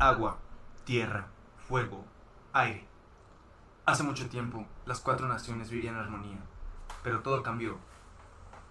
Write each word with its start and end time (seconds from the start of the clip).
agua, 0.00 0.38
tierra, 0.84 1.28
fuego, 1.68 2.04
aire. 2.54 2.86
Hace 3.84 4.02
mucho 4.02 4.28
tiempo, 4.28 4.66
las 4.86 5.00
cuatro 5.00 5.28
naciones 5.28 5.70
vivían 5.70 5.94
en 5.94 6.00
armonía, 6.00 6.38
pero 7.04 7.20
todo 7.20 7.42
cambió 7.42 7.76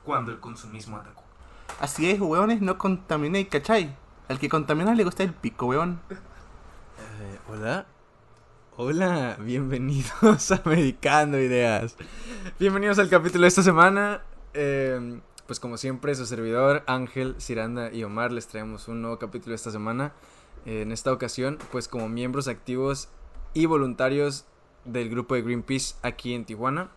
cuando 0.03 0.31
el 0.31 0.39
consumismo 0.39 0.97
atacó. 0.97 1.23
Así 1.79 2.09
es, 2.09 2.19
weones, 2.19 2.61
no 2.61 2.77
contaminéis, 2.79 3.47
¿cachai? 3.47 3.95
Al 4.27 4.39
que 4.39 4.49
contamina 4.49 4.95
le 4.95 5.03
gusta 5.03 5.23
el 5.23 5.33
pico, 5.33 5.67
weón. 5.67 6.01
Eh, 6.09 7.39
Hola. 7.47 7.85
Hola, 8.75 9.37
bienvenidos 9.41 10.51
a 10.51 10.61
Medicando 10.65 11.39
Ideas. 11.39 11.95
Bienvenidos 12.59 12.97
al 12.97 13.09
capítulo 13.09 13.43
de 13.43 13.49
esta 13.49 13.61
semana. 13.61 14.23
Eh, 14.55 15.19
pues 15.45 15.59
como 15.59 15.77
siempre, 15.77 16.15
su 16.15 16.25
servidor, 16.25 16.83
Ángel, 16.87 17.35
Ciranda 17.39 17.91
y 17.91 18.03
Omar 18.03 18.31
les 18.31 18.47
traemos 18.47 18.87
un 18.87 19.01
nuevo 19.01 19.19
capítulo 19.19 19.53
esta 19.53 19.69
semana. 19.69 20.13
En 20.65 20.91
esta 20.91 21.11
ocasión, 21.11 21.57
pues 21.71 21.87
como 21.87 22.09
miembros 22.09 22.47
activos 22.47 23.09
y 23.53 23.65
voluntarios 23.65 24.45
del 24.85 25.09
grupo 25.09 25.35
de 25.35 25.41
Greenpeace 25.41 25.95
aquí 26.01 26.33
en 26.33 26.45
Tijuana. 26.45 26.89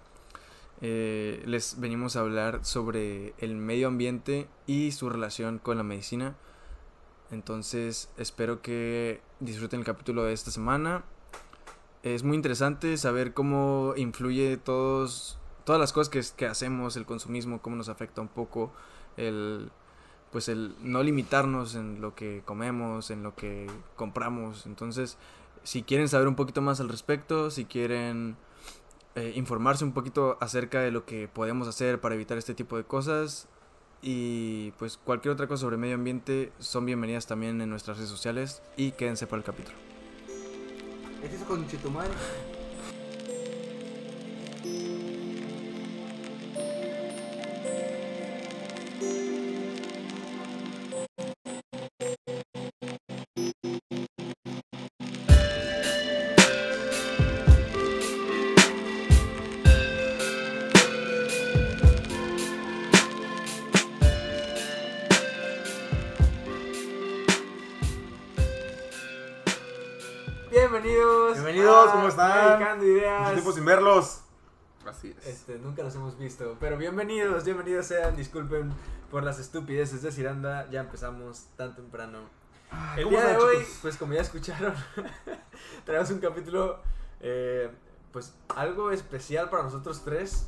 Eh, 0.81 1.43
les 1.47 1.79
venimos 1.79 2.17
a 2.17 2.21
hablar 2.21 2.65
sobre 2.65 3.35
el 3.39 3.55
medio 3.55 3.89
ambiente 3.89 4.49
y 4.67 4.93
su 4.93 5.09
relación 5.09 5.59
con 5.59 5.77
la 5.77 5.85
medicina. 5.85 6.37
Entonces 7.31 8.11
espero 8.17 8.61
que 8.63 9.21
disfruten 9.41 9.81
el 9.81 9.87
capítulo 9.87 10.25
de 10.25 10.33
esta 10.33 10.51
semana. 10.51 11.05
Es 12.03 12.25
muy 12.25 12.37
interesante 12.37 12.97
saber 12.97 13.33
cómo 13.33 13.95
influye 13.97 14.57
todos, 14.57 15.39
todas 15.65 15.81
las 15.81 15.93
cosas 15.93 16.09
que, 16.09 16.21
que 16.37 16.47
hacemos, 16.47 16.97
el 16.97 17.07
consumismo, 17.07 17.63
cómo 17.63 17.77
nos 17.77 17.89
afecta 17.89 18.21
un 18.21 18.29
poco 18.29 18.73
el, 19.17 19.71
pues 20.33 20.49
el 20.49 20.75
no 20.83 21.03
limitarnos 21.03 21.75
en 21.75 22.01
lo 22.01 22.15
que 22.15 22.43
comemos, 22.45 23.11
en 23.11 23.23
lo 23.23 23.37
que 23.37 23.71
compramos. 23.97 24.67
Entonces, 24.67 25.19
si 25.63 25.83
quieren 25.83 26.09
saber 26.09 26.27
un 26.27 26.35
poquito 26.35 26.63
más 26.63 26.81
al 26.81 26.89
respecto, 26.89 27.51
si 27.51 27.67
quieren 27.67 28.37
eh, 29.15 29.33
informarse 29.37 29.85
un 29.85 29.93
poquito 29.93 30.39
acerca 30.41 30.81
de 30.81 30.91
lo 30.91 31.05
que 31.05 31.29
podemos 31.29 31.69
hacer 31.69 32.01
para 32.01 32.15
evitar 32.15 32.39
este 32.39 32.55
tipo 32.55 32.79
de 32.79 32.85
cosas 32.85 33.47
y 34.01 34.73
pues 34.79 34.97
cualquier 34.97 35.35
otra 35.35 35.47
cosa 35.47 35.61
sobre 35.61 35.77
medio 35.77 35.95
ambiente 35.95 36.51
son 36.59 36.87
bienvenidas 36.87 37.27
también 37.27 37.61
en 37.61 37.69
nuestras 37.69 37.99
redes 37.99 38.11
sociales 38.11 38.63
y 38.77 38.93
quédense 38.93 39.27
para 39.27 39.39
el 39.39 39.45
capítulo. 39.45 39.77
¿Es 41.23 41.35
eso 41.35 41.45
con? 41.45 41.65
Nunca 75.83 75.95
los 75.95 75.95
hemos 75.97 76.19
visto, 76.19 76.57
pero 76.61 76.77
bienvenidos, 76.77 77.45
bienvenidos 77.45 77.87
sean, 77.87 78.15
disculpen 78.15 78.73
por 79.11 79.25
las 79.25 79.41
estupideces 79.41 80.01
de 80.03 80.13
Ciranda, 80.13 80.71
ya 80.71 80.81
empezamos 80.81 81.47
tan 81.57 81.75
temprano. 81.75 82.21
El 82.97 83.05
¿cómo 83.05 83.17
día 83.17 83.27
de 83.31 83.37
hoy, 83.37 83.57
chicos? 83.59 83.79
pues 83.83 83.97
como 83.97 84.13
ya 84.15 84.21
escucharon, 84.21 84.75
traemos 85.85 86.11
un 86.11 86.21
capítulo, 86.21 86.79
eh, 87.21 87.69
pues 88.13 88.33
algo 88.55 88.93
especial 88.93 89.51
para 89.51 89.65
nosotros 89.65 90.03
tres. 90.05 90.47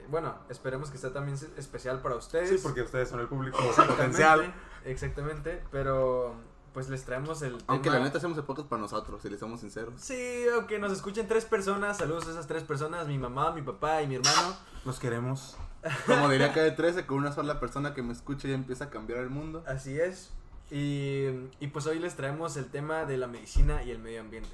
Eh, 0.00 0.06
Bueno, 0.08 0.36
esperemos 0.48 0.90
que 0.90 0.98
sea 0.98 1.12
también 1.12 1.38
especial 1.56 2.02
para 2.02 2.16
ustedes. 2.16 2.48
Sí, 2.48 2.58
porque 2.60 2.82
ustedes 2.82 3.08
son 3.08 3.20
el 3.20 3.28
público 3.28 3.58
potencial. 3.86 4.52
Exactamente, 4.84 5.62
pero 5.70 6.34
pues 6.72 6.88
les 6.88 7.04
traemos 7.04 7.42
el 7.42 7.58
Aunque 7.66 7.84
tema- 7.90 7.98
la 7.98 8.04
neta 8.04 8.18
hacemos 8.18 8.36
el 8.38 8.44
podcast 8.44 8.68
para 8.68 8.80
nosotros, 8.82 9.20
si 9.22 9.28
les 9.28 9.40
somos 9.40 9.60
sinceros. 9.60 9.94
Sí, 10.00 10.44
aunque 10.54 10.78
nos 10.78 10.92
escuchen 10.92 11.26
tres 11.28 11.44
personas, 11.44 11.98
saludos 11.98 12.26
a 12.28 12.30
esas 12.30 12.46
tres 12.46 12.62
personas, 12.62 13.06
mi 13.06 13.18
mamá, 13.18 13.52
mi 13.52 13.62
papá 13.62 14.02
y 14.02 14.06
mi 14.06 14.16
hermano. 14.16 14.56
Los 14.84 14.98
queremos. 14.98 15.56
Como 16.06 16.28
diría 16.28 16.52
cada 16.52 16.74
13, 16.76 17.06
con 17.06 17.18
una 17.18 17.32
sola 17.32 17.58
persona 17.60 17.94
que 17.94 18.02
me 18.02 18.12
escuche 18.12 18.48
ya 18.48 18.54
empieza 18.54 18.84
a 18.84 18.90
cambiar 18.90 19.20
el 19.20 19.30
mundo. 19.30 19.64
Así 19.66 19.98
es. 19.98 20.30
Y, 20.70 21.24
y 21.58 21.66
pues 21.72 21.86
hoy 21.86 21.98
les 21.98 22.14
traemos 22.16 22.56
el 22.56 22.66
tema 22.66 23.04
de 23.04 23.16
la 23.16 23.26
medicina 23.26 23.82
y 23.82 23.90
el 23.90 23.98
medio 23.98 24.20
ambiente. 24.20 24.50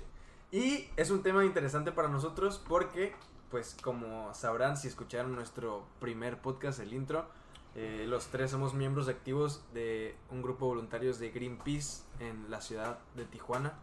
Y 0.50 0.88
es 0.96 1.10
un 1.10 1.22
tema 1.22 1.44
interesante 1.44 1.92
para 1.92 2.08
nosotros 2.08 2.62
porque, 2.66 3.14
pues 3.50 3.76
como 3.82 4.32
sabrán 4.32 4.76
si 4.76 4.88
escucharon 4.88 5.34
nuestro 5.34 5.84
primer 6.00 6.40
podcast, 6.40 6.78
el 6.78 6.92
intro, 6.94 7.26
eh, 7.76 8.04
los 8.08 8.26
tres 8.28 8.50
somos 8.50 8.74
miembros 8.74 9.08
activos 9.08 9.62
de 9.74 10.16
un 10.30 10.42
grupo 10.42 10.64
de 10.66 10.68
voluntarios 10.70 11.18
de 11.18 11.30
Greenpeace 11.30 12.02
en 12.20 12.50
la 12.50 12.60
ciudad 12.60 12.98
de 13.14 13.24
Tijuana, 13.26 13.74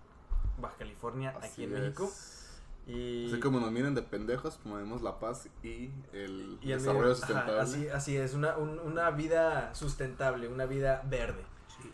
Baja 0.60 0.76
California, 0.80 1.34
Así 1.38 1.48
aquí 1.48 1.64
en 1.66 1.74
es. 1.76 1.80
México. 1.82 2.12
Y, 2.86 3.28
Así 3.32 3.40
como 3.40 3.60
nos 3.62 3.72
miren 3.72 3.96
de 3.96 4.02
pendejos, 4.02 4.58
promovemos 4.58 5.02
la 5.02 5.18
paz 5.20 5.48
y 5.64 5.90
el 6.12 6.58
y 6.62 6.70
desarrollo 6.70 7.16
sustentable. 7.16 7.54
ajá, 7.54 7.62
así, 7.62 7.88
así 7.88 8.18
es, 8.18 8.34
una, 8.34 8.58
un- 8.58 8.80
una 8.80 9.10
vida 9.12 9.74
sustentable, 9.74 10.50
una 10.50 10.66
vida 10.66 11.02
verde. 11.10 11.46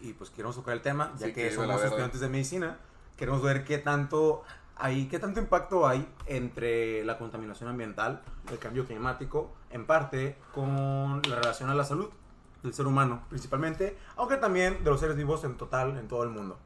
Y, 0.01 0.09
y, 0.09 0.13
pues 0.13 0.29
queremos 0.31 0.55
tocar 0.55 0.73
el 0.73 0.81
tema, 0.81 1.13
ya 1.19 1.27
Sí, 1.27 1.33
que 1.33 1.51
somos 1.51 1.83
estudiantes 1.83 2.19
de 2.21 2.29
medicina. 2.29 2.77
Queremos 3.17 3.41
ver 3.43 3.65
qué 3.65 3.77
tanto 3.77 4.43
hay, 4.79 5.07
qué 5.07 5.19
tanto 5.19 5.40
impacto 5.40 5.88
hay 5.88 6.07
entre 6.25 7.03
la 7.03 7.17
contaminación 7.17 7.69
ambiental, 7.69 8.22
el 8.50 8.57
cambio 8.59 8.85
climático, 8.85 9.53
en 9.69 9.85
parte 9.85 10.38
con 10.53 11.22
la 11.29 11.35
relación 11.35 11.69
a 11.69 11.75
la 11.75 11.84
salud 11.84 12.09
del 12.63 12.73
ser 12.73 12.88
humano, 12.88 13.23
principalmente, 13.29 13.97
aunque 14.16 14.38
también 14.38 14.84
de 14.84 14.89
los 14.89 15.00
seres 15.00 15.16
vivos 15.18 15.44
en 15.44 15.57
total 15.57 15.97
en 15.97 16.07
todo 16.07 16.23
el 16.23 16.29
mundo. 16.29 16.57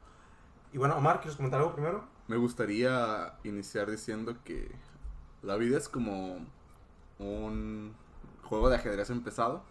Y 0.72 0.78
bueno, 0.78 0.96
Omar, 0.96 1.20
¿quieres 1.20 1.36
comentar 1.36 1.60
algo 1.60 1.74
primero? 1.74 2.04
Me 2.28 2.38
gustaría 2.38 3.34
iniciar 3.44 3.90
diciendo 3.90 4.36
que 4.44 4.72
la 5.42 5.56
vida 5.56 5.78
es 5.78 5.90
como 5.90 6.38
un 7.20 7.96
juego 8.44 8.70
de 8.70 8.76
ajedrez 8.78 9.10
empezado. 9.10 9.64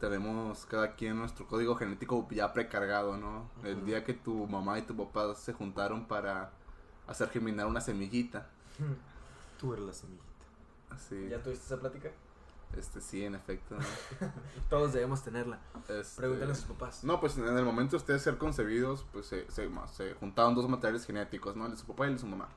Tenemos 0.00 0.66
cada 0.66 0.94
quien 0.94 1.18
nuestro 1.18 1.46
código 1.46 1.74
genético 1.74 2.26
ya 2.30 2.52
precargado, 2.52 3.16
¿no? 3.16 3.50
El 3.64 3.78
Ujú. 3.78 3.86
día 3.86 4.04
que 4.04 4.12
tu 4.14 4.46
mamá 4.46 4.78
y 4.78 4.82
tu 4.82 4.94
papá 4.94 5.34
se 5.34 5.54
juntaron 5.54 6.06
para 6.06 6.50
hacer 7.06 7.28
germinar 7.30 7.66
una 7.66 7.80
semillita. 7.80 8.46
Tú 9.60 9.72
eres 9.72 9.84
la 9.86 9.92
semillita. 9.92 10.24
Así, 10.90 11.28
¿Ya 11.28 11.42
tuviste 11.42 11.64
esa 11.66 11.78
plática? 11.78 12.10
este, 12.76 13.00
sí, 13.00 13.24
en 13.24 13.34
efecto. 13.34 13.76
¿no? 13.76 13.84
Todos 14.70 14.92
debemos 14.92 15.22
tenerla. 15.22 15.58
Este, 15.88 16.20
Pregúntale 16.20 16.52
a 16.52 16.54
sus 16.54 16.64
papás. 16.66 17.04
No, 17.04 17.20
pues 17.20 17.36
en 17.38 17.46
el 17.56 17.64
momento 17.64 17.92
de 17.92 17.96
ustedes 17.98 18.22
ser 18.22 18.38
concebidos, 18.38 19.06
pues 19.12 19.26
se, 19.26 19.50
se, 19.50 19.70
se 19.92 20.14
juntaron 20.14 20.54
dos 20.54 20.68
materiales 20.68 21.06
genéticos, 21.06 21.56
¿no? 21.56 21.64
El 21.66 21.72
de 21.72 21.78
su 21.78 21.86
papá 21.86 22.04
y 22.06 22.08
el 22.08 22.14
de 22.16 22.20
su 22.20 22.26
mamá. 22.26 22.48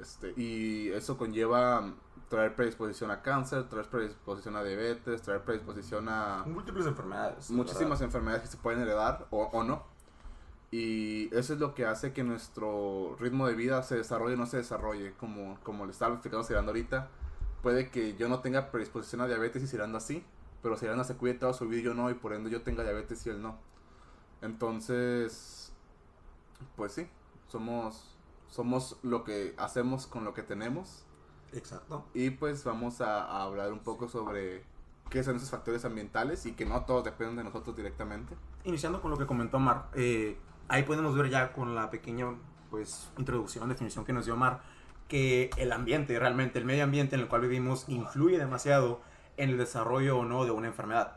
Este, 0.00 0.32
y 0.36 0.88
eso 0.90 1.18
conlleva 1.18 1.92
traer 2.28 2.54
predisposición 2.54 3.10
a 3.10 3.22
cáncer, 3.22 3.68
traer 3.68 3.88
predisposición 3.88 4.56
a 4.56 4.62
diabetes, 4.62 5.20
traer 5.22 5.42
predisposición 5.42 6.08
a 6.08 6.44
Múltiples 6.46 6.86
enfermedades. 6.86 7.50
muchísimas 7.50 7.98
¿verdad? 7.98 8.02
enfermedades 8.04 8.42
que 8.42 8.48
se 8.48 8.56
pueden 8.56 8.80
heredar 8.80 9.26
o, 9.30 9.42
o 9.42 9.64
no. 9.64 9.84
Y 10.70 11.34
eso 11.34 11.54
es 11.54 11.60
lo 11.60 11.74
que 11.74 11.84
hace 11.84 12.12
que 12.12 12.22
nuestro 12.22 13.16
ritmo 13.18 13.46
de 13.46 13.54
vida 13.54 13.82
se 13.82 13.96
desarrolle 13.96 14.34
o 14.34 14.38
no 14.38 14.46
se 14.46 14.58
desarrolle, 14.58 15.14
como, 15.14 15.58
como 15.64 15.84
le 15.84 15.92
estaba 15.92 16.14
explicando 16.14 16.46
Ciranda 16.46 16.70
ahorita. 16.70 17.08
Puede 17.62 17.90
que 17.90 18.16
yo 18.16 18.28
no 18.28 18.40
tenga 18.40 18.70
predisposición 18.70 19.20
a 19.20 19.26
diabetes 19.26 19.62
y 19.62 19.66
Ciranda 19.66 20.00
sí, 20.00 20.24
pero 20.62 20.76
Ciranda 20.76 21.04
se 21.04 21.16
cuide 21.16 21.34
toda 21.34 21.52
su 21.52 21.68
vida 21.68 21.80
y 21.80 21.84
yo 21.84 21.94
no, 21.94 22.08
y 22.08 22.14
por 22.14 22.32
ende 22.32 22.50
yo 22.50 22.62
tenga 22.62 22.84
diabetes 22.84 23.26
y 23.26 23.30
él 23.30 23.42
no. 23.42 23.58
Entonces, 24.42 25.72
pues 26.76 26.92
sí, 26.92 27.08
somos, 27.48 28.16
somos 28.48 28.98
lo 29.02 29.24
que 29.24 29.54
hacemos 29.58 30.06
con 30.06 30.24
lo 30.24 30.34
que 30.34 30.42
tenemos. 30.42 31.04
Exacto. 31.52 32.06
Y 32.14 32.30
pues 32.30 32.62
vamos 32.62 33.00
a, 33.00 33.24
a 33.24 33.42
hablar 33.42 33.72
un 33.72 33.80
poco 33.80 34.08
sobre 34.08 34.64
qué 35.10 35.24
son 35.24 35.36
esos 35.36 35.50
factores 35.50 35.84
ambientales 35.84 36.46
y 36.46 36.52
que 36.52 36.64
no 36.64 36.84
todos 36.84 37.04
dependen 37.04 37.36
de 37.36 37.44
nosotros 37.44 37.76
directamente. 37.76 38.36
Iniciando 38.64 39.02
con 39.02 39.10
lo 39.10 39.18
que 39.18 39.26
comentó 39.26 39.56
Omar, 39.56 39.90
eh, 39.94 40.38
ahí 40.70 40.84
podemos 40.84 41.16
ver 41.16 41.28
ya 41.28 41.52
con 41.52 41.74
la 41.74 41.90
pequeña 41.90 42.26
pues 42.70 43.10
introducción, 43.18 43.68
definición 43.68 44.04
que 44.04 44.12
nos 44.12 44.24
dio 44.24 44.34
Omar, 44.34 44.60
que 45.08 45.50
el 45.56 45.72
ambiente, 45.72 46.18
realmente 46.18 46.60
el 46.60 46.64
medio 46.64 46.84
ambiente 46.84 47.16
en 47.16 47.22
el 47.22 47.28
cual 47.28 47.42
vivimos 47.42 47.88
influye 47.88 48.38
demasiado 48.38 49.00
en 49.36 49.50
el 49.50 49.58
desarrollo 49.58 50.18
o 50.18 50.24
no 50.24 50.44
de 50.44 50.52
una 50.52 50.68
enfermedad. 50.68 51.16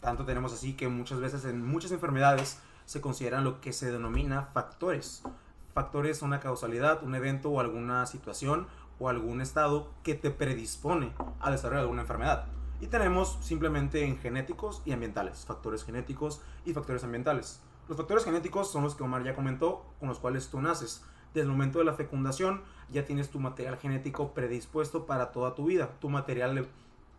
Tanto 0.00 0.24
tenemos 0.24 0.54
así 0.54 0.72
que 0.72 0.88
muchas 0.88 1.20
veces 1.20 1.44
en 1.44 1.64
muchas 1.64 1.92
enfermedades 1.92 2.58
se 2.86 3.02
consideran 3.02 3.44
lo 3.44 3.60
que 3.60 3.74
se 3.74 3.92
denomina 3.92 4.46
factores. 4.54 5.22
Factores 5.74 6.18
son 6.18 6.28
una 6.28 6.40
causalidad, 6.40 7.02
un 7.02 7.14
evento 7.14 7.50
o 7.50 7.60
alguna 7.60 8.06
situación 8.06 8.66
o 8.98 9.10
algún 9.10 9.42
estado 9.42 9.92
que 10.02 10.14
te 10.14 10.30
predispone 10.30 11.12
al 11.40 11.52
desarrollo 11.52 11.80
de 11.80 11.82
alguna 11.82 12.02
enfermedad. 12.02 12.46
Y 12.80 12.86
tenemos 12.86 13.38
simplemente 13.42 14.04
en 14.04 14.18
genéticos 14.18 14.80
y 14.86 14.92
ambientales, 14.92 15.44
factores 15.44 15.84
genéticos 15.84 16.40
y 16.64 16.72
factores 16.72 17.04
ambientales. 17.04 17.60
Los 17.88 17.98
factores 17.98 18.24
genéticos 18.24 18.70
son 18.70 18.82
los 18.82 18.94
que 18.94 19.02
Omar 19.02 19.24
ya 19.24 19.34
comentó, 19.34 19.84
con 20.00 20.08
los 20.08 20.18
cuales 20.18 20.48
tú 20.48 20.60
naces. 20.60 21.04
Desde 21.34 21.46
el 21.46 21.52
momento 21.52 21.78
de 21.80 21.84
la 21.84 21.94
fecundación 21.94 22.62
ya 22.90 23.04
tienes 23.04 23.30
tu 23.30 23.40
material 23.40 23.76
genético 23.76 24.32
predispuesto 24.32 25.04
para 25.04 25.32
toda 25.32 25.54
tu 25.54 25.66
vida, 25.66 25.90
tu 26.00 26.08
material 26.08 26.54
de 26.54 26.66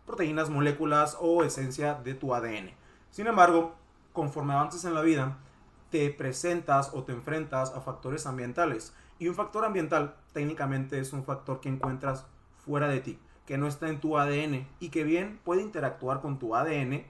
proteínas, 0.06 0.50
moléculas 0.50 1.16
o 1.20 1.44
esencia 1.44 1.94
de 1.94 2.14
tu 2.14 2.34
ADN. 2.34 2.70
Sin 3.10 3.26
embargo, 3.26 3.74
conforme 4.12 4.54
avances 4.54 4.84
en 4.84 4.94
la 4.94 5.02
vida, 5.02 5.36
te 5.90 6.10
presentas 6.10 6.90
o 6.94 7.04
te 7.04 7.12
enfrentas 7.12 7.72
a 7.74 7.80
factores 7.80 8.26
ambientales. 8.26 8.94
Y 9.18 9.28
un 9.28 9.34
factor 9.34 9.64
ambiental 9.64 10.16
técnicamente 10.32 10.98
es 10.98 11.12
un 11.12 11.24
factor 11.24 11.60
que 11.60 11.68
encuentras 11.68 12.26
fuera 12.56 12.88
de 12.88 13.00
ti, 13.00 13.18
que 13.46 13.58
no 13.58 13.68
está 13.68 13.88
en 13.88 14.00
tu 14.00 14.18
ADN 14.18 14.66
y 14.80 14.88
que 14.88 15.04
bien 15.04 15.40
puede 15.44 15.62
interactuar 15.62 16.20
con 16.20 16.38
tu 16.38 16.56
ADN, 16.56 17.04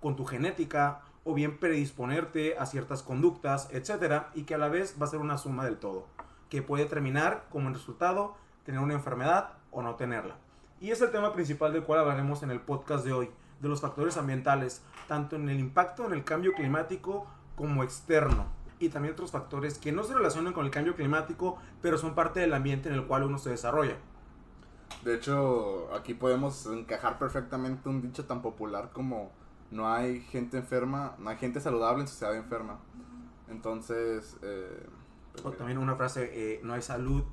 con 0.00 0.16
tu 0.16 0.24
genética 0.24 1.00
o 1.28 1.34
bien 1.34 1.58
predisponerte 1.58 2.56
a 2.56 2.64
ciertas 2.64 3.02
conductas, 3.02 3.68
etcétera, 3.70 4.30
y 4.34 4.44
que 4.44 4.54
a 4.54 4.58
la 4.58 4.70
vez 4.70 4.96
va 4.98 5.04
a 5.04 5.10
ser 5.10 5.20
una 5.20 5.36
suma 5.36 5.62
del 5.62 5.76
todo, 5.76 6.06
que 6.48 6.62
puede 6.62 6.86
terminar 6.86 7.44
como 7.50 7.68
resultado 7.68 8.34
tener 8.64 8.80
una 8.80 8.94
enfermedad 8.94 9.50
o 9.70 9.82
no 9.82 9.94
tenerla. 9.96 10.36
Y 10.80 10.90
es 10.90 11.02
el 11.02 11.10
tema 11.10 11.34
principal 11.34 11.74
del 11.74 11.82
cual 11.82 12.00
hablaremos 12.00 12.42
en 12.42 12.50
el 12.50 12.62
podcast 12.62 13.04
de 13.04 13.12
hoy, 13.12 13.30
de 13.60 13.68
los 13.68 13.82
factores 13.82 14.16
ambientales, 14.16 14.82
tanto 15.06 15.36
en 15.36 15.50
el 15.50 15.60
impacto 15.60 16.06
en 16.06 16.14
el 16.14 16.24
cambio 16.24 16.54
climático 16.54 17.26
como 17.56 17.82
externo, 17.82 18.46
y 18.78 18.88
también 18.88 19.12
otros 19.12 19.30
factores 19.30 19.76
que 19.78 19.92
no 19.92 20.04
se 20.04 20.14
relacionan 20.14 20.54
con 20.54 20.64
el 20.64 20.70
cambio 20.70 20.96
climático, 20.96 21.58
pero 21.82 21.98
son 21.98 22.14
parte 22.14 22.40
del 22.40 22.54
ambiente 22.54 22.88
en 22.88 22.94
el 22.94 23.04
cual 23.06 23.24
uno 23.24 23.36
se 23.36 23.50
desarrolla. 23.50 23.98
De 25.04 25.14
hecho, 25.14 25.94
aquí 25.94 26.14
podemos 26.14 26.64
encajar 26.64 27.18
perfectamente 27.18 27.90
un 27.90 28.00
dicho 28.00 28.24
tan 28.24 28.40
popular 28.40 28.92
como 28.94 29.30
no 29.70 29.92
hay 29.92 30.20
gente 30.20 30.58
enferma, 30.58 31.14
no 31.18 31.30
hay 31.30 31.36
gente 31.36 31.60
saludable 31.60 32.02
en 32.02 32.08
sociedad 32.08 32.34
enferma. 32.36 32.78
Entonces, 33.48 34.36
eh, 34.42 34.86
pues 35.32 35.44
O 35.44 35.52
también 35.52 35.78
una 35.78 35.96
frase, 35.96 36.30
eh, 36.32 36.60
no 36.62 36.74
hay 36.74 36.82
salud 36.82 37.24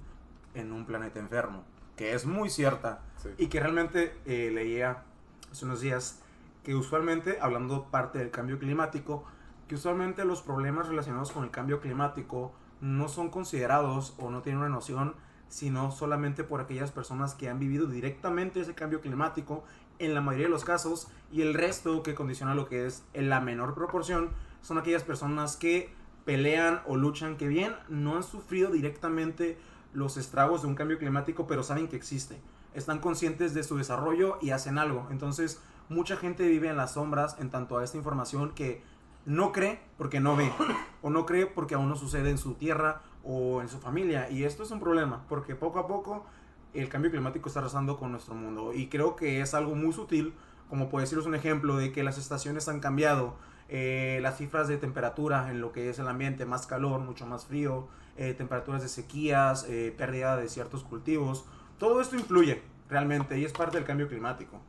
en 0.53 0.71
un 0.71 0.85
planeta 0.85 1.19
enfermo, 1.19 1.63
que 1.95 2.13
es 2.13 2.25
muy 2.25 2.49
cierta 2.49 3.01
sí. 3.17 3.29
y 3.37 3.47
que 3.47 3.59
realmente 3.59 4.13
eh, 4.25 4.51
leía 4.53 5.03
hace 5.51 5.65
unos 5.65 5.81
días 5.81 6.21
que 6.63 6.75
usualmente, 6.75 7.37
hablando 7.41 7.85
parte 7.85 8.19
del 8.19 8.31
cambio 8.31 8.57
climático, 8.59 9.25
que 9.67 9.75
usualmente 9.75 10.25
los 10.25 10.41
problemas 10.41 10.87
relacionados 10.87 11.31
con 11.31 11.43
el 11.43 11.51
cambio 11.51 11.79
climático 11.79 12.53
no 12.81 13.07
son 13.07 13.29
considerados 13.29 14.15
o 14.17 14.29
no 14.29 14.41
tienen 14.41 14.59
una 14.59 14.69
noción, 14.69 15.15
sino 15.47 15.91
solamente 15.91 16.43
por 16.43 16.61
aquellas 16.61 16.91
personas 16.91 17.33
que 17.33 17.49
han 17.49 17.59
vivido 17.59 17.87
directamente 17.87 18.59
ese 18.61 18.73
cambio 18.75 19.01
climático 19.01 19.63
en 19.99 20.13
la 20.13 20.21
mayoría 20.21 20.47
de 20.47 20.51
los 20.51 20.65
casos 20.65 21.07
y 21.31 21.41
el 21.41 21.53
resto 21.53 22.03
que 22.03 22.15
condiciona 22.15 22.55
lo 22.55 22.67
que 22.67 22.85
es 22.85 23.03
en 23.13 23.29
la 23.29 23.41
menor 23.41 23.73
proporción 23.73 24.29
son 24.61 24.77
aquellas 24.77 25.03
personas 25.03 25.57
que 25.57 25.93
pelean 26.25 26.81
o 26.87 26.97
luchan 26.97 27.37
que 27.37 27.47
bien 27.47 27.75
no 27.87 28.15
han 28.15 28.23
sufrido 28.23 28.71
directamente 28.71 29.57
los 29.93 30.17
estragos 30.17 30.61
de 30.63 30.67
un 30.67 30.75
cambio 30.75 30.97
climático 30.97 31.47
pero 31.47 31.63
saben 31.63 31.87
que 31.87 31.95
existe. 31.95 32.39
Están 32.73 32.99
conscientes 32.99 33.53
de 33.53 33.63
su 33.63 33.77
desarrollo 33.77 34.37
y 34.41 34.49
hacen 34.49 34.77
algo. 34.77 35.07
Entonces 35.11 35.61
mucha 35.87 36.17
gente 36.17 36.47
vive 36.47 36.69
en 36.69 36.77
las 36.77 36.93
sombras 36.93 37.37
en 37.39 37.49
tanto 37.49 37.77
a 37.77 37.83
esta 37.83 37.97
información 37.97 38.51
que 38.53 38.83
no 39.25 39.51
cree 39.51 39.79
porque 39.97 40.19
no 40.19 40.35
ve 40.35 40.51
o 41.01 41.09
no 41.09 41.25
cree 41.25 41.45
porque 41.45 41.75
aún 41.75 41.89
no 41.89 41.95
sucede 41.95 42.29
en 42.29 42.37
su 42.37 42.55
tierra 42.55 43.01
o 43.23 43.61
en 43.61 43.69
su 43.69 43.79
familia. 43.79 44.29
Y 44.29 44.43
esto 44.43 44.63
es 44.63 44.71
un 44.71 44.79
problema 44.79 45.25
porque 45.29 45.55
poco 45.55 45.79
a 45.79 45.87
poco 45.87 46.25
el 46.75 46.89
cambio 46.89 47.11
climático 47.11 47.47
está 47.47 47.59
arrasando 47.59 47.97
con 47.97 48.11
nuestro 48.11 48.35
mundo 48.35 48.73
y 48.73 48.87
creo 48.87 49.15
que 49.15 49.41
es 49.41 49.53
algo 49.53 49.75
muy 49.75 49.93
sutil 49.93 50.33
como 50.69 50.89
puede 50.89 51.05
deciros 51.05 51.25
un 51.25 51.35
ejemplo 51.35 51.77
de 51.77 51.91
que 51.91 52.03
las 52.03 52.17
estaciones 52.17 52.67
han 52.67 52.79
cambiado 52.79 53.35
eh, 53.67 54.19
las 54.21 54.37
cifras 54.37 54.67
de 54.67 54.77
temperatura 54.77 55.49
en 55.49 55.59
lo 55.61 55.71
que 55.71 55.89
es 55.89 55.99
el 55.99 56.07
ambiente, 56.07 56.45
más 56.45 56.67
calor, 56.67 56.99
mucho 56.99 57.25
más 57.25 57.45
frío, 57.45 57.87
eh, 58.17 58.33
temperaturas 58.33 58.81
de 58.81 58.89
sequías, 58.89 59.65
eh, 59.67 59.93
pérdida 59.97 60.37
de 60.37 60.47
ciertos 60.49 60.83
cultivos, 60.83 61.45
todo 61.79 61.99
esto 61.99 62.15
influye 62.15 62.61
realmente 62.89 63.37
y 63.39 63.45
es 63.45 63.51
parte 63.51 63.77
del 63.77 63.85
cambio 63.85 64.07
climático. 64.07 64.61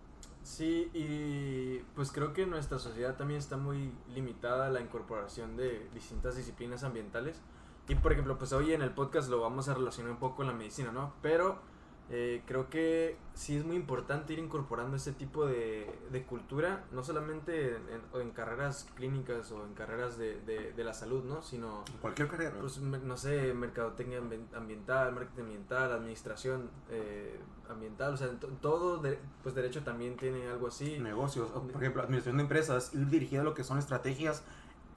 Sí, 0.42 0.88
y 0.94 1.82
pues 1.94 2.12
creo 2.12 2.32
que 2.32 2.46
nuestra 2.46 2.78
sociedad 2.78 3.16
también 3.16 3.38
está 3.38 3.56
muy 3.56 3.92
limitada 4.14 4.66
a 4.66 4.70
la 4.70 4.80
incorporación 4.80 5.56
de 5.56 5.88
distintas 5.92 6.36
disciplinas 6.36 6.84
ambientales. 6.84 7.40
Y 7.88 7.96
por 7.96 8.12
ejemplo, 8.12 8.38
pues 8.38 8.52
hoy 8.52 8.72
en 8.72 8.82
el 8.82 8.90
podcast 8.90 9.28
lo 9.28 9.40
vamos 9.40 9.68
a 9.68 9.74
relacionar 9.74 10.12
un 10.12 10.18
poco 10.18 10.36
con 10.36 10.46
la 10.46 10.52
medicina, 10.52 10.92
¿no? 10.92 11.14
Pero 11.20 11.58
eh, 12.08 12.42
creo 12.46 12.70
que 12.70 13.16
sí 13.34 13.56
es 13.56 13.64
muy 13.64 13.74
importante 13.76 14.32
ir 14.32 14.38
incorporando 14.38 14.96
ese 14.96 15.12
tipo 15.12 15.44
de, 15.44 15.92
de 16.12 16.22
cultura, 16.22 16.84
no 16.92 17.02
solamente 17.02 17.70
en, 17.76 17.88
en- 17.88 18.02
o 18.12 18.20
en 18.20 18.30
carreras 18.30 18.86
clínicas 18.94 19.50
o 19.50 19.64
en 19.66 19.74
carreras 19.74 20.16
de, 20.16 20.40
de, 20.42 20.72
de 20.72 20.84
la 20.84 20.94
salud, 20.94 21.24
¿no? 21.24 21.42
Sino 21.42 21.82
Cualquier 22.00 22.28
carrera. 22.28 22.54
pues, 22.60 22.78
no 22.78 23.16
sé, 23.16 23.52
mercadotecnia 23.54 24.20
ambi- 24.20 24.54
ambiental, 24.54 25.12
marketing 25.14 25.42
ambiental, 25.42 25.92
administración 25.92 26.70
eh, 26.90 27.40
ambiental, 27.68 28.14
o 28.14 28.16
sea, 28.16 28.28
todo, 28.60 29.02
pues 29.42 29.54
derecho 29.56 29.82
también 29.82 30.16
tiene 30.16 30.46
algo 30.46 30.68
así. 30.68 30.98
negocios, 31.00 31.50
por 31.50 31.82
ejemplo, 31.82 32.02
administración 32.02 32.36
de 32.36 32.42
empresas, 32.44 32.94
ir 32.94 33.08
dirigida 33.08 33.40
a 33.40 33.44
lo 33.44 33.54
que 33.54 33.64
son 33.64 33.78
estrategias 33.78 34.44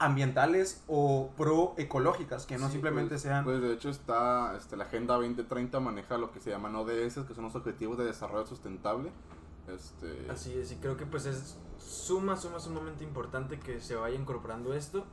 ambientales 0.00 0.82
o 0.88 1.30
proecológicas, 1.36 2.46
que 2.46 2.58
no 2.58 2.66
Sí, 2.66 2.72
simplemente 2.72 3.10
pues, 3.10 3.22
sean... 3.22 3.44
Pues 3.44 3.60
de 3.60 3.72
hecho 3.72 3.90
está 3.90 4.56
este, 4.56 4.76
la 4.76 4.84
Agenda 4.84 5.14
2030 5.14 5.78
maneja 5.78 6.18
lo 6.18 6.32
que 6.32 6.40
se 6.40 6.50
llaman 6.50 6.74
ODS, 6.74 7.20
que 7.28 7.34
son 7.34 7.44
los 7.44 7.54
Objetivos 7.54 7.98
de 7.98 8.04
Desarrollo 8.04 8.46
Sustentable. 8.46 9.10
Este, 9.68 10.26
Así 10.30 10.52
es, 10.58 10.72
y 10.72 10.76
creo 10.76 10.96
que 10.96 11.06
pues 11.06 11.26
es 11.26 11.56
suma, 11.78 12.36
suma, 12.36 12.58
sumamente 12.58 13.04
importante 13.04 13.60
que 13.60 13.80
se 13.80 13.94
vaya 13.94 14.16
incorporando 14.16 14.74
esto, 14.74 15.04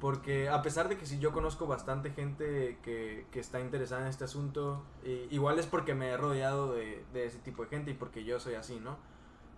porque 0.00 0.48
a 0.48 0.62
pesar 0.62 0.88
de 0.88 0.96
que 0.96 1.04
si 1.06 1.18
yo 1.18 1.32
conozco 1.32 1.66
bastante 1.66 2.10
gente 2.10 2.78
que, 2.82 3.26
que 3.30 3.38
está 3.40 3.60
interesada 3.60 4.02
en 4.02 4.08
este 4.08 4.24
asunto, 4.24 4.82
y- 5.04 5.28
igual 5.34 5.58
es 5.58 5.66
porque 5.66 5.94
me 5.94 6.08
he 6.08 6.16
rodeado 6.16 6.72
de, 6.72 7.04
de 7.12 7.26
ese 7.26 7.38
tipo 7.38 7.62
de 7.62 7.68
gente 7.68 7.90
y 7.90 7.94
porque 7.94 8.24
yo 8.24 8.40
soy 8.40 8.54
así, 8.54 8.80
¿no? 8.80 8.96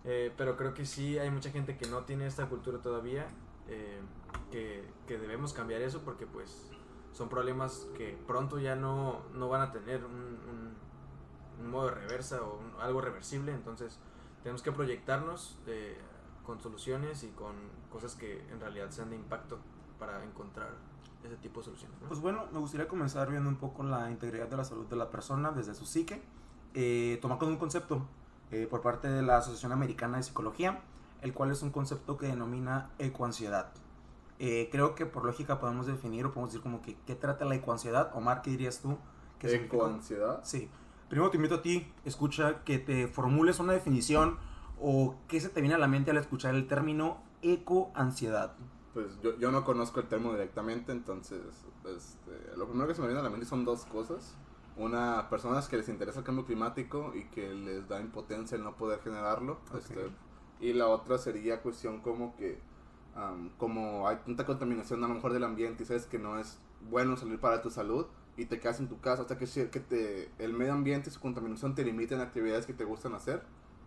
Eh, 0.05 0.33
pero 0.37 0.57
creo 0.57 0.75
que 0.75 0.85
sí 0.85 1.17
hay 1.19 1.31
mucha 1.31 1.51
gente 1.51 1.77
que 1.77 1.87
no 1.87 2.01
tiene 2.01 2.27
esta 2.27 2.47
cultura 2.49 2.79
todavía, 2.79 3.29
eh, 3.73 4.01
que, 4.51 4.85
que 5.07 5.19
debemos 5.19 5.53
cambiar 5.53 5.81
eso 5.83 6.01
porque 6.05 6.27
pues 6.27 6.71
son 7.13 7.29
problemas 7.29 7.87
que 7.97 8.17
pronto 8.27 8.59
ya 8.59 8.75
no, 8.77 9.21
no 9.35 9.49
van 9.49 9.61
a 9.63 9.73
tener 9.73 10.05
un, 10.05 10.13
un- 10.13 10.73
un 11.61 11.71
modo 11.71 11.87
de 11.89 11.95
reversa 11.95 12.43
o 12.43 12.59
un- 12.59 12.81
algo 12.81 13.01
reversible, 13.01 13.53
entonces 13.53 13.99
tenemos 14.43 14.63
que 14.63 14.73
proyectarnos 14.73 15.59
eh, 15.67 15.99
con 16.45 16.61
soluciones 16.61 17.23
y 17.23 17.29
con 17.31 17.55
cosas 17.91 18.15
que 18.15 18.41
en 18.51 18.61
realidad 18.61 18.91
sean 18.91 19.11
de 19.11 19.17
impacto 19.17 19.59
para 19.99 20.25
encontrar 20.25 20.71
ese 21.23 21.37
tipo 21.37 21.61
de 21.61 21.67
soluciones. 21.67 22.01
¿no? 22.01 22.09
Pues 22.09 22.21
bueno, 22.21 22.47
me 22.53 22.59
gustaría 22.59 22.89
comenzar 22.89 23.31
viendo 23.31 23.49
un 23.49 23.57
poco 23.57 23.83
la 23.85 24.11
integridad 24.11 24.49
de 24.49 24.57
la 24.57 24.65
salud 24.65 24.87
de 24.87 24.97
la 24.97 25.11
persona 25.11 25.53
desde 25.53 25.75
su 25.75 25.87
psique, 25.87 26.21
eh, 26.75 27.19
tomando 27.23 27.47
un 27.47 27.59
concepto 27.59 28.07
eh, 28.51 28.67
por 28.69 28.81
parte 28.81 29.09
de 29.09 29.23
la 29.23 29.37
Asociación 29.37 29.71
Americana 29.73 30.17
de 30.17 30.25
Psicología, 30.25 30.81
el 31.23 31.33
cual 31.33 31.51
es 31.51 31.63
un 31.63 31.71
concepto 31.71 32.19
que 32.19 32.27
denomina 32.27 32.91
ecoansiedad. 32.99 33.73
Eh, 34.39 34.69
creo 34.73 34.95
que 34.95 35.07
por 35.07 35.25
lógica 35.25 35.61
podemos 35.61 35.87
definir 35.87 36.27
o 36.27 36.33
podemos 36.33 36.51
decir 36.51 36.63
como 36.63 36.83
que 36.83 36.97
qué 37.07 37.15
trata 37.15 37.45
la 37.45 37.55
ecoansiedad. 37.55 38.11
Omar, 38.15 38.43
¿qué 38.43 38.51
dirías 38.51 38.81
tú? 38.81 38.99
¿Qué? 39.39 39.55
Ecoansiedad. 39.55 40.41
Sí. 40.43 40.69
Primero 41.09 41.31
te 41.31 41.37
invito 41.37 41.57
a 41.57 41.63
ti, 41.63 41.87
escucha, 42.05 42.65
que 42.65 42.79
te 42.79 43.07
formules 43.07 43.61
una 43.61 43.73
definición 43.73 44.39
o 44.81 45.15
qué 45.29 45.41
se 45.41 45.49
te 45.49 45.61
viene 45.61 45.77
a 45.77 45.79
la 45.79 45.87
mente 45.87 46.11
al 46.11 46.17
escuchar 46.17 46.55
el 46.55 46.67
término 46.67 47.23
ecoansiedad. 47.43 48.55
Pues 48.95 49.21
yo, 49.23 49.39
yo 49.39 49.53
no 49.53 49.65
conozco 49.65 50.01
el 50.01 50.07
término 50.07 50.33
directamente, 50.33 50.93
entonces 50.93 51.41
este, 51.85 52.57
lo 52.57 52.67
primero 52.67 52.89
que 52.89 52.95
se 52.95 53.01
me 53.01 53.09
viene 53.09 53.21
a 53.21 53.25
la 53.25 53.31
mente 53.31 53.47
son 53.47 53.65
dos 53.65 53.85
cosas. 53.85 54.35
Una, 54.77 55.29
personas 55.29 55.69
que 55.69 55.77
les 55.77 55.89
interesa 55.89 56.21
el 56.21 56.25
cambio 56.25 56.47
climático 56.47 57.13
y 57.15 57.25
que 57.27 57.53
les 57.53 57.89
da 57.89 58.01
impotencia 58.01 58.57
el 58.57 58.65
no 58.65 58.75
poder 58.75 59.01
generarlo. 59.01 59.59
Este, 59.77 60.11
y 60.63 60.73
la 60.73 60.87
otra 60.87 61.19
sería 61.19 61.61
cuestión 61.61 62.01
como 62.01 62.35
que, 62.37 62.59
am, 63.15 63.51
como 63.59 64.09
hay 64.09 64.17
tanta 64.25 64.47
contaminación 64.47 65.05
a 65.05 65.09
lo 65.09 65.15
mejor 65.15 65.33
del 65.33 65.45
ambiente 65.45 65.83
y 65.83 65.87
sabes 65.87 66.07
que 66.07 66.19
no 66.19 66.39
es 66.39 66.59
bueno 66.89 67.17
salir 67.17 67.39
para 67.39 67.61
tu 67.61 67.69
salud 67.69 68.07
y 68.37 68.47
te 68.47 68.61
quedas 68.61 68.81
en 68.81 68.89
tu 68.89 69.01
casa 69.01 69.23
hasta 69.23 69.37
que, 69.37 69.47
que 69.47 69.81
te, 69.81 70.31
el 70.39 70.55
medio 70.55 70.73
ambiente 70.73 71.11
y 71.11 71.13
su 71.13 71.21
contaminación 71.21 71.75
te 71.75 71.85
limiten 71.85 72.21
actividades 72.21 72.65
que 72.65 72.73
te 72.73 72.85
gustan 72.85 73.15
hacer 73.15 73.43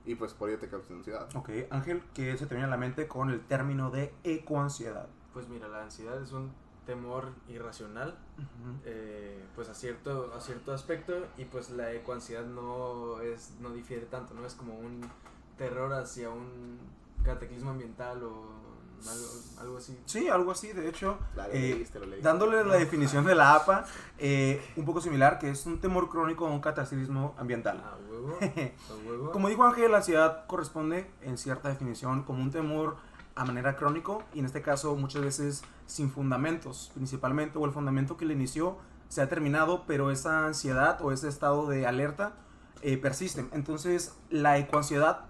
y 0.06 0.16
pues 0.16 0.34
por 0.34 0.50
ello 0.50 0.60
te 0.60 0.68
causa 0.68 0.94
ansiedad. 0.94 1.28
Ok, 1.34 1.50
Ángel, 1.72 2.04
¿qué 2.14 2.38
se 2.38 2.46
te 2.46 2.54
viene 2.54 2.68
a 2.68 2.70
la 2.70 2.78
mente 2.78 3.08
con 3.08 3.30
el 3.32 3.40
término 3.40 3.90
de 3.90 4.14
ecoansiedad? 4.24 5.08
Pues 5.34 5.48
mira, 5.48 5.68
la 5.70 5.82
ansiedad 5.82 6.22
es 6.22 6.34
un 6.34 6.52
temor 6.86 7.30
irracional 7.48 8.16
eh, 8.86 9.44
pues 9.56 9.70
a 9.70 9.74
cierto, 9.74 10.32
a 10.36 10.40
cierto 10.40 10.72
aspecto 10.72 11.14
y 11.38 11.46
pues 11.46 11.72
la 11.72 11.92
ecoansiedad 11.94 12.46
no 12.46 13.22
es 13.22 13.56
no 13.60 13.72
difiere 13.72 14.06
tanto, 14.06 14.36
no 14.36 14.46
es 14.46 14.54
como 14.54 14.78
un 14.78 15.02
terror 15.58 15.94
hacia 15.94 16.30
un 16.30 16.78
cataclismo 17.24 17.72
ambiental 17.72 18.24
o 18.24 18.56
algo, 19.10 19.28
algo 19.62 19.78
así. 19.78 20.00
Sí, 20.06 20.28
algo 20.30 20.52
así, 20.52 20.72
de 20.74 20.90
hecho, 20.90 21.18
La 21.36 21.48
Eh, 21.50 21.76
leíste, 21.76 22.00
lo 22.00 22.06
leíste. 22.06 22.28
dándole 22.28 22.64
la 22.64 22.76
definición 22.78 23.26
de 23.26 23.36
la 23.36 23.56
APA, 23.56 23.86
eh, 24.18 24.62
un 24.76 24.86
poco 24.86 25.02
similar, 25.02 25.38
que 25.38 25.50
es 25.50 25.66
un 25.66 25.80
temor 25.80 26.10
crónico 26.10 26.48
a 26.48 26.52
un 26.52 26.60
cataclismo 26.62 27.36
ambiental. 27.38 27.78
A 27.84 27.98
huevo, 28.10 28.38
a 28.42 29.08
huevo. 29.08 29.32
Como 29.32 29.50
dijo 29.50 29.64
Ángel, 29.64 29.92
la 29.92 29.98
ansiedad 29.98 30.46
corresponde 30.48 31.10
en 31.22 31.38
cierta 31.38 31.70
definición 31.70 32.24
como 32.24 32.42
un 32.42 32.52
temor 32.52 32.98
a 33.36 33.44
manera 33.46 33.76
crónico 33.76 34.24
y 34.34 34.40
en 34.40 34.46
este 34.46 34.62
caso 34.62 34.96
muchas 34.96 35.22
veces 35.22 35.64
sin 35.88 36.10
fundamentos, 36.10 36.92
principalmente, 36.96 37.58
o 37.58 37.66
el 37.66 37.72
fundamento 37.72 38.18
que 38.18 38.26
le 38.26 38.34
inició 38.34 38.78
se 39.10 39.22
ha 39.22 39.30
terminado, 39.30 39.84
pero 39.86 40.10
esa 40.10 40.48
ansiedad 40.48 41.00
o 41.02 41.12
ese 41.12 41.28
estado 41.28 41.68
de 41.68 41.86
alerta 41.86 42.34
eh, 42.82 42.98
persiste. 42.98 43.46
Entonces, 43.52 44.16
la 44.30 44.58
ecoansiedad 44.58 45.26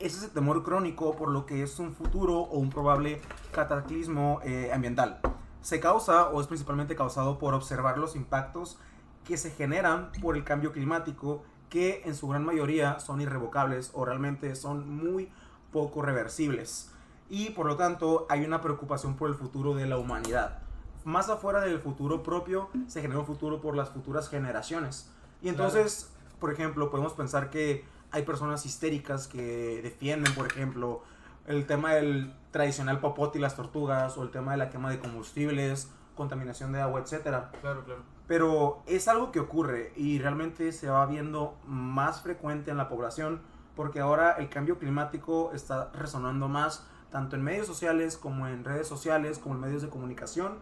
es 0.00 0.16
ese 0.16 0.28
temor 0.28 0.62
crónico 0.62 1.14
por 1.14 1.28
lo 1.28 1.46
que 1.46 1.62
es 1.62 1.78
un 1.78 1.94
futuro 1.94 2.38
o 2.38 2.58
un 2.58 2.70
probable 2.70 3.20
cataclismo 3.52 4.40
eh, 4.42 4.70
ambiental. 4.72 5.20
Se 5.60 5.78
causa 5.78 6.28
o 6.28 6.40
es 6.40 6.46
principalmente 6.46 6.96
causado 6.96 7.38
por 7.38 7.52
observar 7.52 7.98
los 7.98 8.16
impactos 8.16 8.78
que 9.24 9.36
se 9.36 9.50
generan 9.50 10.10
por 10.22 10.36
el 10.36 10.44
cambio 10.44 10.72
climático 10.72 11.42
que 11.68 12.02
en 12.04 12.14
su 12.14 12.28
gran 12.28 12.44
mayoría 12.44 12.98
son 12.98 13.20
irrevocables 13.20 13.90
o 13.94 14.04
realmente 14.04 14.54
son 14.56 14.88
muy 14.90 15.30
poco 15.70 16.02
reversibles. 16.02 16.90
Y 17.28 17.50
por 17.50 17.66
lo 17.66 17.76
tanto 17.76 18.26
hay 18.28 18.44
una 18.44 18.60
preocupación 18.60 19.16
por 19.16 19.28
el 19.28 19.36
futuro 19.36 19.74
de 19.74 19.86
la 19.86 19.98
humanidad. 19.98 20.58
Más 21.04 21.28
afuera 21.28 21.60
del 21.60 21.78
futuro 21.78 22.22
propio 22.22 22.70
se 22.88 23.02
genera 23.02 23.20
un 23.20 23.26
futuro 23.26 23.60
por 23.60 23.76
las 23.76 23.90
futuras 23.90 24.28
generaciones. 24.28 25.10
Y 25.42 25.48
entonces, 25.48 26.10
por 26.40 26.52
ejemplo, 26.52 26.90
podemos 26.90 27.12
pensar 27.12 27.50
que 27.50 27.84
hay 28.12 28.22
personas 28.22 28.66
histéricas 28.66 29.26
que 29.26 29.80
defienden, 29.82 30.34
por 30.34 30.46
ejemplo, 30.46 31.02
el 31.46 31.66
tema 31.66 31.94
del 31.94 32.34
tradicional 32.50 33.00
popote 33.00 33.38
y 33.38 33.40
las 33.40 33.56
tortugas, 33.56 34.16
o 34.16 34.22
el 34.22 34.30
tema 34.30 34.52
de 34.52 34.58
la 34.58 34.70
quema 34.70 34.90
de 34.90 34.98
combustibles, 34.98 35.90
contaminación 36.14 36.72
de 36.72 36.80
agua, 36.80 37.00
etcétera. 37.00 37.50
Claro, 37.60 37.84
claro. 37.84 38.02
Pero 38.26 38.82
es 38.86 39.08
algo 39.08 39.32
que 39.32 39.40
ocurre 39.40 39.92
y 39.96 40.18
realmente 40.18 40.72
se 40.72 40.88
va 40.88 41.04
viendo 41.06 41.56
más 41.66 42.20
frecuente 42.20 42.70
en 42.70 42.76
la 42.76 42.88
población 42.88 43.40
porque 43.74 44.00
ahora 44.00 44.32
el 44.32 44.48
cambio 44.48 44.78
climático 44.78 45.52
está 45.54 45.90
resonando 45.94 46.48
más 46.48 46.86
tanto 47.10 47.36
en 47.36 47.42
medios 47.42 47.66
sociales 47.66 48.16
como 48.16 48.46
en 48.46 48.64
redes 48.64 48.86
sociales, 48.86 49.38
como 49.38 49.54
en 49.54 49.62
medios 49.62 49.82
de 49.82 49.88
comunicación. 49.88 50.58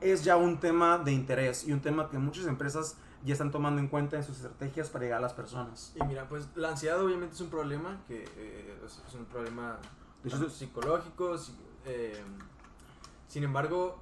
Es 0.00 0.24
ya 0.24 0.36
un 0.36 0.58
tema 0.58 0.98
de 0.98 1.12
interés 1.12 1.66
y 1.66 1.72
un 1.72 1.80
tema 1.80 2.10
que 2.10 2.18
muchas 2.18 2.46
empresas 2.46 2.96
ya 3.26 3.32
están 3.34 3.50
tomando 3.50 3.80
en 3.80 3.88
cuenta 3.88 4.16
en 4.16 4.22
sus 4.24 4.36
estrategias 4.36 4.88
para 4.88 5.04
llegar 5.04 5.18
a 5.18 5.22
las 5.22 5.32
personas. 5.34 5.92
Y 5.94 6.04
mira, 6.04 6.28
pues 6.28 6.48
la 6.54 6.70
ansiedad 6.70 7.00
obviamente 7.02 7.34
es 7.34 7.40
un 7.40 7.50
problema, 7.50 8.00
que 8.08 8.24
eh, 8.36 8.78
es, 8.86 9.14
un 9.14 9.26
problema 9.26 9.78
De 10.22 10.28
hecho, 10.30 10.48
psicológico. 10.48 11.36
si- 11.36 11.52
eh, 11.84 12.22
sin 13.28 13.44
embargo, 13.44 13.98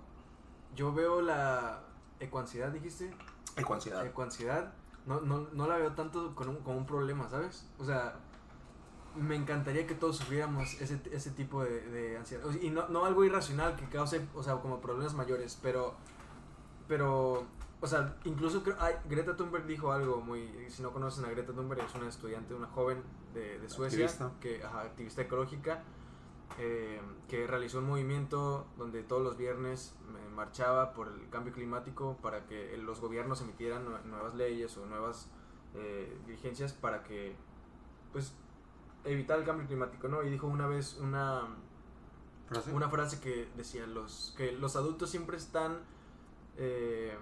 yo 0.76 0.92
veo 0.92 1.20
la 1.22 1.80
ecoansiedad, 2.20 2.70
dijiste. 2.70 3.10
Ecoansiedad. 3.56 4.04
Ecoansiedad, 4.06 4.72
no, 5.06 5.20
no, 5.20 5.48
no 5.52 5.66
la 5.66 5.76
veo 5.78 5.92
tanto 5.92 6.34
como 6.34 6.50
un, 6.50 6.56
como 6.58 6.78
un 6.78 6.86
problema, 6.86 7.28
¿sabes? 7.28 7.66
O 7.78 7.84
sea, 7.84 8.14
me 9.16 9.36
encantaría 9.36 9.86
que 9.86 9.94
todos 9.94 10.16
sufriéramos 10.16 10.74
ese, 10.80 11.00
ese 11.12 11.30
tipo 11.30 11.62
de, 11.62 11.80
de 11.88 12.16
ansiedad. 12.18 12.44
O 12.46 12.52
sea, 12.52 12.62
Y 12.62 12.70
no, 12.70 12.88
no 12.88 13.04
algo 13.04 13.24
irracional 13.24 13.76
que 13.76 13.88
cause, 13.88 14.26
o 14.34 14.42
sea, 14.42 14.56
como 14.56 14.80
problemas 14.80 15.14
mayores, 15.14 15.58
pero, 15.62 15.94
pero, 16.88 17.44
o 17.80 17.86
sea, 17.86 18.16
incluso 18.24 18.62
creo, 18.62 18.76
ay, 18.80 18.94
Greta 19.08 19.36
Thunberg 19.36 19.66
dijo 19.66 19.92
algo 19.92 20.20
muy, 20.20 20.48
si 20.70 20.82
no 20.82 20.92
conocen 20.92 21.24
a 21.24 21.30
Greta 21.30 21.52
Thunberg, 21.52 21.80
es 21.84 21.94
una 21.94 22.08
estudiante, 22.08 22.54
una 22.54 22.66
joven 22.68 23.02
de, 23.32 23.58
de 23.58 23.68
Suecia, 23.68 24.06
Activista. 24.06 24.32
que, 24.40 24.62
ajá, 24.64 24.82
activista 24.82 25.22
ecológica, 25.22 25.82
eh, 26.58 27.00
que 27.28 27.46
realizó 27.46 27.78
un 27.78 27.86
movimiento 27.86 28.66
donde 28.76 29.02
todos 29.02 29.22
los 29.22 29.36
viernes 29.36 29.94
eh, 30.16 30.28
marchaba 30.34 30.92
por 30.92 31.08
el 31.08 31.28
cambio 31.30 31.52
climático 31.52 32.16
para 32.22 32.46
que 32.46 32.76
los 32.76 33.00
gobiernos 33.00 33.40
emitieran 33.40 33.84
nue- 33.86 34.02
nuevas 34.04 34.34
leyes 34.34 34.76
o 34.76 34.86
nuevas 34.86 35.28
eh, 35.74 36.16
diligencias 36.26 36.72
para 36.72 37.02
que, 37.02 37.34
pues, 38.12 38.34
evitar 39.04 39.38
el 39.38 39.44
cambio 39.44 39.66
climático, 39.66 40.06
¿no? 40.08 40.22
Y 40.22 40.30
dijo 40.30 40.46
una 40.46 40.66
vez 40.66 40.96
una, 41.00 41.48
¿Frase? 42.46 42.72
una 42.72 42.88
frase 42.88 43.20
que 43.20 43.48
decía 43.56 43.86
los 43.86 44.34
que 44.36 44.52
los 44.52 44.76
adultos 44.76 45.10
siempre 45.10 45.36
están 45.36 45.78
eh, 46.56 47.16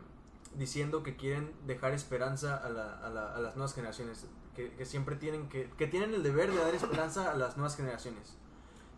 diciendo 0.57 1.03
que 1.03 1.17
quieren 1.17 1.53
dejar 1.67 1.93
esperanza 1.93 2.57
a, 2.57 2.69
la- 2.69 2.99
a 2.99 3.09
la- 3.11 3.35
a 3.35 3.41
las 3.41 3.57
nuevas 3.57 3.75
generaciones 3.75 4.27
que, 4.55 4.71
que 4.75 4.85
siempre 4.85 5.17
tienen 5.17 5.49
que 5.49 5.71
que 5.79 5.87
tienen 5.87 6.13
el 6.15 6.23
deber 6.23 6.51
de 6.51 6.59
dar 6.59 6.75
esperanza 6.75 7.31
a 7.33 7.35
las 7.37 7.57
nuevas 7.57 7.77
generaciones. 7.77 8.37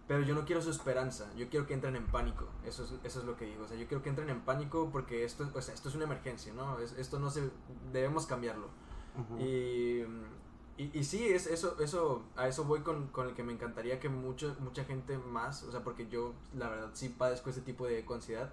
Pero 0.08 0.20
yo 0.22 0.34
no 0.34 0.44
quiero 0.44 0.60
su 0.60 0.70
esperanza 0.70 1.32
yo 1.36 1.48
quiero 1.48 1.66
que 1.66 1.72
entren 1.74 1.96
en 1.96 2.06
pánico 2.08 2.46
eso 2.66 2.84
es, 2.84 2.92
eso 3.04 3.20
es 3.20 3.24
lo 3.24 3.36
que 3.38 3.46
digo 3.46 3.64
o 3.64 3.68
sea 3.68 3.76
yo 3.78 3.86
quiero 3.86 4.02
que 4.02 4.10
entren 4.10 4.28
en 4.28 4.40
pánico 4.42 4.90
porque 4.92 5.24
esto 5.24 5.48
o 5.54 5.62
sea, 5.62 5.72
esto 5.72 5.88
es 5.88 5.94
una 5.94 6.04
emergencia 6.04 6.52
no 6.52 6.78
Es- 6.78 6.92
esto 6.98 7.18
no 7.18 7.30
se 7.30 7.48
debemos 7.92 8.26
cambiarlo. 8.26 8.68
Ujú. 9.18 9.38
y, 9.40 10.04
y, 10.76 10.90
y 10.98 11.04
sí, 11.04 11.26
es, 11.28 11.46
eso, 11.46 11.76
eso, 11.80 12.24
a 12.36 12.48
eso 12.48 12.64
voy 12.64 12.80
con, 12.80 13.06
con 13.08 13.28
el 13.28 13.34
que 13.34 13.44
me 13.44 13.52
encantaría 13.52 14.00
que 14.00 14.08
mucho, 14.08 14.56
mucha 14.58 14.84
gente 14.84 15.16
más, 15.18 15.62
o 15.62 15.70
sea, 15.70 15.84
porque 15.84 16.08
yo 16.08 16.34
la 16.52 16.68
verdad 16.68 16.90
sí 16.94 17.08
padezco 17.10 17.48
este 17.48 17.62
tipo 17.62 17.86
de 17.86 18.04
ansiedad, 18.12 18.52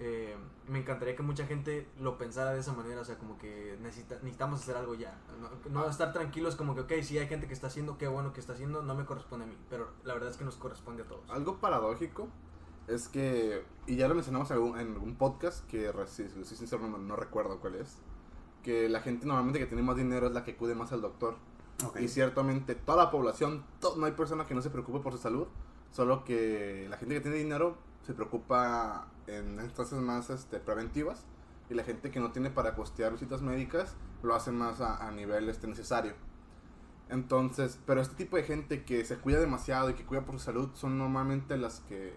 eh, 0.00 0.36
me 0.68 0.80
encantaría 0.80 1.14
que 1.16 1.22
mucha 1.22 1.46
gente 1.46 1.86
lo 2.00 2.16
pensara 2.18 2.52
de 2.52 2.60
esa 2.60 2.72
manera, 2.72 3.00
o 3.00 3.04
sea, 3.04 3.16
como 3.18 3.38
que 3.38 3.78
necesita, 3.82 4.16
necesitamos 4.16 4.60
hacer 4.60 4.76
algo 4.76 4.94
ya, 4.94 5.18
no, 5.40 5.50
no 5.70 5.88
estar 5.88 6.12
tranquilos 6.12 6.56
como 6.56 6.74
que, 6.74 6.82
ok, 6.82 6.92
sí 7.02 7.18
hay 7.18 7.26
gente 7.26 7.46
que 7.46 7.54
está 7.54 7.66
haciendo, 7.68 7.98
qué 7.98 8.06
bueno 8.08 8.32
que 8.32 8.40
está 8.40 8.54
haciendo, 8.54 8.82
no 8.82 8.94
me 8.94 9.04
corresponde 9.04 9.44
a 9.44 9.48
mí, 9.48 9.56
pero 9.70 9.88
la 10.04 10.14
verdad 10.14 10.30
es 10.30 10.36
que 10.36 10.44
nos 10.44 10.56
corresponde 10.56 11.02
a 11.02 11.06
todos. 11.06 11.28
Algo 11.30 11.58
paradójico 11.58 12.28
es 12.86 13.08
que, 13.08 13.64
y 13.86 13.96
ya 13.96 14.08
lo 14.08 14.14
mencionamos 14.14 14.50
en 14.50 14.56
algún, 14.56 14.78
en 14.78 14.92
algún 14.92 15.16
podcast, 15.16 15.66
que 15.66 15.92
si 16.06 16.28
si 16.28 16.44
soy 16.44 16.56
sincero 16.56 16.86
no, 16.86 16.98
no 16.98 17.16
recuerdo 17.16 17.60
cuál 17.60 17.76
es, 17.76 17.98
que 18.62 18.88
la 18.88 19.00
gente 19.00 19.26
normalmente 19.26 19.58
que 19.58 19.66
tiene 19.66 19.82
más 19.82 19.96
dinero 19.96 20.26
es 20.26 20.32
la 20.32 20.44
que 20.44 20.52
acude 20.52 20.74
más 20.74 20.92
al 20.92 21.00
doctor. 21.02 21.36
Y 22.00 22.06
ciertamente 22.08 22.76
toda 22.76 23.04
la 23.04 23.10
población, 23.10 23.64
to- 23.80 23.96
no 23.96 24.06
hay 24.06 24.12
persona 24.12 24.46
que 24.46 24.54
no 24.54 24.62
se 24.62 24.70
preocupe 24.70 25.00
por 25.00 25.12
su 25.12 25.18
salud, 25.18 25.48
solo 25.90 26.24
que 26.24 26.86
la 26.88 26.96
gente 26.96 27.14
que 27.16 27.20
tiene 27.20 27.36
dinero 27.36 27.76
se 28.04 28.14
preocupa 28.14 29.06
en 29.26 29.58
instancias 29.60 30.00
más 30.00 30.30
este, 30.30 30.58
preventivas 30.60 31.24
y 31.70 31.74
la 31.74 31.84
gente 31.84 32.10
que 32.10 32.20
no 32.20 32.32
tiene 32.32 32.50
para 32.50 32.74
costear 32.74 33.12
visitas 33.12 33.42
médicas 33.42 33.94
lo 34.22 34.34
hace 34.34 34.52
más 34.52 34.80
a, 34.80 35.06
a 35.06 35.10
nivel 35.12 35.48
este, 35.48 35.66
necesario. 35.66 36.12
Entonces, 37.08 37.78
pero 37.86 38.00
este 38.00 38.16
tipo 38.16 38.36
de 38.36 38.44
gente 38.44 38.84
que 38.84 39.04
se 39.04 39.16
cuida 39.16 39.38
demasiado 39.38 39.90
y 39.90 39.94
que 39.94 40.04
cuida 40.04 40.24
por 40.24 40.34
su 40.34 40.44
salud 40.44 40.70
son 40.74 40.98
normalmente 40.98 41.56
las 41.56 41.80
que 41.80 42.14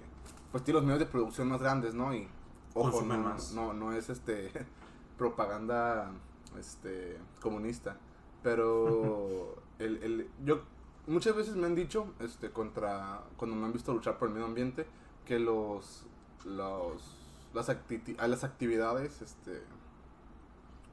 pues 0.52 0.64
tienen 0.64 0.82
los 0.82 0.86
medios 0.86 1.00
de 1.00 1.06
producción 1.06 1.50
más 1.50 1.62
grandes, 1.62 1.94
¿no? 1.94 2.14
Y 2.14 2.28
ojo, 2.74 2.92
Consumen 2.92 3.24
no, 3.24 3.30
más. 3.30 3.52
no, 3.54 3.74
no 3.74 3.92
es 3.92 4.10
este 4.10 4.52
propaganda 5.18 6.12
este 6.58 7.18
comunista, 7.42 7.98
pero 8.44 9.56
el, 9.80 9.98
el, 10.04 10.30
yo 10.46 10.62
muchas 11.06 11.36
veces 11.36 11.56
me 11.56 11.66
han 11.66 11.76
dicho 11.76 12.14
este 12.20 12.52
contra 12.52 13.22
cuando 13.36 13.56
me 13.56 13.66
han 13.66 13.74
visto 13.74 13.94
luchar 13.94 14.18
por 14.18 14.30
el 14.30 14.34
medio 14.34 14.48
ambiente 14.48 14.86
que 15.28 15.40
los 15.40 16.06
los 16.46 17.16
las, 17.54 17.70
acti- 17.70 18.16
a 18.20 18.28
las 18.28 18.44
actividades 18.44 19.22
este 19.22 19.62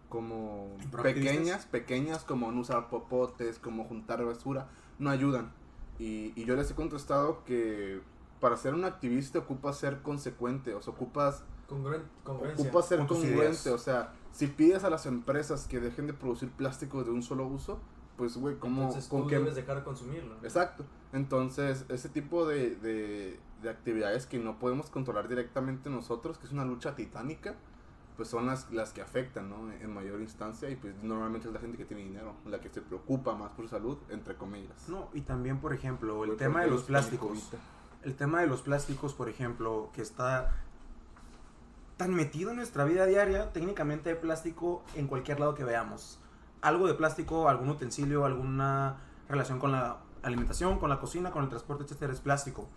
como 0.08 0.68
pequeñas 1.02 1.66
pequeñas 1.66 2.24
como 2.24 2.50
no 2.52 2.60
usar 2.60 2.88
popotes 2.88 3.58
como 3.58 3.84
juntar 3.84 4.24
basura 4.24 4.68
no 4.98 5.10
ayudan 5.10 5.52
y, 5.98 6.32
y 6.36 6.44
yo 6.44 6.56
les 6.56 6.70
he 6.70 6.74
contestado 6.74 7.44
que 7.44 8.00
para 8.40 8.56
ser 8.56 8.74
un 8.74 8.84
activista 8.84 9.38
ocupas 9.38 9.78
ser 9.78 10.02
consecuente 10.02 10.74
o 10.74 10.82
sea 10.82 10.92
ocupas 10.92 11.44
Congruen- 11.68 12.02
congruencia. 12.22 12.64
ocupa 12.64 12.82
ser 12.82 13.06
congruente, 13.06 13.70
o 13.70 13.78
sea, 13.78 14.12
si 14.32 14.48
pides 14.48 14.84
a 14.84 14.90
las 14.90 15.06
empresas 15.06 15.66
que 15.66 15.80
dejen 15.80 16.06
de 16.06 16.12
producir 16.12 16.50
plástico 16.50 17.02
de 17.04 17.10
un 17.10 17.22
solo 17.22 17.46
uso, 17.46 17.80
pues, 18.18 18.36
güey, 18.36 18.58
¿cómo, 18.58 18.82
Entonces 18.82 19.08
con 19.08 19.22
tú 19.22 19.28
qué? 19.28 19.38
debes 19.38 19.54
dejar 19.54 19.78
de 19.78 19.82
consumirlo. 19.82 20.34
¿no? 20.36 20.44
Exacto. 20.44 20.84
Entonces, 21.14 21.86
ese 21.88 22.10
tipo 22.10 22.46
de, 22.46 22.76
de, 22.76 23.40
de 23.64 23.70
actividades 23.70 24.26
que 24.26 24.38
no 24.38 24.58
podemos 24.58 24.90
controlar 24.90 25.28
directamente 25.28 25.90
nosotros, 25.90 26.38
que 26.38 26.46
es 26.46 26.52
una 26.52 26.64
lucha 26.64 26.94
titánica, 26.94 27.54
pues 28.16 28.28
son 28.28 28.46
las, 28.46 28.70
las 28.70 28.92
que 28.92 29.02
afectan, 29.02 29.50
¿no? 29.50 29.72
En 29.72 29.92
mayor 29.92 30.20
instancia, 30.20 30.70
y 30.70 30.76
pues 30.76 30.94
normalmente 31.02 31.48
es 31.48 31.54
la 31.54 31.60
gente 31.60 31.76
que 31.76 31.84
tiene 31.84 32.04
dinero, 32.04 32.34
la 32.46 32.60
que 32.60 32.68
se 32.68 32.80
preocupa 32.80 33.34
más 33.34 33.50
por 33.52 33.64
su 33.64 33.70
salud, 33.70 33.98
entre 34.10 34.36
comillas. 34.36 34.88
No, 34.88 35.08
y 35.12 35.22
también, 35.22 35.58
por 35.58 35.72
ejemplo, 35.72 36.22
el 36.22 36.30
Güey, 36.30 36.38
tema 36.38 36.60
¿por 36.60 36.64
de 36.64 36.70
los 36.70 36.82
plásticos. 36.84 37.50
El 38.04 38.14
tema 38.14 38.40
de 38.40 38.46
los 38.46 38.62
plásticos, 38.62 39.14
por 39.14 39.28
ejemplo, 39.28 39.90
que 39.94 40.02
está 40.02 40.52
tan 41.96 42.14
metido 42.14 42.50
en 42.50 42.56
nuestra 42.56 42.84
vida 42.84 43.06
diaria, 43.06 43.52
técnicamente 43.52 44.10
hay 44.10 44.16
plástico 44.16 44.84
en 44.94 45.06
cualquier 45.06 45.40
lado 45.40 45.54
que 45.54 45.64
veamos. 45.64 46.20
Algo 46.60 46.86
de 46.86 46.94
plástico, 46.94 47.48
algún 47.48 47.70
utensilio, 47.70 48.24
alguna 48.24 48.96
relación 49.28 49.58
con 49.58 49.72
la 49.72 49.98
alimentación, 50.22 50.78
con 50.78 50.90
la 50.90 51.00
cocina, 51.00 51.30
con 51.30 51.44
el 51.44 51.48
transporte, 51.50 51.84
etcétera, 51.84 52.12
es 52.12 52.20
plástico. 52.20 52.68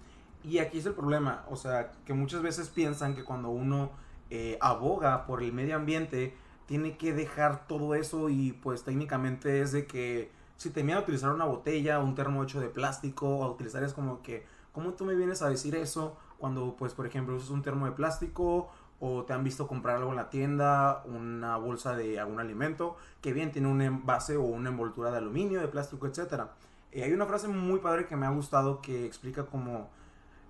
Y 0.47 0.59
aquí 0.59 0.77
es 0.77 0.85
el 0.85 0.93
problema, 0.93 1.43
o 1.49 1.57
sea, 1.57 1.91
que 2.05 2.13
muchas 2.13 2.41
veces 2.41 2.69
piensan 2.69 3.15
que 3.15 3.25
cuando 3.25 3.49
uno 3.49 3.91
eh, 4.29 4.57
aboga 4.61 5.25
por 5.25 5.43
el 5.43 5.51
medio 5.51 5.75
ambiente, 5.75 6.37
tiene 6.67 6.97
que 6.97 7.11
dejar 7.11 7.67
todo 7.67 7.95
eso 7.95 8.29
y 8.29 8.53
pues 8.53 8.83
técnicamente 8.83 9.61
es 9.61 9.73
de 9.73 9.85
que 9.85 10.31
si 10.55 10.69
te 10.69 10.85
miedo 10.85 10.99
a 10.99 11.01
utilizar 11.01 11.33
una 11.33 11.43
botella, 11.43 11.99
un 11.99 12.15
termo 12.15 12.43
hecho 12.43 12.61
de 12.61 12.69
plástico, 12.69 13.27
o 13.39 13.51
utilizar 13.51 13.83
es 13.83 13.93
como 13.93 14.21
que, 14.21 14.45
¿cómo 14.71 14.93
tú 14.93 15.03
me 15.03 15.15
vienes 15.15 15.41
a 15.41 15.49
decir 15.49 15.75
eso 15.75 16.15
cuando 16.37 16.77
pues 16.77 16.93
por 16.93 17.05
ejemplo 17.05 17.35
usas 17.35 17.49
un 17.49 17.61
termo 17.61 17.85
de 17.85 17.91
plástico 17.91 18.69
o 19.01 19.23
te 19.23 19.33
han 19.33 19.43
visto 19.43 19.67
comprar 19.67 19.97
algo 19.97 20.11
en 20.11 20.15
la 20.15 20.29
tienda, 20.29 21.03
una 21.05 21.57
bolsa 21.57 21.93
de 21.97 22.21
algún 22.21 22.39
alimento, 22.39 22.95
que 23.21 23.33
bien 23.33 23.51
tiene 23.51 23.67
un 23.67 23.81
envase 23.81 24.37
o 24.37 24.43
una 24.43 24.69
envoltura 24.69 25.11
de 25.11 25.17
aluminio, 25.17 25.59
de 25.59 25.67
plástico, 25.67 26.07
etcétera. 26.07 26.53
Eh, 26.93 27.03
hay 27.03 27.11
una 27.11 27.25
frase 27.25 27.49
muy 27.49 27.79
padre 27.79 28.07
que 28.07 28.15
me 28.15 28.25
ha 28.25 28.29
gustado 28.29 28.81
que 28.81 29.05
explica 29.05 29.45
como 29.45 29.89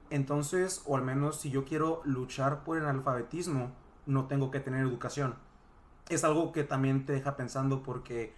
Entonces, 0.10 0.82
o 0.86 0.96
al 0.96 1.04
menos 1.04 1.40
si 1.40 1.50
yo 1.50 1.66
quiero 1.66 2.02
luchar 2.06 2.64
por 2.64 2.78
el 2.78 2.86
analfabetismo, 2.86 3.72
no 4.06 4.26
tengo 4.26 4.52
que 4.52 4.60
tener 4.60 4.82
educación. 4.82 5.36
Es 6.10 6.24
algo 6.24 6.52
que 6.52 6.64
también 6.64 7.06
te 7.06 7.14
deja 7.14 7.36
pensando 7.36 7.84
porque 7.84 8.34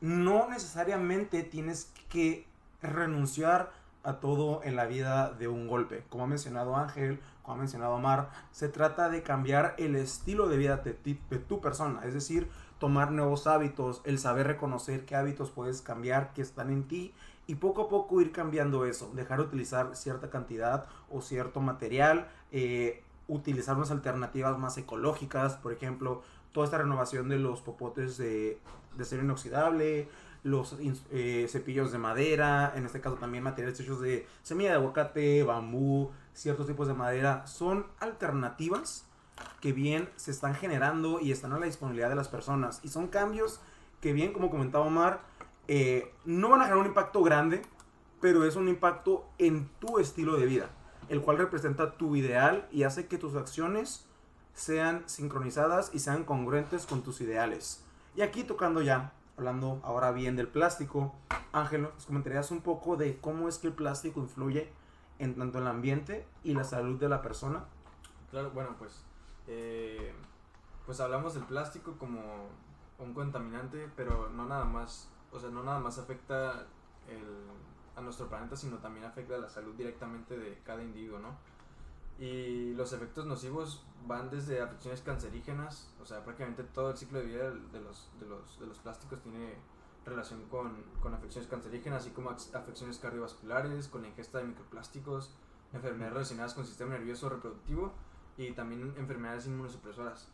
no 0.00 0.48
necesariamente 0.48 1.42
tienes 1.42 1.92
que 2.08 2.46
renunciar 2.82 3.72
a 4.04 4.14
todo 4.14 4.62
en 4.64 4.74
la 4.76 4.86
vida 4.86 5.32
de 5.32 5.48
un 5.48 5.68
golpe. 5.68 6.04
Como 6.08 6.24
ha 6.24 6.26
mencionado 6.26 6.76
Ángel, 6.76 7.20
como 7.42 7.56
ha 7.56 7.58
mencionado 7.58 7.98
Mar, 7.98 8.30
se 8.50 8.68
trata 8.68 9.08
de 9.08 9.22
cambiar 9.22 9.74
el 9.78 9.96
estilo 9.96 10.48
de 10.48 10.56
vida 10.56 10.76
de, 10.78 10.94
ti- 10.94 11.20
de 11.30 11.38
tu 11.38 11.60
persona, 11.60 12.00
es 12.04 12.14
decir, 12.14 12.48
tomar 12.78 13.12
nuevos 13.12 13.46
hábitos, 13.46 14.00
el 14.04 14.18
saber 14.18 14.48
reconocer 14.48 15.04
qué 15.04 15.14
hábitos 15.14 15.50
puedes 15.50 15.82
cambiar, 15.82 16.32
que 16.32 16.42
están 16.42 16.70
en 16.70 16.88
ti, 16.88 17.14
y 17.46 17.56
poco 17.56 17.82
a 17.82 17.88
poco 17.88 18.20
ir 18.20 18.32
cambiando 18.32 18.86
eso, 18.86 19.10
dejar 19.14 19.38
de 19.38 19.44
utilizar 19.44 19.94
cierta 19.96 20.30
cantidad 20.30 20.86
o 21.10 21.20
cierto 21.20 21.60
material, 21.60 22.28
eh, 22.50 23.02
utilizar 23.28 23.76
unas 23.76 23.90
alternativas 23.90 24.58
más 24.58 24.78
ecológicas, 24.78 25.54
por 25.54 25.72
ejemplo, 25.72 26.22
toda 26.52 26.66
esta 26.66 26.78
renovación 26.78 27.28
de 27.28 27.38
los 27.38 27.60
popotes 27.60 28.16
de, 28.16 28.58
de 28.96 29.02
acero 29.02 29.22
inoxidable, 29.22 30.08
los 30.44 30.76
eh, 31.10 31.46
cepillos 31.48 31.92
de 31.92 31.98
madera, 31.98 32.72
en 32.74 32.84
este 32.84 33.00
caso 33.00 33.16
también 33.16 33.44
materiales 33.44 33.78
hechos 33.78 34.00
de 34.00 34.26
semilla 34.42 34.70
de 34.70 34.76
aguacate, 34.76 35.42
bambú, 35.44 36.10
ciertos 36.34 36.66
tipos 36.66 36.88
de 36.88 36.94
madera, 36.94 37.46
son 37.46 37.86
alternativas 38.00 39.06
que 39.60 39.72
bien 39.72 40.08
se 40.16 40.30
están 40.30 40.54
generando 40.54 41.20
y 41.20 41.32
están 41.32 41.52
a 41.52 41.58
la 41.58 41.66
disponibilidad 41.66 42.08
de 42.08 42.16
las 42.16 42.28
personas. 42.28 42.80
Y 42.82 42.88
son 42.88 43.08
cambios 43.08 43.60
que 44.00 44.12
bien, 44.12 44.32
como 44.32 44.50
comentaba 44.50 44.84
Omar, 44.84 45.20
eh, 45.68 46.14
no 46.24 46.50
van 46.50 46.60
a 46.60 46.64
generar 46.64 46.82
un 46.82 46.88
impacto 46.88 47.22
grande, 47.22 47.62
pero 48.20 48.44
es 48.44 48.56
un 48.56 48.68
impacto 48.68 49.28
en 49.38 49.68
tu 49.78 49.98
estilo 49.98 50.36
de 50.36 50.46
vida, 50.46 50.70
el 51.08 51.22
cual 51.22 51.38
representa 51.38 51.96
tu 51.96 52.16
ideal 52.16 52.68
y 52.70 52.84
hace 52.84 53.06
que 53.06 53.18
tus 53.18 53.34
acciones 53.34 54.06
sean 54.54 55.02
sincronizadas 55.06 55.90
y 55.94 55.98
sean 55.98 56.24
congruentes 56.24 56.86
con 56.86 57.02
tus 57.02 57.20
ideales. 57.20 57.84
Y 58.14 58.22
aquí 58.22 58.44
tocando 58.44 58.82
ya, 58.82 59.12
hablando 59.36 59.80
ahora 59.82 60.12
bien 60.12 60.36
del 60.36 60.48
plástico, 60.48 61.14
Ángel, 61.52 61.82
¿nos 61.82 62.06
comentarías 62.06 62.50
un 62.50 62.60
poco 62.60 62.96
de 62.96 63.18
cómo 63.18 63.48
es 63.48 63.58
que 63.58 63.68
el 63.68 63.72
plástico 63.72 64.20
influye 64.20 64.70
en 65.18 65.34
tanto 65.36 65.58
el 65.58 65.66
ambiente 65.66 66.26
y 66.44 66.54
la 66.54 66.64
salud 66.64 66.98
de 66.98 67.08
la 67.08 67.22
persona? 67.22 67.64
Claro, 68.30 68.50
bueno, 68.50 68.74
pues, 68.78 69.04
eh, 69.46 70.12
pues 70.86 71.00
hablamos 71.00 71.34
del 71.34 71.44
plástico 71.44 71.96
como 71.98 72.20
un 72.98 73.14
contaminante, 73.14 73.88
pero 73.96 74.28
no 74.30 74.46
nada 74.46 74.64
más, 74.64 75.10
o 75.32 75.38
sea, 75.40 75.50
no 75.50 75.62
nada 75.62 75.78
más 75.80 75.98
afecta 75.98 76.66
el- 77.08 77.50
a 77.96 78.00
nuestro 78.00 78.28
planeta, 78.28 78.56
sino 78.56 78.78
también 78.78 79.04
afecta 79.04 79.34
a 79.34 79.38
la 79.38 79.48
salud 79.48 79.74
directamente 79.74 80.38
de 80.38 80.58
cada 80.64 80.82
individuo, 80.82 81.18
¿no? 81.18 81.36
Y 82.18 82.72
los 82.74 82.92
efectos 82.92 83.26
nocivos 83.26 83.84
van 84.06 84.30
desde 84.30 84.60
afecciones 84.60 85.00
cancerígenas, 85.02 85.92
o 86.00 86.06
sea, 86.06 86.22
prácticamente 86.24 86.62
todo 86.64 86.90
el 86.90 86.96
ciclo 86.96 87.18
de 87.18 87.24
vida 87.26 87.50
de 87.50 87.80
los, 87.80 88.10
de 88.20 88.26
los, 88.26 88.60
de 88.60 88.66
los 88.66 88.78
plásticos 88.78 89.20
tiene 89.22 89.56
relación 90.04 90.42
con, 90.48 90.82
con 91.00 91.14
afecciones 91.14 91.48
cancerígenas, 91.50 92.02
así 92.02 92.10
como 92.10 92.30
afecciones 92.30 92.98
cardiovasculares, 92.98 93.88
con 93.88 94.02
la 94.02 94.08
ingesta 94.08 94.38
de 94.38 94.44
microplásticos, 94.44 95.34
enfermedades 95.72 96.12
relacionadas 96.14 96.54
con 96.54 96.62
el 96.62 96.68
sistema 96.68 96.90
nervioso 96.92 97.28
reproductivo 97.28 97.92
y 98.36 98.52
también 98.52 98.94
enfermedades 98.96 99.46
inmunosupresoras. 99.46 100.28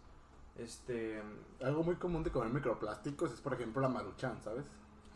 Este, 0.56 1.22
Algo 1.62 1.84
muy 1.84 1.96
común 1.96 2.22
de 2.22 2.30
comer 2.30 2.52
microplásticos 2.52 3.32
es, 3.32 3.40
por 3.40 3.54
ejemplo, 3.54 3.80
la 3.80 3.88
maruchan, 3.88 4.42
¿sabes? 4.42 4.66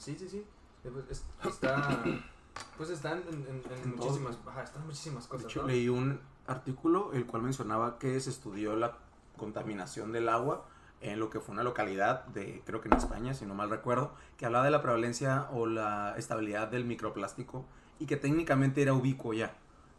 Sí, 0.03 0.17
sí, 0.19 0.29
sí. 0.29 0.45
eh, 0.85 0.91
pues, 0.93 1.05
es- 1.11 1.25
está, 1.47 2.03
pues 2.77 2.91
está 2.91 3.13
en, 3.13 3.19
en- 3.29 3.47
en 3.71 3.83
En 3.85 3.97
muchísimas, 3.97 4.39
ajá, 4.47 4.63
está 4.63 4.79
en 4.81 4.87
muchísimas 4.87 5.25
De 5.25 5.29
cosas, 5.31 5.47
hecho, 5.47 5.63
¿no? 5.63 5.69
leí 5.69 5.89
un 5.89 6.21
artículo 6.47 7.13
el 7.13 7.25
cual 7.27 7.43
mencionaba 7.43 7.99
que 7.99 8.19
se 8.21 8.31
estudió 8.31 8.77
la 8.77 8.99
contaminación 9.37 10.13
del 10.13 10.29
agua 10.29 10.67
en 11.01 11.19
lo 11.19 11.31
que 11.31 11.41
fue 11.41 11.53
una 11.55 11.63
localidad 11.65 12.25
de, 12.27 12.63
creo 12.65 12.81
que 12.81 12.89
en 12.89 12.95
España, 12.95 13.35
si 13.35 13.45
no 13.45 13.55
mal 13.55 13.71
recuerdo, 13.71 14.13
que 14.37 14.47
hablaba 14.47 14.65
de 14.65 14.71
la 14.71 14.83
prevalencia 14.83 15.49
o 15.53 15.67
la 15.67 16.15
estabilidad 16.17 16.69
del 16.69 16.85
microplástico 16.85 17.65
y 17.99 18.07
que 18.07 18.17
técnicamente 18.17 18.83
era 18.83 18.95
ubicuo 18.95 19.33
ya, 19.33 19.55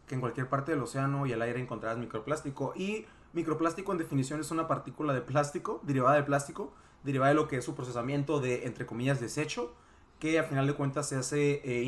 que 0.06 0.14
en 0.14 0.20
cualquier 0.20 0.48
parte 0.48 0.72
del 0.72 0.82
océano 0.82 1.26
y 1.26 1.32
el 1.32 1.42
aire 1.42 1.60
encontrabas 1.60 1.98
microplástico 1.98 2.72
y 2.76 3.06
microplástico 3.34 3.92
en 3.92 3.98
definición 3.98 4.40
es 4.40 4.50
una 4.50 4.66
partícula 4.66 5.12
de 5.12 5.20
plástico, 5.20 5.80
derivada 5.82 6.14
del 6.16 6.24
plástico, 6.24 6.72
derivada 7.02 7.30
de 7.30 7.34
lo 7.34 7.48
que 7.48 7.58
es 7.58 7.64
su 7.64 7.74
procesamiento 7.74 8.40
de, 8.40 8.66
entre 8.66 8.86
comillas, 8.86 9.20
desecho, 9.20 9.74
que 10.18 10.38
a 10.38 10.44
final 10.44 10.66
de 10.66 10.74
cuentas 10.74 11.08
se 11.08 11.16
hace 11.16 11.60
eh, 11.64 11.84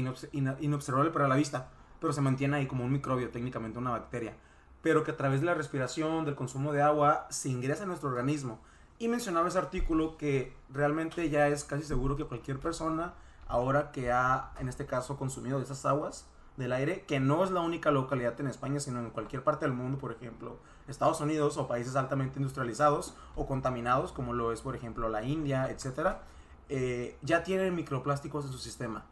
inobservable 0.60 1.10
para 1.10 1.28
la 1.28 1.36
vista, 1.36 1.68
pero 2.00 2.12
se 2.12 2.20
mantiene 2.20 2.56
ahí 2.56 2.66
como 2.66 2.84
un 2.84 2.92
microbio, 2.92 3.30
técnicamente 3.30 3.78
una 3.78 3.90
bacteria, 3.90 4.34
pero 4.82 5.04
que 5.04 5.12
a 5.12 5.16
través 5.16 5.40
de 5.40 5.46
la 5.46 5.54
respiración, 5.54 6.24
del 6.24 6.34
consumo 6.34 6.72
de 6.72 6.82
agua, 6.82 7.26
se 7.30 7.48
ingresa 7.48 7.82
en 7.82 7.88
nuestro 7.88 8.08
organismo. 8.08 8.60
Y 8.98 9.08
mencionaba 9.08 9.48
ese 9.48 9.58
artículo 9.58 10.16
que 10.16 10.54
realmente 10.70 11.28
ya 11.28 11.48
es 11.48 11.64
casi 11.64 11.82
seguro 11.82 12.16
que 12.16 12.24
cualquier 12.24 12.58
persona, 12.58 13.14
ahora 13.46 13.92
que 13.92 14.10
ha, 14.12 14.52
en 14.58 14.68
este 14.68 14.86
caso, 14.86 15.16
consumido 15.16 15.60
esas 15.60 15.84
aguas 15.84 16.26
del 16.56 16.72
aire, 16.72 17.04
que 17.06 17.20
no 17.20 17.44
es 17.44 17.50
la 17.50 17.60
única 17.60 17.90
localidad 17.90 18.40
en 18.40 18.46
España, 18.46 18.80
sino 18.80 19.00
en 19.00 19.10
cualquier 19.10 19.44
parte 19.44 19.66
del 19.66 19.74
mundo, 19.74 19.98
por 19.98 20.12
ejemplo, 20.12 20.58
Estados 20.88 21.20
Unidos 21.20 21.56
o 21.58 21.68
países 21.68 21.96
altamente 21.96 22.38
industrializados 22.38 23.14
o 23.34 23.46
contaminados, 23.46 24.12
como 24.12 24.32
lo 24.32 24.52
es, 24.52 24.62
por 24.62 24.74
ejemplo, 24.74 25.08
la 25.08 25.22
India, 25.22 25.70
etcétera, 25.70 26.22
eh, 26.68 27.16
ya 27.22 27.42
tienen 27.42 27.74
microplásticos 27.74 28.44
en 28.44 28.52
su 28.52 28.58
sistema. 28.58 29.04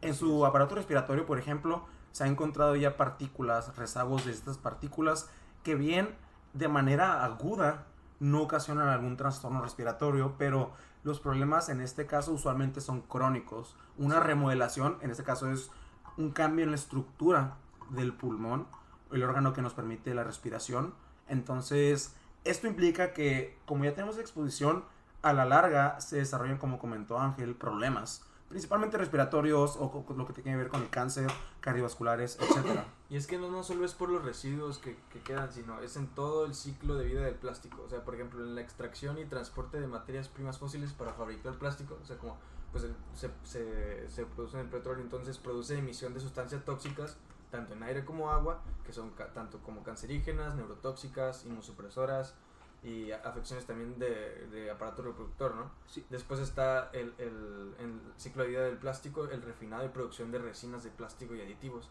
En 0.00 0.14
su 0.14 0.44
aparato 0.46 0.74
respiratorio, 0.74 1.26
por 1.26 1.38
ejemplo, 1.38 1.84
se 2.12 2.24
han 2.24 2.30
encontrado 2.30 2.76
ya 2.76 2.96
partículas, 2.96 3.76
rezagos 3.76 4.24
de 4.24 4.32
estas 4.32 4.58
partículas 4.58 5.28
que 5.62 5.74
bien 5.74 6.14
de 6.52 6.68
manera 6.68 7.24
aguda 7.24 7.86
no 8.20 8.42
ocasionan 8.42 8.88
algún 8.88 9.16
trastorno 9.16 9.62
respiratorio, 9.62 10.34
pero 10.38 10.72
los 11.02 11.18
problemas 11.20 11.68
en 11.68 11.80
este 11.80 12.06
caso 12.06 12.32
usualmente 12.32 12.80
son 12.80 13.00
crónicos. 13.00 13.76
Una 13.98 14.20
remodelación, 14.20 14.98
en 15.00 15.10
este 15.10 15.24
caso 15.24 15.50
es 15.50 15.70
un 16.16 16.30
cambio 16.30 16.64
en 16.64 16.70
la 16.70 16.76
estructura 16.76 17.56
del 17.90 18.12
pulmón, 18.12 18.66
el 19.10 19.22
órgano 19.22 19.52
que 19.52 19.62
nos 19.62 19.74
permite 19.74 20.14
la 20.14 20.24
respiración. 20.24 20.94
Entonces, 21.28 22.14
esto 22.44 22.66
implica 22.66 23.12
que 23.12 23.58
como 23.66 23.84
ya 23.84 23.94
tenemos 23.94 24.18
exposición, 24.18 24.84
a 25.22 25.32
la 25.32 25.44
larga 25.44 26.00
se 26.00 26.16
desarrollan, 26.16 26.58
como 26.58 26.78
comentó 26.78 27.18
Ángel, 27.18 27.54
problemas, 27.54 28.22
principalmente 28.48 28.98
respiratorios 28.98 29.76
o 29.78 30.04
lo 30.14 30.26
que 30.26 30.32
tiene 30.34 30.50
que 30.50 30.56
ver 30.56 30.68
con 30.68 30.82
el 30.82 30.90
cáncer, 30.90 31.30
cardiovasculares, 31.60 32.38
etcétera. 32.40 32.84
Y 33.08 33.16
es 33.16 33.26
que 33.26 33.38
no, 33.38 33.62
solo 33.62 33.84
es 33.84 33.94
por 33.94 34.10
los 34.10 34.24
residuos 34.24 34.78
que, 34.78 34.96
que 35.10 35.20
quedan, 35.20 35.50
sino 35.52 35.80
es 35.80 35.96
en 35.96 36.08
todo 36.08 36.44
el 36.44 36.54
ciclo 36.54 36.96
de 36.96 37.06
vida 37.06 37.22
del 37.22 37.36
plástico. 37.36 37.82
O 37.86 37.88
sea, 37.88 38.04
por 38.04 38.14
ejemplo, 38.14 38.42
en 38.42 38.54
la 38.54 38.60
extracción 38.60 39.18
y 39.18 39.24
transporte 39.24 39.80
de 39.80 39.86
materias 39.86 40.28
primas 40.28 40.58
fósiles 40.58 40.92
para 40.92 41.12
fabricar 41.12 41.54
plástico. 41.54 41.98
O 42.02 42.06
sea, 42.06 42.18
como 42.18 42.36
pues 42.72 42.86
se, 43.14 43.30
se, 43.44 44.10
se 44.10 44.26
produce 44.26 44.56
en 44.56 44.64
el 44.64 44.70
petróleo, 44.70 45.02
entonces 45.02 45.38
produce 45.38 45.78
emisión 45.78 46.14
de 46.14 46.20
sustancias 46.20 46.64
tóxicas, 46.64 47.16
tanto 47.50 47.74
en 47.74 47.82
aire 47.82 48.04
como 48.04 48.30
agua, 48.30 48.62
que 48.84 48.92
son 48.92 49.12
tanto 49.34 49.58
como 49.58 49.82
cancerígenas, 49.82 50.54
neurotóxicas, 50.54 51.44
inmunosupresoras 51.44 52.34
y 52.82 53.12
afecciones 53.12 53.64
también 53.64 53.98
de, 53.98 54.46
de 54.50 54.70
aparato 54.70 55.02
reproductor, 55.02 55.54
¿no? 55.54 55.70
Sí. 55.86 56.04
Después 56.10 56.40
está 56.40 56.90
el, 56.92 57.14
el, 57.18 57.74
el 57.78 58.00
ciclo 58.16 58.42
de 58.42 58.48
vida 58.48 58.64
del 58.64 58.76
plástico, 58.76 59.24
el 59.24 59.42
refinado 59.42 59.84
y 59.84 59.88
producción 59.88 60.32
de 60.32 60.38
resinas 60.38 60.82
de 60.82 60.90
plástico 60.90 61.34
y 61.34 61.40
aditivos. 61.40 61.88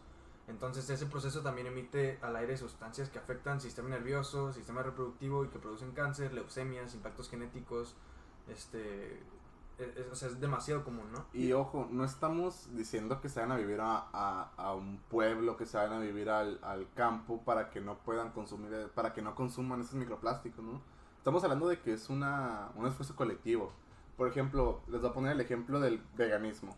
Entonces 0.48 0.90
ese 0.90 1.06
proceso 1.06 1.40
también 1.40 1.68
emite 1.68 2.18
al 2.20 2.36
aire 2.36 2.56
sustancias 2.56 3.08
que 3.08 3.18
afectan 3.18 3.60
sistema 3.60 3.88
nervioso, 3.88 4.52
sistema 4.52 4.82
reproductivo 4.82 5.44
y 5.44 5.48
que 5.48 5.58
producen 5.58 5.92
cáncer, 5.92 6.34
leucemias, 6.34 6.94
impactos 6.94 7.30
genéticos, 7.30 7.94
este, 8.48 9.22
es, 9.82 10.22
es- 10.22 10.40
demasiado 10.40 10.84
común, 10.84 11.10
¿no? 11.12 11.26
Y 11.32 11.52
ojo, 11.52 11.88
no 11.90 12.04
estamos 12.04 12.68
diciendo 12.74 13.20
que 13.20 13.28
se 13.28 13.40
vayan 13.40 13.52
a 13.52 13.56
vivir 13.58 13.80
a, 13.80 14.06
a- 14.12 14.50
a 14.56 14.74
un 14.74 14.98
pueblo, 15.10 15.56
que 15.56 15.66
se 15.66 15.76
vayan 15.76 15.94
a 15.94 15.98
vivir 16.00 16.30
al, 16.30 16.58
al 16.62 16.86
campo 16.94 17.42
para 17.44 17.70
que 17.70 17.80
no 17.80 17.98
puedan 17.98 18.30
consumir, 18.32 18.90
para 18.94 19.12
que 19.12 19.22
no 19.22 19.34
consuman 19.34 19.80
esos 19.80 19.94
microplásticos, 19.94 20.64
¿no? 20.64 20.80
Estamos 21.18 21.42
hablando 21.44 21.68
de 21.68 21.80
que 21.80 21.92
es 21.92 22.08
una, 22.10 22.70
un 22.74 22.86
esfuerzo 22.86 23.14
colectivo. 23.16 23.72
Por 24.16 24.28
ejemplo, 24.28 24.80
les 24.88 25.00
voy 25.00 25.10
a 25.10 25.12
poner 25.12 25.32
el 25.32 25.40
ejemplo 25.40 25.80
del 25.80 26.02
veganismo. 26.16 26.76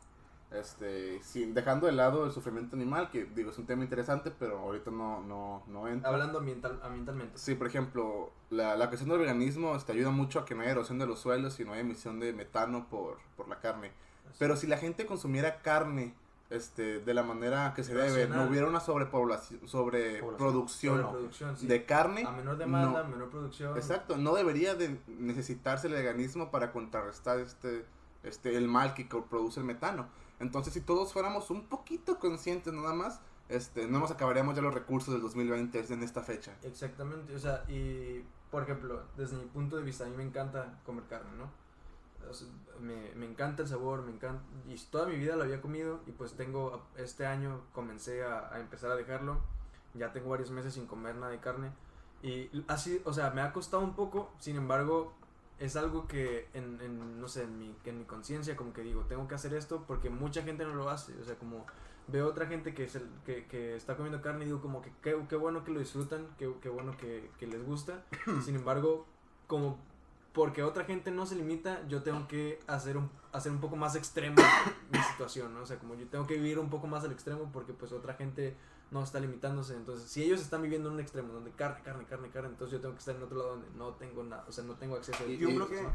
Este, 0.54 1.20
sin, 1.22 1.52
dejando 1.52 1.86
de 1.86 1.92
lado 1.92 2.24
el 2.24 2.32
sufrimiento 2.32 2.76
animal, 2.76 3.10
que 3.10 3.24
digo 3.24 3.50
es 3.50 3.58
un 3.58 3.66
tema 3.66 3.82
interesante, 3.82 4.30
pero 4.30 4.58
ahorita 4.58 4.90
no, 4.90 5.20
no, 5.22 5.62
no 5.66 5.88
entra. 5.88 6.10
Hablando 6.10 6.38
ambiental, 6.38 6.80
ambientalmente. 6.82 7.36
Sí, 7.36 7.54
por 7.54 7.66
ejemplo, 7.66 8.30
la, 8.50 8.76
la 8.76 8.88
cuestión 8.88 9.10
del 9.10 9.18
veganismo 9.18 9.74
este, 9.74 9.92
ayuda 9.92 10.10
mucho 10.10 10.38
a 10.38 10.44
que 10.44 10.54
no 10.54 10.62
haya 10.62 10.70
erosión 10.70 10.98
de 10.98 11.06
los 11.06 11.18
suelos 11.18 11.58
y 11.58 11.64
no 11.64 11.72
haya 11.72 11.80
emisión 11.80 12.20
de 12.20 12.32
metano 12.32 12.86
por, 12.88 13.18
por 13.36 13.48
la 13.48 13.58
carne. 13.60 13.90
Pero 14.38 14.56
si 14.56 14.66
la 14.66 14.78
gente 14.78 15.06
consumiera 15.06 15.60
carne 15.60 16.14
este, 16.50 17.00
de 17.00 17.14
la 17.14 17.22
manera 17.22 17.72
que 17.74 17.82
se 17.82 17.94
debe, 17.94 18.28
no 18.28 18.44
hubiera 18.44 18.66
una 18.66 18.80
sobrepoblación, 18.80 19.66
sobreproducción 19.66 21.00
Sobreproducción, 21.00 21.56
sí. 21.56 21.66
de 21.66 21.84
carne. 21.84 22.24
A 22.24 22.30
menor 22.32 22.58
demanda, 22.58 23.02
no. 23.02 23.08
menor 23.08 23.30
producción. 23.30 23.76
Exacto, 23.76 24.16
no 24.16 24.34
debería 24.34 24.74
de 24.74 24.98
necesitarse 25.06 25.86
el 25.88 25.94
veganismo 25.94 26.50
para 26.50 26.70
contrarrestar 26.70 27.40
este, 27.40 27.84
este, 28.22 28.56
el 28.56 28.68
mal 28.68 28.94
que 28.94 29.04
produce 29.04 29.60
el 29.60 29.66
metano. 29.66 30.06
Entonces, 30.40 30.72
si 30.72 30.80
todos 30.80 31.12
fuéramos 31.12 31.50
un 31.50 31.66
poquito 31.66 32.18
conscientes 32.18 32.72
nada 32.72 32.94
más, 32.94 33.20
este, 33.48 33.86
no 33.86 33.98
nos 33.98 34.10
acabaríamos 34.10 34.56
ya 34.56 34.62
los 34.62 34.74
recursos 34.74 35.12
del 35.12 35.22
2020 35.22 35.92
en 35.92 36.02
esta 36.02 36.22
fecha. 36.22 36.56
Exactamente, 36.62 37.34
o 37.34 37.38
sea, 37.38 37.64
y 37.68 38.24
por 38.50 38.62
ejemplo, 38.62 39.02
desde 39.16 39.36
mi 39.36 39.46
punto 39.46 39.76
de 39.76 39.82
vista, 39.82 40.04
a 40.04 40.08
mí 40.08 40.16
me 40.16 40.22
encanta 40.22 40.80
comer 40.86 41.04
carne, 41.04 41.30
¿no? 41.36 41.50
Me, 42.80 43.14
me 43.14 43.26
encanta 43.26 43.62
el 43.62 43.68
sabor, 43.68 44.02
me 44.02 44.12
encanta, 44.12 44.42
y 44.66 44.76
toda 44.90 45.06
mi 45.06 45.16
vida 45.16 45.36
lo 45.36 45.42
había 45.42 45.60
comido, 45.60 46.00
y 46.06 46.12
pues 46.12 46.34
tengo, 46.34 46.86
este 46.96 47.26
año 47.26 47.60
comencé 47.72 48.24
a, 48.24 48.54
a 48.54 48.60
empezar 48.60 48.90
a 48.90 48.96
dejarlo, 48.96 49.40
ya 49.92 50.12
tengo 50.12 50.30
varios 50.30 50.50
meses 50.50 50.74
sin 50.74 50.86
comer 50.86 51.16
nada 51.16 51.32
de 51.32 51.40
carne, 51.40 51.70
y 52.22 52.48
así, 52.68 53.02
o 53.04 53.12
sea, 53.12 53.30
me 53.30 53.42
ha 53.42 53.52
costado 53.52 53.82
un 53.82 53.94
poco, 53.94 54.32
sin 54.38 54.56
embargo, 54.56 55.12
es 55.58 55.76
algo 55.76 56.06
que 56.06 56.48
en, 56.54 56.80
en 56.80 57.20
no 57.20 57.28
sé, 57.28 57.44
en 57.44 57.58
mi, 57.58 57.74
en 57.84 57.98
mi 57.98 58.04
conciencia 58.04 58.56
como 58.56 58.72
que 58.72 58.82
digo, 58.82 59.02
tengo 59.02 59.28
que 59.28 59.34
hacer 59.34 59.54
esto 59.54 59.84
porque 59.86 60.10
mucha 60.10 60.42
gente 60.42 60.64
no 60.64 60.74
lo 60.74 60.90
hace, 60.90 61.12
o 61.20 61.24
sea, 61.24 61.36
como 61.36 61.64
veo 62.08 62.28
otra 62.28 62.46
gente 62.46 62.74
que, 62.74 62.88
que, 63.24 63.46
que 63.46 63.76
está 63.76 63.96
comiendo 63.96 64.20
carne 64.20 64.42
y 64.42 64.46
digo 64.46 64.60
como 64.60 64.82
que 64.82 64.92
qué, 65.02 65.16
qué 65.28 65.36
bueno 65.36 65.64
que 65.64 65.70
lo 65.70 65.80
disfrutan, 65.80 66.26
qué, 66.38 66.52
qué 66.60 66.68
bueno 66.68 66.96
que, 66.96 67.30
que 67.38 67.46
les 67.46 67.64
gusta, 67.64 68.04
sin 68.44 68.56
embargo, 68.56 69.06
como 69.46 69.78
porque 70.32 70.64
otra 70.64 70.84
gente 70.84 71.12
no 71.12 71.26
se 71.26 71.36
limita, 71.36 71.86
yo 71.86 72.02
tengo 72.02 72.26
que 72.26 72.58
hacer 72.66 72.96
un, 72.96 73.08
hacer 73.32 73.52
un 73.52 73.60
poco 73.60 73.76
más 73.76 73.94
extremo 73.94 74.36
mi 74.90 74.98
situación, 75.12 75.54
¿no? 75.54 75.62
O 75.62 75.66
sea, 75.66 75.78
como 75.78 75.94
yo 75.94 76.08
tengo 76.08 76.26
que 76.26 76.34
vivir 76.34 76.58
un 76.58 76.70
poco 76.70 76.88
más 76.88 77.04
al 77.04 77.12
extremo 77.12 77.50
porque 77.52 77.72
pues 77.72 77.92
otra 77.92 78.14
gente 78.14 78.56
no 78.94 79.02
está 79.02 79.20
limitándose. 79.20 79.74
Entonces, 79.74 80.08
si 80.08 80.22
ellos 80.22 80.40
están 80.40 80.62
viviendo 80.62 80.88
en 80.88 80.94
un 80.94 81.00
extremo 81.00 81.32
donde 81.34 81.50
carne, 81.50 81.82
carne, 81.82 82.04
carne, 82.06 82.30
carne, 82.30 82.48
entonces 82.50 82.72
yo 82.72 82.80
tengo 82.80 82.94
que 82.94 83.00
estar 83.00 83.14
en 83.16 83.22
otro 83.24 83.36
lado 83.36 83.50
donde 83.50 83.68
no 83.76 83.88
tengo 83.94 84.22
nada, 84.24 84.44
o 84.48 84.52
sea, 84.52 84.64
no 84.64 84.74
tengo 84.76 84.94
acceso 84.96 85.22
a 85.22 85.26
Y- 85.26 85.34
Y 85.34 85.44
un 85.44 85.50
y- 85.52 85.56
bloque... 85.56 85.86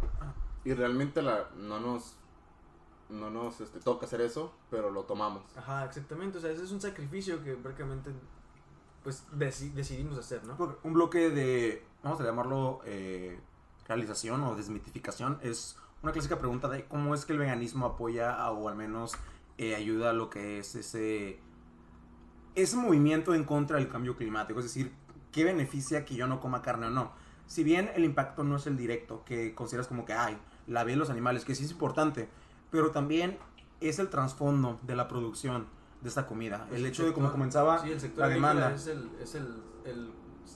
Y 0.65 0.73
realmente 0.73 1.21
la, 1.21 1.49
no 1.55 1.79
nos, 1.79 2.15
no 3.09 3.29
nos 3.29 3.61
este, 3.61 3.79
toca 3.79 4.05
hacer 4.05 4.19
eso, 4.21 4.53
pero 4.69 4.91
lo 4.91 5.03
tomamos. 5.05 5.43
Ajá, 5.57 5.85
exactamente, 5.85 6.37
o 6.37 6.41
sea, 6.41 6.51
ese 6.51 6.63
es 6.65 6.71
un 6.71 6.81
sacrificio 6.81 7.41
que 7.43 7.53
prácticamente 7.55 8.11
pues 9.03 9.25
deci- 9.31 9.71
decidimos 9.71 10.17
hacer, 10.19 10.45
¿no? 10.45 10.57
Porque 10.57 10.85
Un 10.85 10.93
bloque 10.93 11.29
de, 11.29 11.85
vamos 12.03 12.19
a 12.19 12.25
llamarlo, 12.25 12.81
eh, 12.83 13.39
realización 13.87 14.43
o 14.43 14.55
desmitificación, 14.55 15.39
es 15.41 15.77
una 16.03 16.11
clásica 16.11 16.37
pregunta 16.37 16.67
de 16.67 16.85
cómo 16.85 17.15
es 17.15 17.23
que 17.25 17.31
el 17.31 17.39
veganismo 17.39 17.85
apoya 17.85 18.35
a- 18.35 18.51
o 18.51 18.67
al 18.67 18.75
menos 18.75 19.13
eh, 19.57 19.75
ayuda 19.75 20.09
a 20.09 20.13
lo 20.13 20.29
que 20.29 20.59
es 20.59 20.75
ese, 20.75 21.39
ese 22.61 22.75
movimiento 22.77 23.33
en 23.33 23.43
contra 23.43 23.77
del 23.77 23.87
cambio 23.89 24.15
climático. 24.15 24.59
Es 24.59 24.65
decir, 24.65 24.91
¿qué 25.31 25.43
beneficia 25.43 26.05
que 26.05 26.15
yo 26.15 26.27
no 26.27 26.39
coma 26.39 26.61
carne 26.61 26.87
o 26.87 26.89
no? 26.89 27.11
Si 27.47 27.63
bien 27.63 27.89
el 27.95 28.03
impacto 28.05 28.43
no 28.43 28.57
es 28.57 28.67
el 28.67 28.77
directo, 28.77 29.23
que 29.25 29.55
consideras 29.55 29.87
como 29.87 30.05
que, 30.05 30.13
ay, 30.13 30.37
la 30.67 30.83
vida 30.83 30.93
de 30.95 30.99
los 30.99 31.09
animales, 31.09 31.45
que 31.45 31.55
sí 31.55 31.65
es 31.65 31.71
importante, 31.71 32.29
pero 32.69 32.91
también 32.91 33.37
es 33.81 33.97
el 33.99 34.09
trasfondo 34.09 34.79
de 34.83 34.95
la 34.95 35.07
producción 35.07 35.65
de 36.01 36.09
esta 36.09 36.27
comida. 36.27 36.67
El 36.71 36.85
hecho 36.85 37.05
de, 37.05 37.13
como 37.13 37.27
sector- 37.27 37.31
comenzaba, 37.31 37.79
sí, 37.83 37.91
el 37.91 37.99
sector 37.99 38.19
la 38.21 38.27
demanda. 38.29 38.73
es, 38.73 38.87
el, 38.87 39.09
es 39.21 39.35
el, 39.35 39.63
el- 39.85 40.11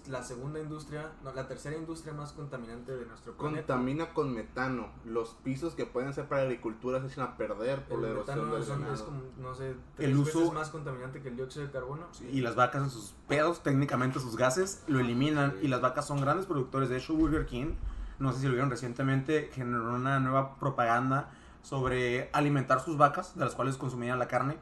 la 0.08 0.24
segunda 0.24 0.60
industria, 0.60 1.12
no, 1.24 1.34
la 1.34 1.48
tercera 1.48 1.76
industria 1.78 2.14
más 2.14 2.32
contaminante 2.34 2.92
de 2.96 3.06
nuestro 3.06 3.34
planeta. 3.34 3.68
Contamina 3.74 4.14
con 4.14 4.34
metano. 4.34 4.88
Los 5.06 5.30
pisos 5.44 5.76
que 5.76 5.86
pueden 5.86 6.14
ser 6.14 6.26
para 6.28 6.42
agricultura 6.44 7.00
se 7.02 7.08
echan 7.08 7.26
a 7.26 7.38
perder 7.38 7.84
por 7.86 8.00
El 8.00 8.04
la 8.06 8.10
erosión 8.12 8.52
del 8.52 8.62
es 8.62 8.68
ganado. 8.70 9.06
como, 9.06 9.22
no 9.40 9.54
sé, 9.56 9.76
tres 9.96 10.10
El 10.10 10.18
veces 10.18 10.36
uso- 10.36 10.52
más 10.54 10.70
contaminante 10.70 11.22
que 11.22 11.30
el 11.30 11.36
dióxido 11.36 11.66
de 11.66 11.72
carbono. 11.72 12.08
y 12.32 12.42
las 12.42 12.56
vacas 12.56 12.84
en 12.84 12.90
sus 12.90 13.14
pedos, 13.28 13.62
técnicamente 13.64 14.20
sus 14.20 14.36
gases, 14.38 14.84
lo 14.88 15.00
eliminan. 15.00 15.52
Sí. 15.60 15.66
Y 15.66 15.68
las 15.68 15.82
vacas 15.82 16.06
son 16.08 16.20
grandes 16.22 16.46
productores. 16.46 16.90
De 16.90 16.98
hecho, 16.98 17.14
Burger 17.14 17.46
King, 17.46 17.74
no 18.20 18.32
sé 18.34 18.40
si 18.42 18.46
lo 18.48 18.52
vieron 18.54 18.70
recientemente, 18.70 19.50
generó 19.54 19.94
una 19.96 20.20
nueva 20.20 20.56
propaganda 20.58 21.32
sobre 21.62 22.30
alimentar 22.34 22.82
sus 22.82 22.98
vacas, 22.98 23.36
de 23.38 23.46
las 23.46 23.56
cuales 23.56 23.78
consumían 23.78 24.20
la 24.20 24.28
carne, 24.28 24.58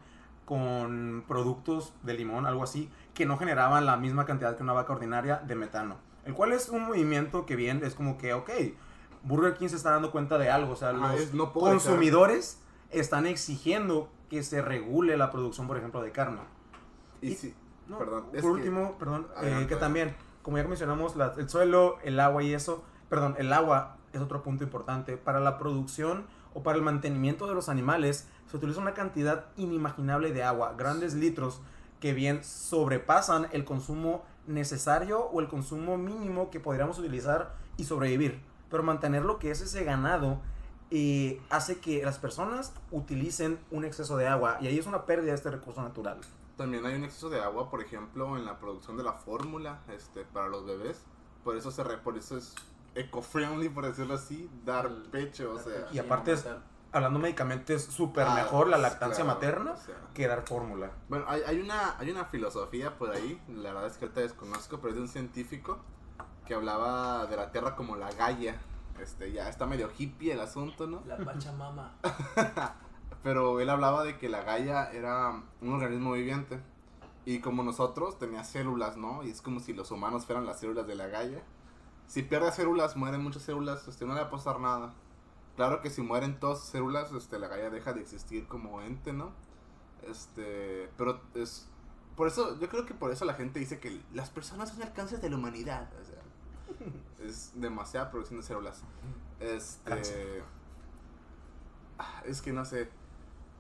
con 0.55 1.23
productos 1.29 1.93
de 2.03 2.13
limón, 2.13 2.45
algo 2.45 2.61
así, 2.63 2.89
que 3.13 3.25
no 3.25 3.37
generaban 3.37 3.85
la 3.85 3.95
misma 3.95 4.25
cantidad 4.25 4.57
que 4.57 4.63
una 4.63 4.73
vaca 4.73 4.91
ordinaria 4.91 5.37
de 5.37 5.55
metano. 5.55 5.95
El 6.25 6.33
cual 6.33 6.51
es 6.51 6.67
un 6.67 6.83
movimiento 6.87 7.45
que 7.45 7.55
bien 7.55 7.79
es 7.85 7.95
como 7.95 8.17
que, 8.17 8.33
ok, 8.33 8.49
Burger 9.23 9.53
King 9.53 9.69
se 9.69 9.77
está 9.77 9.91
dando 9.91 10.11
cuenta 10.11 10.37
de 10.37 10.49
algo. 10.51 10.73
O 10.73 10.75
sea, 10.75 10.91
los 10.91 11.13
es- 11.21 11.33
no 11.33 11.53
puedo 11.53 11.67
dejar- 11.67 11.81
consumidores 11.81 12.59
están 12.89 13.27
exigiendo 13.27 14.09
que 14.29 14.43
se 14.43 14.61
regule 14.61 15.15
la 15.15 15.31
producción, 15.31 15.67
por 15.67 15.77
ejemplo, 15.77 16.01
de 16.01 16.11
carne. 16.11 16.41
Y 17.21 17.31
sí, 17.35 17.55
No, 17.87 17.97
Perdón, 17.97 18.23
por 18.25 18.39
que- 18.41 18.47
último, 18.47 18.97
perdón, 18.99 19.27
eh, 19.41 19.65
que 19.69 19.75
también, 19.77 20.13
como 20.43 20.57
ya 20.57 20.63
mencionamos, 20.65 21.15
la- 21.15 21.33
el 21.37 21.49
suelo, 21.49 21.97
el 22.03 22.19
agua 22.19 22.43
y 22.43 22.53
eso, 22.53 22.83
perdón, 23.09 23.35
el 23.37 23.51
agua 23.53 23.97
es 24.13 24.19
otro 24.21 24.43
punto 24.43 24.63
importante. 24.65 25.15
Para 25.17 25.39
la 25.39 25.57
producción 25.57 26.25
o 26.53 26.61
para 26.63 26.77
el 26.77 26.83
mantenimiento 26.83 27.47
de 27.47 27.53
los 27.55 27.67
animales 27.69 28.29
se 28.51 28.57
utiliza 28.57 28.79
una 28.81 28.93
cantidad 28.93 29.45
inimaginable 29.57 30.31
de 30.33 30.43
agua, 30.43 30.75
grandes 30.77 31.13
litros 31.15 31.61
que 31.99 32.13
bien 32.13 32.43
sobrepasan 32.43 33.47
el 33.51 33.63
consumo 33.65 34.23
necesario 34.47 35.21
o 35.25 35.39
el 35.39 35.47
consumo 35.47 35.97
mínimo 35.97 36.49
que 36.51 36.59
podríamos 36.59 36.99
utilizar 36.99 37.55
y 37.77 37.85
sobrevivir. 37.85 38.41
Pero 38.69 38.83
mantener 38.83 39.23
lo 39.23 39.39
que 39.39 39.51
es 39.51 39.61
ese 39.61 39.83
ganado 39.83 40.39
eh, 40.89 41.41
hace 41.49 41.79
que 41.79 42.03
las 42.03 42.17
personas 42.17 42.73
utilicen 42.91 43.59
un 43.71 43.85
exceso 43.85 44.17
de 44.17 44.27
agua 44.27 44.57
y 44.61 44.67
ahí 44.67 44.77
es 44.77 44.87
una 44.87 45.05
pérdida 45.05 45.31
de 45.31 45.35
este 45.37 45.49
recurso 45.51 45.81
natural. 45.81 46.17
también 46.57 46.85
hay 46.85 46.95
un 46.95 47.03
exceso 47.05 47.29
de 47.29 47.39
agua, 47.39 47.69
por 47.69 47.81
ejemplo, 47.81 48.37
en 48.37 48.45
la 48.45 48.59
producción 48.59 48.97
de 48.97 49.03
la 49.03 49.13
fórmula 49.13 49.79
este, 49.95 50.25
para 50.25 50.47
los 50.47 50.65
bebés. 50.65 51.01
Por 51.43 51.55
eso, 51.55 51.71
se 51.71 51.83
re- 51.83 51.97
por 51.97 52.17
eso 52.17 52.37
es 52.37 52.53
eco-friendly, 52.93 53.69
por 53.69 53.85
decirlo 53.85 54.13
así, 54.15 54.49
dar 54.65 54.91
pecho, 55.11 55.53
o 55.53 55.59
sea. 55.59 55.87
Y 55.91 55.97
aparte 55.99 56.33
es-. 56.33 56.45
Hablando 56.91 57.19
médicamente 57.19 57.73
es 57.75 57.85
súper 57.85 58.27
Ah, 58.27 58.35
mejor 58.35 58.67
la 58.67 58.77
pues, 58.77 58.91
lactancia 58.91 59.23
claro, 59.23 59.39
materna 59.39 59.71
o 59.71 59.77
sea. 59.77 59.95
que 60.13 60.27
dar 60.27 60.45
fórmula. 60.47 60.91
Bueno, 61.09 61.25
hay, 61.27 61.41
hay, 61.45 61.59
una, 61.59 61.97
hay 61.97 62.09
una 62.09 62.25
filosofía 62.25 62.97
por 62.97 63.11
ahí, 63.11 63.41
la 63.47 63.73
verdad 63.73 63.87
es 63.87 63.97
que 63.97 64.05
ahorita 64.05 64.21
desconozco, 64.21 64.77
pero 64.77 64.89
es 64.89 64.95
de 64.95 65.01
un 65.01 65.07
científico 65.07 65.79
que 66.45 66.53
hablaba 66.53 67.25
de 67.27 67.37
la 67.37 67.51
Tierra 67.51 67.75
como 67.75 67.95
la 67.95 68.11
Gaia. 68.11 68.59
Este, 68.99 69.31
ya 69.31 69.49
está 69.49 69.65
medio 69.65 69.89
hippie 69.97 70.33
el 70.33 70.39
asunto, 70.41 70.85
¿no? 70.85 71.01
La 71.07 71.17
Pachamama. 71.17 71.93
Pero 73.23 73.59
él 73.59 73.69
hablaba 73.69 74.03
de 74.03 74.17
que 74.17 74.29
la 74.29 74.43
Gaia 74.43 74.91
era 74.91 75.41
un 75.61 75.73
organismo 75.73 76.13
viviente. 76.13 76.59
Y 77.25 77.39
como 77.39 77.63
nosotros, 77.63 78.17
tenía 78.19 78.43
células, 78.43 78.97
¿no? 78.97 79.23
Y 79.23 79.29
es 79.29 79.41
como 79.41 79.59
si 79.59 79.73
los 79.73 79.91
humanos 79.91 80.25
fueran 80.25 80.45
las 80.45 80.59
células 80.59 80.87
de 80.87 80.95
la 80.95 81.07
Gaia. 81.07 81.41
Si 82.07 82.23
pierde 82.23 82.51
células, 82.51 82.95
mueren 82.95 83.21
muchas 83.23 83.43
células, 83.43 83.87
este, 83.87 84.05
no 84.05 84.13
le 84.13 84.21
va 84.21 84.27
a 84.27 84.31
pasar 84.31 84.59
nada. 84.59 84.93
Claro 85.55 85.81
que 85.81 85.89
si 85.89 86.01
mueren 86.01 86.39
todas 86.39 86.59
sus 86.59 86.69
células, 86.69 87.11
este, 87.11 87.37
la 87.39 87.47
Gaia 87.47 87.69
deja 87.69 87.93
de 87.93 88.01
existir 88.01 88.47
como 88.47 88.81
ente, 88.81 89.13
¿no? 89.13 89.31
Este, 90.07 90.89
pero 90.97 91.21
es... 91.35 91.67
Por 92.15 92.27
eso, 92.27 92.59
yo 92.59 92.69
creo 92.69 92.85
que 92.85 92.93
por 92.93 93.11
eso 93.11 93.25
la 93.25 93.33
gente 93.33 93.59
dice 93.59 93.79
que 93.79 94.01
las 94.13 94.29
personas 94.29 94.69
son 94.69 94.81
el 94.81 94.93
cáncer 94.93 95.21
de 95.21 95.29
la 95.29 95.37
humanidad. 95.37 95.89
O 96.01 96.05
sea, 96.05 97.25
es 97.25 97.51
demasiada 97.55 98.11
producción 98.11 98.39
de 98.39 98.45
células. 98.45 98.83
Este... 99.39 100.43
Ah, 101.97 102.23
Es 102.25 102.41
que 102.41 102.51
no 102.53 102.65
sé. 102.65 102.89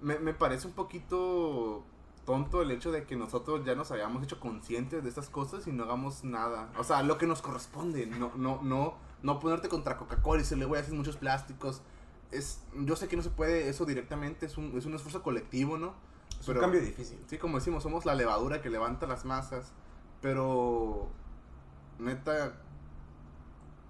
Me, 0.01 0.17
me 0.17 0.33
parece 0.33 0.67
un 0.67 0.73
poquito 0.73 1.83
tonto 2.25 2.61
el 2.61 2.71
hecho 2.71 2.91
de 2.91 3.05
que 3.05 3.15
nosotros 3.15 3.65
ya 3.65 3.75
nos 3.75 3.91
hayamos 3.91 4.23
hecho 4.23 4.39
conscientes 4.39 5.03
de 5.03 5.09
estas 5.09 5.29
cosas 5.29 5.67
y 5.67 5.71
no 5.71 5.83
hagamos 5.83 6.23
nada. 6.23 6.71
O 6.77 6.83
sea, 6.83 7.03
lo 7.03 7.17
que 7.17 7.27
nos 7.27 7.41
corresponde. 7.41 8.05
No, 8.05 8.31
no, 8.35 8.61
no, 8.61 8.95
no 9.23 9.39
ponerte 9.39 9.69
contra 9.69 9.97
Coca-Cola 9.97 10.41
y 10.41 10.45
se 10.45 10.55
le 10.55 10.65
voy 10.65 10.77
a 10.77 10.81
hacer 10.81 10.93
muchos 10.93 11.17
plásticos. 11.17 11.81
Es, 12.31 12.63
yo 12.75 12.95
sé 12.95 13.07
que 13.07 13.17
no 13.17 13.23
se 13.23 13.29
puede 13.29 13.69
eso 13.69 13.85
directamente, 13.85 14.45
es 14.45 14.57
un, 14.57 14.77
es 14.77 14.85
un 14.85 14.93
esfuerzo 14.93 15.21
colectivo, 15.21 15.77
¿no? 15.77 15.93
Es 16.39 16.47
un 16.47 16.57
cambio 16.57 16.81
difícil. 16.81 17.19
Sí, 17.27 17.37
como 17.37 17.57
decimos, 17.57 17.83
somos 17.83 18.05
la 18.05 18.15
levadura 18.15 18.61
que 18.61 18.69
levanta 18.69 19.05
las 19.05 19.25
masas. 19.25 19.73
Pero, 20.21 21.09
neta, 21.99 22.53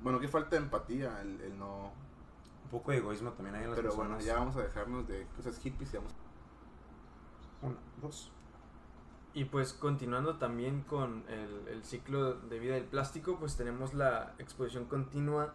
bueno, 0.01 0.19
que 0.19 0.27
falta 0.27 0.51
de 0.51 0.63
empatía, 0.63 1.21
el, 1.21 1.39
el 1.41 1.57
no... 1.59 1.91
Un 2.63 2.69
poco 2.69 2.91
de 2.91 2.97
egoísmo 2.97 3.31
también 3.33 3.55
hay 3.55 3.63
en 3.63 3.69
las 3.71 3.75
Pero 3.77 3.89
personas. 3.89 4.11
bueno, 4.13 4.25
ya 4.25 4.35
vamos 4.39 4.55
a 4.55 4.61
dejarnos 4.61 5.07
de 5.07 5.27
cosas 5.35 5.57
hippies 5.59 5.93
y 5.93 5.97
vamos... 5.97 6.15
Una, 7.61 7.75
dos. 8.01 8.31
Y 9.33 9.45
pues 9.45 9.73
continuando 9.73 10.35
también 10.37 10.81
con 10.81 11.23
el, 11.29 11.83
ciclo 11.83 12.33
de 12.33 12.59
vida 12.59 12.73
del 12.73 12.83
plástico, 12.83 13.37
pues 13.39 13.55
tenemos 13.55 13.93
la 13.93 14.33
exposición 14.39 14.85
continua 14.85 15.53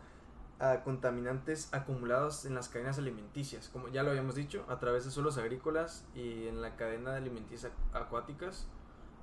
a 0.59 0.83
contaminantes 0.83 1.73
acumulados 1.75 2.47
en 2.47 2.55
las 2.55 2.71
cadenas 2.71 2.97
alimenticias, 2.97 3.69
como 3.69 3.89
ya 3.89 4.03
lo 4.03 4.11
habíamos 4.11 4.35
dicho, 4.35 4.65
a 4.69 4.79
través 4.79 5.05
de 5.05 5.11
suelos 5.11 5.37
agrícolas 5.37 6.07
y 6.15 6.49
en 6.49 6.63
la 6.63 6.77
cadena 6.77 7.17
alimenticia 7.17 7.71
acuáticas, 7.93 8.67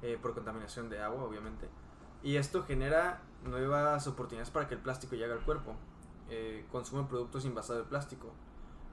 eh, 0.03 0.19
por 0.21 0.35
contaminación 0.35 0.89
de 0.89 1.01
agua, 1.01 1.23
obviamente. 1.23 1.67
Y 2.21 2.35
esto 2.35 2.63
genera 2.63 3.21
nuevas 3.43 4.05
oportunidades 4.05 4.51
para 4.51 4.67
que 4.67 4.75
el 4.75 4.81
plástico 4.81 5.15
llegue 5.15 5.33
al 5.33 5.43
cuerpo. 5.43 5.75
Eh, 6.29 6.65
consume 6.71 7.03
productos 7.03 7.45
envasados 7.45 7.83
de 7.83 7.89
plástico. 7.89 8.31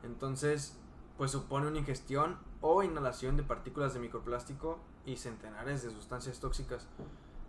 Entonces, 0.03 0.79
pues 1.21 1.33
supone 1.33 1.67
una 1.67 1.77
ingestión 1.79 2.39
o 2.63 2.83
inhalación 2.83 3.37
de 3.37 3.43
partículas 3.43 3.93
de 3.93 4.01
microplástico 4.01 4.79
y 5.05 5.17
centenares 5.19 5.83
de 5.83 5.91
sustancias 5.91 6.41
tóxicas 6.41 6.87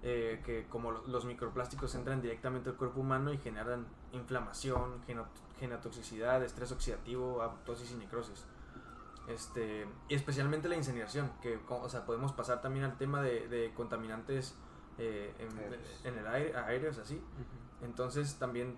eh, 0.04 0.42
que 0.46 0.68
como 0.68 0.92
lo- 0.92 1.08
los 1.08 1.24
microplásticos 1.24 1.96
entran 1.96 2.22
directamente 2.22 2.70
al 2.70 2.76
cuerpo 2.76 3.00
humano 3.00 3.32
y 3.32 3.38
generan 3.38 3.86
inflamación, 4.12 5.02
geno- 5.08 5.26
genotoxicidad, 5.58 6.44
estrés 6.44 6.74
oxidativo, 6.74 7.42
apoptosis 7.42 7.92
y 7.92 7.96
necrosis. 7.96 8.44
Este, 9.30 9.88
y 10.10 10.16
especialmente 10.16 10.68
la 10.68 10.76
incineración, 10.76 11.32
que 11.42 11.58
o 11.70 11.88
sea, 11.88 12.06
podemos 12.06 12.34
pasar 12.34 12.62
también 12.62 12.84
al 12.84 12.98
tema 12.98 13.22
de, 13.22 13.48
de 13.48 13.74
contaminantes 13.74 14.54
eh, 14.98 15.34
en, 15.40 16.12
en 16.12 16.20
el 16.20 16.28
aire, 16.28 16.58
aéreos, 16.58 16.98
así. 16.98 17.22
Entonces 17.82 18.36
también 18.38 18.76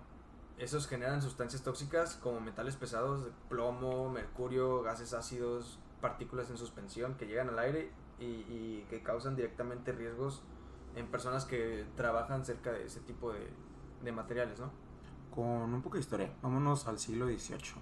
esos 0.57 0.87
generan 0.87 1.21
sustancias 1.21 1.63
tóxicas 1.63 2.15
como 2.15 2.39
metales 2.39 2.75
pesados, 2.75 3.29
plomo, 3.49 4.09
mercurio, 4.09 4.81
gases 4.81 5.13
ácidos, 5.13 5.79
partículas 6.01 6.49
en 6.49 6.57
suspensión 6.57 7.15
que 7.15 7.25
llegan 7.25 7.49
al 7.49 7.59
aire 7.59 7.91
y, 8.19 8.25
y 8.25 8.85
que 8.89 9.01
causan 9.01 9.35
directamente 9.35 9.91
riesgos 9.91 10.43
en 10.95 11.07
personas 11.07 11.45
que 11.45 11.85
trabajan 11.95 12.45
cerca 12.45 12.71
de 12.71 12.85
ese 12.85 12.99
tipo 13.01 13.33
de, 13.33 13.49
de 14.03 14.11
materiales, 14.11 14.59
¿no? 14.59 14.71
Con 15.33 15.73
un 15.73 15.81
poco 15.81 15.95
de 15.95 16.01
historia, 16.01 16.31
vámonos 16.41 16.87
al 16.87 16.99
siglo 16.99 17.25
XVIII. 17.25 17.81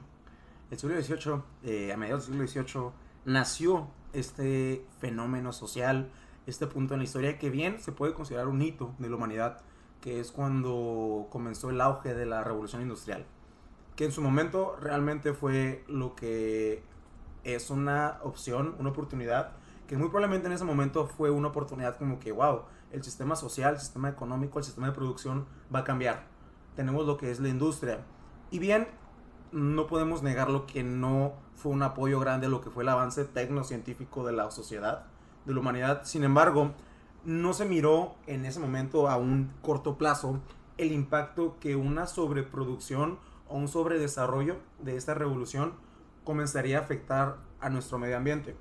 El 0.69 0.79
siglo 0.79 1.01
XVIII, 1.01 1.41
eh, 1.63 1.91
a 1.91 1.97
mediados 1.97 2.27
del 2.27 2.47
siglo 2.47 2.63
XVIII, 2.63 2.91
nació 3.25 3.89
este 4.13 4.85
fenómeno 4.99 5.51
social, 5.51 6.09
este 6.47 6.67
punto 6.67 6.93
en 6.93 6.99
la 6.99 7.03
historia 7.03 7.37
que 7.37 7.49
bien 7.49 7.79
se 7.79 7.91
puede 7.91 8.13
considerar 8.13 8.47
un 8.47 8.61
hito 8.61 8.95
de 8.99 9.09
la 9.09 9.15
humanidad, 9.17 9.61
que 10.01 10.19
es 10.19 10.31
cuando 10.31 11.27
comenzó 11.29 11.69
el 11.69 11.79
auge 11.79 12.13
de 12.13 12.25
la 12.25 12.43
revolución 12.43 12.81
industrial, 12.81 13.25
que 13.95 14.05
en 14.05 14.11
su 14.11 14.21
momento 14.21 14.75
realmente 14.81 15.33
fue 15.33 15.83
lo 15.87 16.15
que 16.15 16.83
es 17.43 17.69
una 17.69 18.19
opción, 18.23 18.75
una 18.79 18.89
oportunidad, 18.89 19.51
que 19.87 19.97
muy 19.97 20.09
probablemente 20.09 20.47
en 20.47 20.53
ese 20.53 20.65
momento 20.65 21.05
fue 21.05 21.29
una 21.29 21.49
oportunidad 21.49 21.97
como 21.97 22.19
que, 22.19 22.31
wow, 22.31 22.63
el 22.91 23.03
sistema 23.03 23.35
social, 23.35 23.75
el 23.75 23.79
sistema 23.79 24.09
económico, 24.09 24.59
el 24.59 24.65
sistema 24.65 24.87
de 24.87 24.93
producción 24.93 25.45
va 25.73 25.79
a 25.79 25.83
cambiar. 25.83 26.23
Tenemos 26.75 27.05
lo 27.05 27.17
que 27.17 27.31
es 27.31 27.39
la 27.39 27.49
industria. 27.49 27.99
Y 28.49 28.59
bien, 28.59 28.87
no 29.51 29.87
podemos 29.87 30.23
negar 30.23 30.49
lo 30.49 30.65
que 30.65 30.83
no 30.83 31.33
fue 31.55 31.71
un 31.71 31.83
apoyo 31.83 32.19
grande 32.19 32.47
a 32.47 32.49
lo 32.49 32.61
que 32.61 32.69
fue 32.69 32.83
el 32.83 32.89
avance 32.89 33.25
tecnocientífico 33.25 34.25
de 34.25 34.33
la 34.33 34.49
sociedad, 34.51 35.05
de 35.45 35.53
la 35.53 35.59
humanidad. 35.59 36.01
Sin 36.05 36.23
embargo, 36.23 36.71
no 37.23 37.53
se 37.53 37.65
miró 37.65 38.15
en 38.27 38.45
ese 38.45 38.59
momento 38.59 39.09
a 39.09 39.17
un 39.17 39.51
corto 39.61 39.97
plazo 39.97 40.39
el 40.77 40.91
impacto 40.91 41.57
que 41.59 41.75
una 41.75 42.07
sobreproducción 42.07 43.19
o 43.47 43.57
un 43.57 43.67
sobredesarrollo 43.67 44.57
de 44.79 44.95
esta 44.95 45.13
revolución 45.13 45.73
comenzaría 46.23 46.79
a 46.79 46.81
afectar 46.81 47.37
a 47.59 47.69
nuestro 47.69 47.99
medio 47.99 48.17
ambiente. 48.17 48.55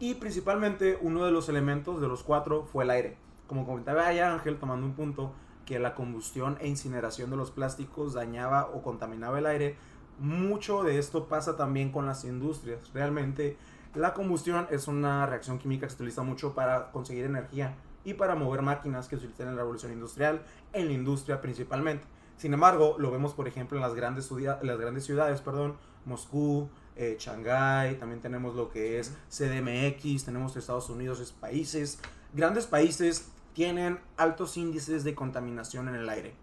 Y 0.00 0.14
principalmente 0.14 0.98
uno 1.00 1.24
de 1.24 1.30
los 1.30 1.48
elementos 1.48 2.00
de 2.00 2.08
los 2.08 2.22
cuatro 2.22 2.64
fue 2.64 2.84
el 2.84 2.90
aire. 2.90 3.16
Como 3.46 3.66
comentaba 3.66 4.12
ya 4.12 4.32
Ángel, 4.32 4.58
tomando 4.58 4.86
un 4.86 4.94
punto 4.94 5.32
que 5.66 5.78
la 5.78 5.94
combustión 5.94 6.56
e 6.60 6.68
incineración 6.68 7.30
de 7.30 7.36
los 7.36 7.50
plásticos 7.50 8.14
dañaba 8.14 8.66
o 8.74 8.82
contaminaba 8.82 9.38
el 9.38 9.46
aire, 9.46 9.76
mucho 10.18 10.82
de 10.82 10.98
esto 10.98 11.28
pasa 11.28 11.56
también 11.56 11.92
con 11.92 12.06
las 12.06 12.24
industrias. 12.24 12.92
Realmente 12.92 13.56
la 13.94 14.14
combustión 14.14 14.66
es 14.70 14.88
una 14.88 15.26
reacción 15.26 15.58
química 15.58 15.86
que 15.86 15.90
se 15.90 15.96
utiliza 15.96 16.22
mucho 16.22 16.54
para 16.54 16.90
conseguir 16.90 17.24
energía 17.24 17.76
y 18.04 18.14
para 18.14 18.34
mover 18.34 18.62
máquinas 18.62 19.08
que 19.08 19.16
se 19.16 19.24
utilizan 19.24 19.48
en 19.48 19.56
la 19.56 19.62
revolución 19.62 19.92
industrial, 19.92 20.42
en 20.72 20.86
la 20.86 20.92
industria 20.92 21.40
principalmente. 21.40 22.06
Sin 22.36 22.54
embargo, 22.54 22.96
lo 22.98 23.10
vemos 23.10 23.34
por 23.34 23.46
ejemplo 23.48 23.76
en 23.76 23.82
las 23.82 23.94
grandes, 23.94 24.30
las 24.30 24.78
grandes 24.78 25.04
ciudades, 25.04 25.40
perdón, 25.40 25.76
Moscú, 26.06 26.70
eh, 26.96 27.16
Shanghái, 27.18 27.96
también 27.96 28.20
tenemos 28.20 28.54
lo 28.54 28.70
que 28.70 28.98
es 28.98 29.14
CDMX, 29.28 30.24
tenemos 30.24 30.56
Estados 30.56 30.88
Unidos, 30.88 31.20
es 31.20 31.32
países, 31.32 32.00
grandes 32.32 32.66
países 32.66 33.30
tienen 33.52 34.00
altos 34.16 34.56
índices 34.56 35.04
de 35.04 35.14
contaminación 35.14 35.88
en 35.88 35.96
el 35.96 36.08
aire. 36.08 36.34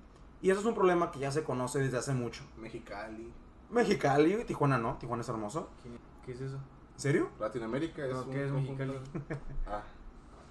Y 0.42 0.52
eso 0.52 0.60
es 0.60 0.66
un 0.68 0.76
problema 0.76 1.12
que 1.12 1.20
ya 1.20 1.32
se 1.32 1.44
conoce 1.44 1.80
desde 1.80 1.98
hace 1.98 2.14
mucho. 2.14 2.44
Mexicali, 2.58 3.32
Mexicali, 3.72 4.44
Tijuana 4.46 4.78
no, 4.78 4.98
Tijuana 4.98 5.22
es 5.22 5.30
hermoso. 5.30 5.70
¿Qué, 5.82 5.90
qué 6.26 6.32
es 6.34 6.42
eso? 6.42 6.58
¿En 6.94 7.00
serio? 7.00 7.30
Latinoamérica 7.40 8.06
es 8.06 8.14
No, 8.14 8.24
un 8.24 8.32
¿qué 8.32 8.46
es 8.46 8.52
Mexicali? 8.52 8.94
Ah, 9.68 9.84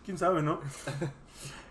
¿Quién 0.06 0.18
sabe, 0.18 0.40
no? 0.40 0.60
este, 0.86 1.08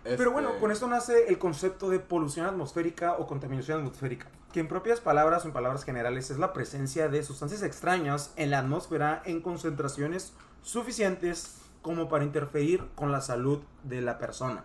Pero 0.18 0.30
bueno, 0.30 0.50
con 0.60 0.70
esto 0.70 0.86
nace 0.86 1.28
el 1.28 1.38
concepto 1.38 1.88
de 1.88 2.00
polución 2.00 2.44
atmosférica 2.44 3.14
o 3.14 3.26
contaminación 3.26 3.78
atmosférica, 3.78 4.28
que 4.52 4.60
en 4.60 4.68
propias 4.68 5.00
palabras 5.00 5.44
o 5.44 5.48
en 5.48 5.54
palabras 5.54 5.84
generales 5.84 6.30
es 6.30 6.38
la 6.38 6.52
presencia 6.52 7.08
de 7.08 7.22
sustancias 7.22 7.62
extrañas 7.62 8.34
en 8.36 8.50
la 8.50 8.58
atmósfera 8.58 9.22
en 9.24 9.40
concentraciones 9.40 10.34
suficientes 10.62 11.62
como 11.80 12.10
para 12.10 12.24
interferir 12.24 12.84
con 12.94 13.10
la 13.10 13.22
salud 13.22 13.60
de 13.84 14.02
la 14.02 14.18
persona. 14.18 14.64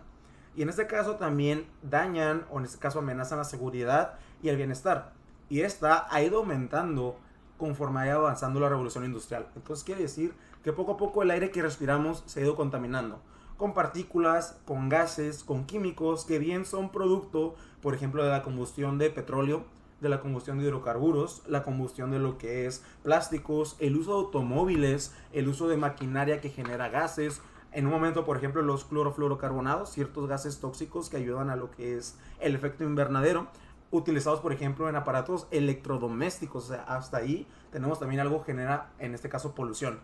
Y 0.54 0.60
en 0.60 0.68
este 0.68 0.86
caso 0.86 1.16
también 1.16 1.66
dañan 1.80 2.44
o 2.50 2.58
en 2.58 2.66
este 2.66 2.78
caso 2.78 2.98
amenazan 2.98 3.38
la 3.38 3.44
seguridad 3.44 4.18
y 4.42 4.50
el 4.50 4.58
bienestar. 4.58 5.14
Y 5.48 5.62
esta 5.62 6.06
ha 6.10 6.20
ido 6.20 6.40
aumentando 6.40 7.16
conforme 7.56 8.00
ha 8.00 8.06
ido 8.08 8.18
avanzando 8.18 8.60
la 8.60 8.68
revolución 8.68 9.06
industrial. 9.06 9.46
Entonces 9.56 9.82
quiere 9.82 10.02
decir 10.02 10.34
que 10.62 10.74
poco 10.74 10.92
a 10.92 10.96
poco 10.98 11.22
el 11.22 11.30
aire 11.30 11.50
que 11.50 11.62
respiramos 11.62 12.22
se 12.26 12.40
ha 12.40 12.42
ido 12.42 12.54
contaminando 12.54 13.22
con 13.56 13.74
partículas, 13.74 14.58
con 14.64 14.88
gases, 14.88 15.44
con 15.44 15.64
químicos 15.66 16.24
que 16.24 16.38
bien 16.38 16.64
son 16.64 16.90
producto, 16.90 17.54
por 17.80 17.94
ejemplo, 17.94 18.24
de 18.24 18.30
la 18.30 18.42
combustión 18.42 18.98
de 18.98 19.10
petróleo, 19.10 19.64
de 20.00 20.08
la 20.08 20.20
combustión 20.20 20.58
de 20.58 20.64
hidrocarburos, 20.64 21.42
la 21.46 21.62
combustión 21.62 22.10
de 22.10 22.18
lo 22.18 22.36
que 22.36 22.66
es 22.66 22.82
plásticos, 23.02 23.76
el 23.78 23.96
uso 23.96 24.10
de 24.10 24.24
automóviles, 24.24 25.14
el 25.32 25.48
uso 25.48 25.68
de 25.68 25.76
maquinaria 25.76 26.40
que 26.40 26.50
genera 26.50 26.88
gases. 26.88 27.40
En 27.70 27.86
un 27.86 27.92
momento, 27.92 28.24
por 28.24 28.36
ejemplo, 28.36 28.62
los 28.62 28.84
clorofluorocarbonados, 28.84 29.90
ciertos 29.90 30.28
gases 30.28 30.58
tóxicos 30.58 31.08
que 31.08 31.16
ayudan 31.16 31.50
a 31.50 31.56
lo 31.56 31.70
que 31.70 31.96
es 31.96 32.18
el 32.40 32.54
efecto 32.54 32.84
invernadero, 32.84 33.46
utilizados, 33.92 34.40
por 34.40 34.52
ejemplo, 34.52 34.88
en 34.88 34.96
aparatos 34.96 35.46
electrodomésticos. 35.52 36.64
O 36.64 36.68
sea, 36.68 36.82
hasta 36.82 37.18
ahí 37.18 37.46
tenemos 37.70 38.00
también 38.00 38.20
algo 38.20 38.40
que 38.40 38.52
genera, 38.52 38.90
en 38.98 39.14
este 39.14 39.28
caso, 39.28 39.54
polución. 39.54 40.00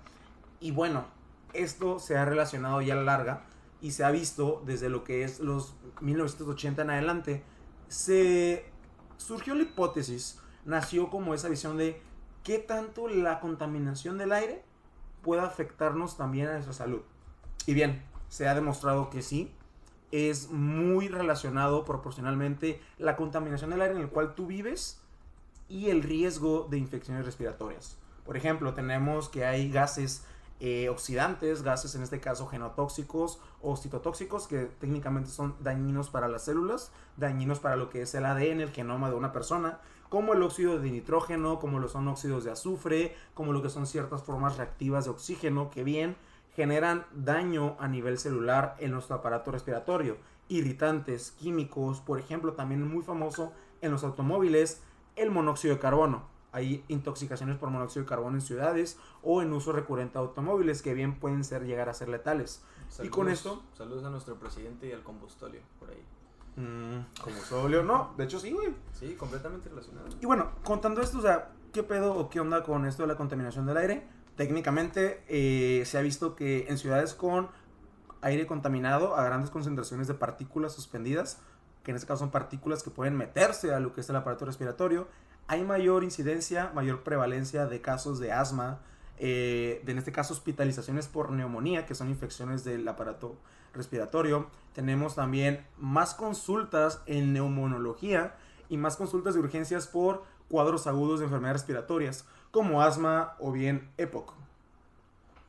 Y 0.60 0.70
bueno, 0.70 1.04
esto 1.52 1.98
se 1.98 2.16
ha 2.16 2.24
relacionado 2.24 2.80
ya 2.82 2.94
a 2.94 2.96
la 2.96 3.02
larga 3.02 3.44
y 3.80 3.92
se 3.92 4.04
ha 4.04 4.10
visto 4.10 4.62
desde 4.66 4.88
lo 4.88 5.04
que 5.04 5.24
es 5.24 5.40
los 5.40 5.74
1980 6.00 6.82
en 6.82 6.90
adelante. 6.90 7.42
Se 7.88 8.66
surgió 9.16 9.54
la 9.54 9.62
hipótesis, 9.62 10.40
nació 10.64 11.10
como 11.10 11.34
esa 11.34 11.48
visión 11.48 11.76
de 11.76 12.00
qué 12.42 12.58
tanto 12.58 13.08
la 13.08 13.40
contaminación 13.40 14.18
del 14.18 14.32
aire 14.32 14.64
puede 15.22 15.42
afectarnos 15.42 16.16
también 16.16 16.48
a 16.48 16.52
nuestra 16.54 16.72
salud. 16.72 17.02
Y 17.66 17.74
bien, 17.74 18.02
se 18.28 18.48
ha 18.48 18.54
demostrado 18.54 19.10
que 19.10 19.22
sí, 19.22 19.52
es 20.10 20.50
muy 20.50 21.08
relacionado 21.08 21.84
proporcionalmente 21.84 22.80
la 22.96 23.16
contaminación 23.16 23.70
del 23.70 23.82
aire 23.82 23.94
en 23.94 24.00
el 24.00 24.08
cual 24.08 24.34
tú 24.34 24.46
vives 24.46 25.02
y 25.68 25.90
el 25.90 26.02
riesgo 26.02 26.66
de 26.70 26.78
infecciones 26.78 27.26
respiratorias. 27.26 27.98
Por 28.24 28.36
ejemplo, 28.36 28.74
tenemos 28.74 29.28
que 29.28 29.44
hay 29.44 29.70
gases 29.70 30.24
eh, 30.60 30.88
oxidantes, 30.88 31.62
gases 31.62 31.94
en 31.94 32.02
este 32.02 32.20
caso 32.20 32.46
genotóxicos 32.46 33.40
o 33.62 33.76
citotóxicos 33.76 34.48
que 34.48 34.64
técnicamente 34.64 35.30
son 35.30 35.54
dañinos 35.60 36.10
para 36.10 36.26
las 36.28 36.44
células, 36.44 36.90
dañinos 37.16 37.60
para 37.60 37.76
lo 37.76 37.90
que 37.90 38.02
es 38.02 38.14
el 38.14 38.26
ADN, 38.26 38.60
el 38.60 38.70
genoma 38.70 39.08
de 39.08 39.16
una 39.16 39.32
persona, 39.32 39.80
como 40.08 40.32
el 40.32 40.42
óxido 40.42 40.78
de 40.78 40.90
nitrógeno, 40.90 41.58
como 41.60 41.78
lo 41.78 41.88
son 41.88 42.08
óxidos 42.08 42.44
de 42.44 42.50
azufre, 42.50 43.14
como 43.34 43.52
lo 43.52 43.62
que 43.62 43.70
son 43.70 43.86
ciertas 43.86 44.22
formas 44.22 44.56
reactivas 44.56 45.04
de 45.04 45.10
oxígeno 45.10 45.70
que 45.70 45.84
bien 45.84 46.16
generan 46.56 47.06
daño 47.12 47.76
a 47.78 47.86
nivel 47.86 48.18
celular 48.18 48.74
en 48.80 48.90
nuestro 48.90 49.16
aparato 49.16 49.52
respiratorio. 49.52 50.16
Irritantes, 50.48 51.30
químicos, 51.32 52.00
por 52.00 52.18
ejemplo, 52.18 52.54
también 52.54 52.82
muy 52.88 53.04
famoso 53.04 53.52
en 53.80 53.92
los 53.92 54.02
automóviles, 54.02 54.82
el 55.14 55.30
monóxido 55.30 55.74
de 55.74 55.80
carbono. 55.80 56.37
Hay 56.58 56.84
intoxicaciones 56.88 57.56
por 57.56 57.70
monóxido 57.70 58.02
de 58.02 58.08
carbono 58.08 58.34
en 58.36 58.40
ciudades 58.40 58.98
o 59.22 59.42
en 59.42 59.52
uso 59.52 59.70
recurrente 59.72 60.14
de 60.14 60.24
automóviles 60.24 60.82
que 60.82 60.92
bien 60.92 61.20
pueden 61.20 61.44
ser 61.44 61.64
llegar 61.64 61.88
a 61.88 61.94
ser 61.94 62.08
letales. 62.08 62.62
Y 63.00 63.08
con 63.10 63.28
esto- 63.28 63.62
Saludos 63.74 64.04
a 64.04 64.10
nuestro 64.10 64.34
presidente 64.40 64.88
y 64.88 64.92
al 64.92 65.04
combustóleo, 65.04 65.60
por 65.78 65.90
ahí. 65.90 66.02
Mm, 66.56 67.20
como 67.22 67.36
sóleo, 67.42 67.84
no, 67.84 68.12
de 68.16 68.24
hecho 68.24 68.40
sí, 68.40 68.50
güey. 68.50 68.74
Sí, 68.92 69.14
completamente 69.14 69.68
relacionado. 69.68 70.08
Y 70.20 70.26
bueno, 70.26 70.50
contando 70.64 71.00
esto, 71.00 71.18
o 71.18 71.22
sea, 71.22 71.52
¿qué 71.72 71.84
pedo 71.84 72.16
o 72.16 72.28
qué 72.28 72.40
onda 72.40 72.64
con 72.64 72.84
esto 72.86 73.02
de 73.04 73.06
la 73.08 73.16
contaminación 73.16 73.64
del 73.64 73.76
aire? 73.76 74.08
Técnicamente 74.34 75.22
eh, 75.28 75.84
se 75.86 75.96
ha 75.96 76.00
visto 76.00 76.34
que 76.34 76.66
en 76.68 76.76
ciudades 76.78 77.14
con 77.14 77.48
aire 78.22 78.48
contaminado 78.48 79.14
a 79.14 79.22
grandes 79.22 79.50
concentraciones 79.50 80.08
de 80.08 80.14
partículas 80.14 80.72
suspendidas, 80.72 81.40
que 81.84 81.92
en 81.92 81.96
este 81.96 82.08
caso 82.08 82.20
son 82.20 82.32
partículas 82.32 82.82
que 82.82 82.90
pueden 82.90 83.16
meterse 83.16 83.72
a 83.72 83.78
lo 83.78 83.92
que 83.94 84.00
es 84.00 84.10
el 84.10 84.16
aparato 84.16 84.44
respiratorio, 84.44 85.06
hay 85.48 85.64
mayor 85.64 86.04
incidencia, 86.04 86.70
mayor 86.74 87.02
prevalencia 87.02 87.66
de 87.66 87.80
casos 87.80 88.20
de 88.20 88.32
asma, 88.32 88.80
eh, 89.16 89.80
de 89.84 89.92
en 89.92 89.98
este 89.98 90.12
caso 90.12 90.34
hospitalizaciones 90.34 91.08
por 91.08 91.30
neumonía, 91.30 91.86
que 91.86 91.94
son 91.94 92.10
infecciones 92.10 92.64
del 92.64 92.86
aparato 92.86 93.34
respiratorio. 93.72 94.46
Tenemos 94.74 95.14
también 95.14 95.66
más 95.78 96.14
consultas 96.14 97.02
en 97.06 97.32
neumonología 97.32 98.36
y 98.68 98.76
más 98.76 98.96
consultas 98.96 99.34
de 99.34 99.40
urgencias 99.40 99.86
por 99.86 100.22
cuadros 100.50 100.86
agudos 100.86 101.20
de 101.20 101.24
enfermedades 101.24 101.62
respiratorias, 101.62 102.26
como 102.50 102.82
asma 102.82 103.34
o 103.38 103.50
bien 103.50 103.90
EPOC. 103.96 104.34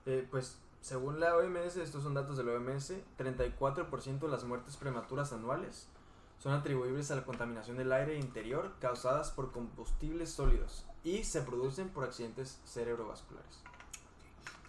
Eh, 0.06 0.26
pues 0.32 0.58
según 0.82 1.20
la 1.20 1.36
OMS, 1.36 1.76
estos 1.76 2.04
son 2.04 2.14
datos 2.14 2.38
de 2.38 2.46
la 2.46 2.54
OMS, 2.54 2.94
34% 3.18 4.20
de 4.20 4.28
las 4.30 4.46
muertes 4.46 4.78
prematuras 4.78 5.34
anuales 5.34 5.90
son 6.40 6.54
atribuibles 6.54 7.12
a 7.12 7.16
la 7.16 7.26
contaminación 7.26 7.78
del 7.78 7.92
aire 7.92 8.18
interior 8.18 8.74
causadas 8.80 9.30
por 9.30 9.52
combustibles 9.52 10.32
sólidos 10.32 10.86
y 11.04 11.24
se 11.24 11.42
producen 11.42 11.90
por 11.90 12.06
accidentes 12.06 12.62
cerebrovasculares. 12.66 13.62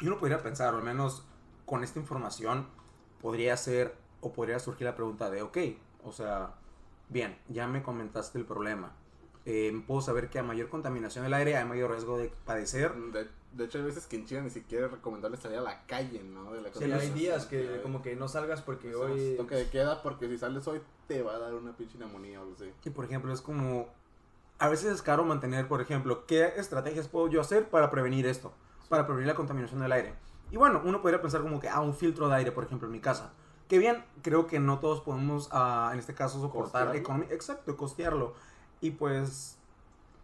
Y 0.01 0.07
uno 0.07 0.19
podría 0.19 0.43
pensar, 0.43 0.75
al 0.75 0.83
menos 0.83 1.25
con 1.65 1.85
esta 1.85 1.99
información, 1.99 2.67
podría 3.21 3.57
ser 3.57 3.97
o 4.21 4.33
podría 4.33 4.59
surgir 4.59 4.87
la 4.87 4.97
pregunta 4.97 5.31
de, 5.31 5.43
ok, 5.43 5.59
o 6.05 6.13
sea, 6.13 6.55
bien, 7.09 7.39
ya 7.49 7.67
me 7.67 7.83
comentaste 7.83 8.39
el 8.39 8.45
problema. 8.45 8.93
Eh, 9.47 9.83
puedo 9.87 10.01
saber 10.03 10.29
que 10.29 10.39
a 10.39 10.43
mayor 10.43 10.69
contaminación 10.69 11.25
del 11.25 11.35
aire 11.35 11.57
hay 11.57 11.65
mayor 11.65 11.91
riesgo 11.91 12.19
de 12.19 12.31
padecer. 12.45 12.95
De, 12.95 13.27
de 13.53 13.65
hecho, 13.65 13.79
hay 13.79 13.85
veces 13.85 14.07
que 14.07 14.17
en 14.17 14.27
China 14.27 14.43
ni 14.43 14.51
siquiera 14.51 14.87
es 14.87 14.93
recomendable 14.93 15.37
salir 15.39 15.59
a 15.59 15.63
la 15.63 15.87
calle, 15.87 16.23
¿no? 16.23 16.53
De 16.53 16.61
la 16.61 16.69
Sí, 16.73 16.85
hay 16.93 17.11
días 17.11 17.47
que 17.47 17.81
como 17.83 18.03
que 18.03 18.15
no 18.17 18.29
salgas 18.29 18.61
porque 18.63 18.91
Eso 18.91 19.09
es 19.09 19.13
hoy... 19.13 19.37
toque 19.37 19.55
de 19.55 19.69
queda 19.71 20.03
porque 20.03 20.29
si 20.29 20.39
sales 20.39 20.67
hoy 20.69 20.81
te 21.09 21.23
va 21.23 21.35
a 21.35 21.39
dar 21.39 21.55
una 21.55 21.77
pinche 21.77 21.99
neumonía 21.99 22.39
o 22.39 22.43
algo 22.43 22.55
así. 22.55 22.71
Y 22.85 22.91
por 22.91 23.05
ejemplo, 23.05 23.33
es 23.33 23.41
como. 23.41 23.89
A 24.59 24.69
veces 24.69 24.93
es 24.93 25.01
caro 25.01 25.25
mantener, 25.25 25.67
por 25.69 25.81
ejemplo, 25.81 26.27
qué 26.27 26.53
estrategias 26.59 27.09
puedo 27.09 27.29
yo 27.29 27.41
hacer 27.41 27.71
para 27.71 27.91
prevenir 27.91 28.27
esto, 28.27 28.53
para 28.91 29.07
prevenir 29.07 29.27
la 29.29 29.35
contaminación 29.35 29.81
del 29.81 29.91
aire. 29.93 30.13
Y 30.51 30.59
bueno, 30.59 30.83
uno 30.85 31.01
podría 31.01 31.23
pensar 31.23 31.41
como 31.41 31.61
que, 31.61 31.69
ah, 31.71 31.81
un 31.81 31.95
filtro 31.95 32.29
de 32.29 32.35
aire, 32.37 32.53
por 32.53 32.65
ejemplo, 32.65 32.87
en 32.87 32.93
mi 32.93 33.01
casa. 33.01 33.33
Que 33.69 33.79
bien, 33.79 34.05
creo 34.21 34.47
que 34.47 34.61
no 34.61 34.79
todos 34.79 35.01
podemos, 35.01 35.49
ah, 35.53 35.91
en 35.95 35.99
este 35.99 36.13
caso, 36.13 36.41
soportar 36.43 36.95
economi- 36.95 37.31
Exacto, 37.31 37.75
costearlo. 37.77 38.35
Y 38.81 38.93
pues. 38.93 39.57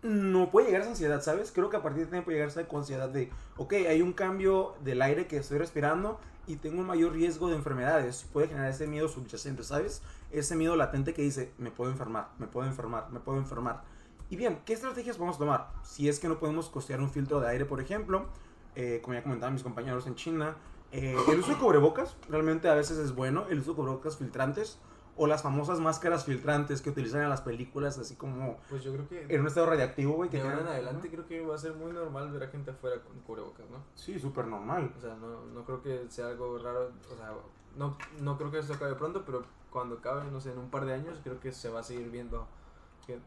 No 0.02 0.50
puede 0.50 0.66
llegar 0.66 0.82
esa 0.82 0.90
ansiedad, 0.90 1.20
¿sabes? 1.20 1.50
Creo 1.50 1.68
que 1.68 1.78
a 1.78 1.82
partir 1.82 2.04
de 2.04 2.10
tiempo 2.10 2.30
llegar 2.30 2.48
esa 2.48 2.64
ansiedad 2.70 3.08
de, 3.08 3.30
ok, 3.56 3.72
hay 3.88 4.02
un 4.02 4.12
cambio 4.12 4.76
del 4.84 5.02
aire 5.02 5.26
que 5.26 5.38
estoy 5.38 5.58
respirando 5.58 6.20
y 6.46 6.56
tengo 6.56 6.80
un 6.80 6.86
mayor 6.86 7.12
riesgo 7.12 7.48
de 7.48 7.56
enfermedades. 7.56 8.26
Puede 8.32 8.48
generar 8.48 8.70
ese 8.70 8.86
miedo 8.86 9.08
subyacente, 9.08 9.64
¿sabes? 9.64 10.02
Ese 10.30 10.54
miedo 10.54 10.76
latente 10.76 11.12
que 11.12 11.22
dice, 11.22 11.50
me 11.58 11.70
puedo 11.70 11.90
enfermar, 11.90 12.28
me 12.38 12.46
puedo 12.46 12.68
enfermar, 12.68 13.10
me 13.10 13.20
puedo 13.20 13.38
enfermar. 13.38 13.82
Y 14.28 14.36
bien, 14.36 14.60
¿qué 14.64 14.74
estrategias 14.74 15.16
podemos 15.16 15.38
tomar? 15.38 15.68
Si 15.82 16.08
es 16.08 16.18
que 16.18 16.28
no 16.28 16.38
podemos 16.38 16.68
costear 16.68 17.00
un 17.00 17.10
filtro 17.10 17.40
de 17.40 17.48
aire, 17.48 17.64
por 17.64 17.80
ejemplo, 17.80 18.26
eh, 18.74 19.00
como 19.02 19.14
ya 19.14 19.22
comentaban 19.22 19.54
mis 19.54 19.62
compañeros 19.62 20.06
en 20.06 20.14
China, 20.14 20.56
eh, 20.92 21.16
el 21.28 21.38
uso 21.40 21.52
de 21.52 21.58
cubrebocas 21.58 22.16
realmente 22.28 22.68
a 22.68 22.74
veces 22.74 22.98
es 22.98 23.14
bueno, 23.14 23.46
el 23.50 23.60
uso 23.60 23.70
de 23.70 23.76
cubrebocas 23.76 24.16
filtrantes 24.16 24.78
o 25.16 25.26
las 25.26 25.42
famosas 25.42 25.80
máscaras 25.80 26.24
filtrantes 26.24 26.82
que 26.82 26.90
utilizan 26.90 27.22
en 27.22 27.30
las 27.30 27.40
películas, 27.40 27.98
así 27.98 28.16
como 28.16 28.58
Pues 28.68 28.84
yo 28.84 28.92
creo 28.92 29.08
que 29.08 29.26
en 29.34 29.40
un 29.40 29.46
estado 29.46 29.66
radiactivo, 29.66 30.14
güey. 30.14 30.28
que 30.30 30.36
de 30.38 30.42
ahora 30.44 30.60
en 30.60 30.66
adelante 30.68 31.10
creo 31.10 31.26
que 31.26 31.40
va 31.44 31.54
a 31.54 31.58
ser 31.58 31.74
muy 31.74 31.92
normal 31.92 32.30
ver 32.30 32.42
a 32.44 32.48
gente 32.48 32.70
afuera 32.70 33.00
con 33.02 33.18
cubrebocas, 33.20 33.68
¿no? 33.70 33.78
Sí, 33.94 34.18
súper 34.18 34.46
normal. 34.46 34.92
O 34.96 35.00
sea, 35.00 35.14
no, 35.16 35.46
no 35.46 35.64
creo 35.64 35.82
que 35.82 36.06
sea 36.10 36.26
algo 36.28 36.58
raro, 36.58 36.90
o 37.12 37.16
sea, 37.16 37.32
no, 37.76 37.96
no 38.20 38.36
creo 38.36 38.50
que 38.50 38.58
esto 38.58 38.74
acabe 38.74 38.94
pronto, 38.94 39.24
pero 39.24 39.42
cuando 39.70 39.96
acabe, 39.96 40.30
no 40.30 40.40
sé, 40.40 40.52
en 40.52 40.58
un 40.58 40.70
par 40.70 40.84
de 40.86 40.94
años, 40.94 41.18
creo 41.22 41.40
que 41.40 41.52
se 41.52 41.68
va 41.70 41.80
a 41.80 41.82
seguir 41.82 42.10
viendo 42.10 42.46
que- 43.06 43.18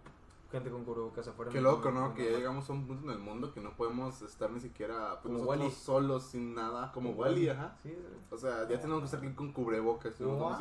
gente 0.51 0.71
con 0.71 0.83
cubrebocas 0.83 1.27
afuera. 1.27 1.51
Qué 1.51 1.61
loco, 1.61 1.91
¿no? 1.91 2.15
Que 2.15 2.31
ya 2.31 2.37
llegamos 2.39 2.67
a 2.67 2.73
un 2.73 2.87
punto 2.87 3.05
en 3.05 3.11
el 3.11 3.19
mundo 3.19 3.53
que 3.53 3.61
no 3.61 3.75
podemos 3.75 4.19
estar 4.23 4.49
ni 4.49 4.59
siquiera 4.59 5.19
pues, 5.21 5.31
Como 5.35 5.45
nosotros 5.45 5.73
solos, 5.75 6.23
sin 6.23 6.55
nada, 6.55 6.91
como 6.91 7.11
Wally, 7.11 7.49
ajá. 7.49 7.77
Sí, 7.83 7.95
O 8.31 8.37
sea, 8.37 8.67
ya 8.67 8.81
tenemos 8.81 9.01
que 9.01 9.05
estar 9.05 9.19
aquí 9.19 9.31
con 9.35 9.51
cubrebocas, 9.53 10.15
si 10.15 10.23
no 10.23 10.29
nos 10.29 10.39
vamos 10.39 10.59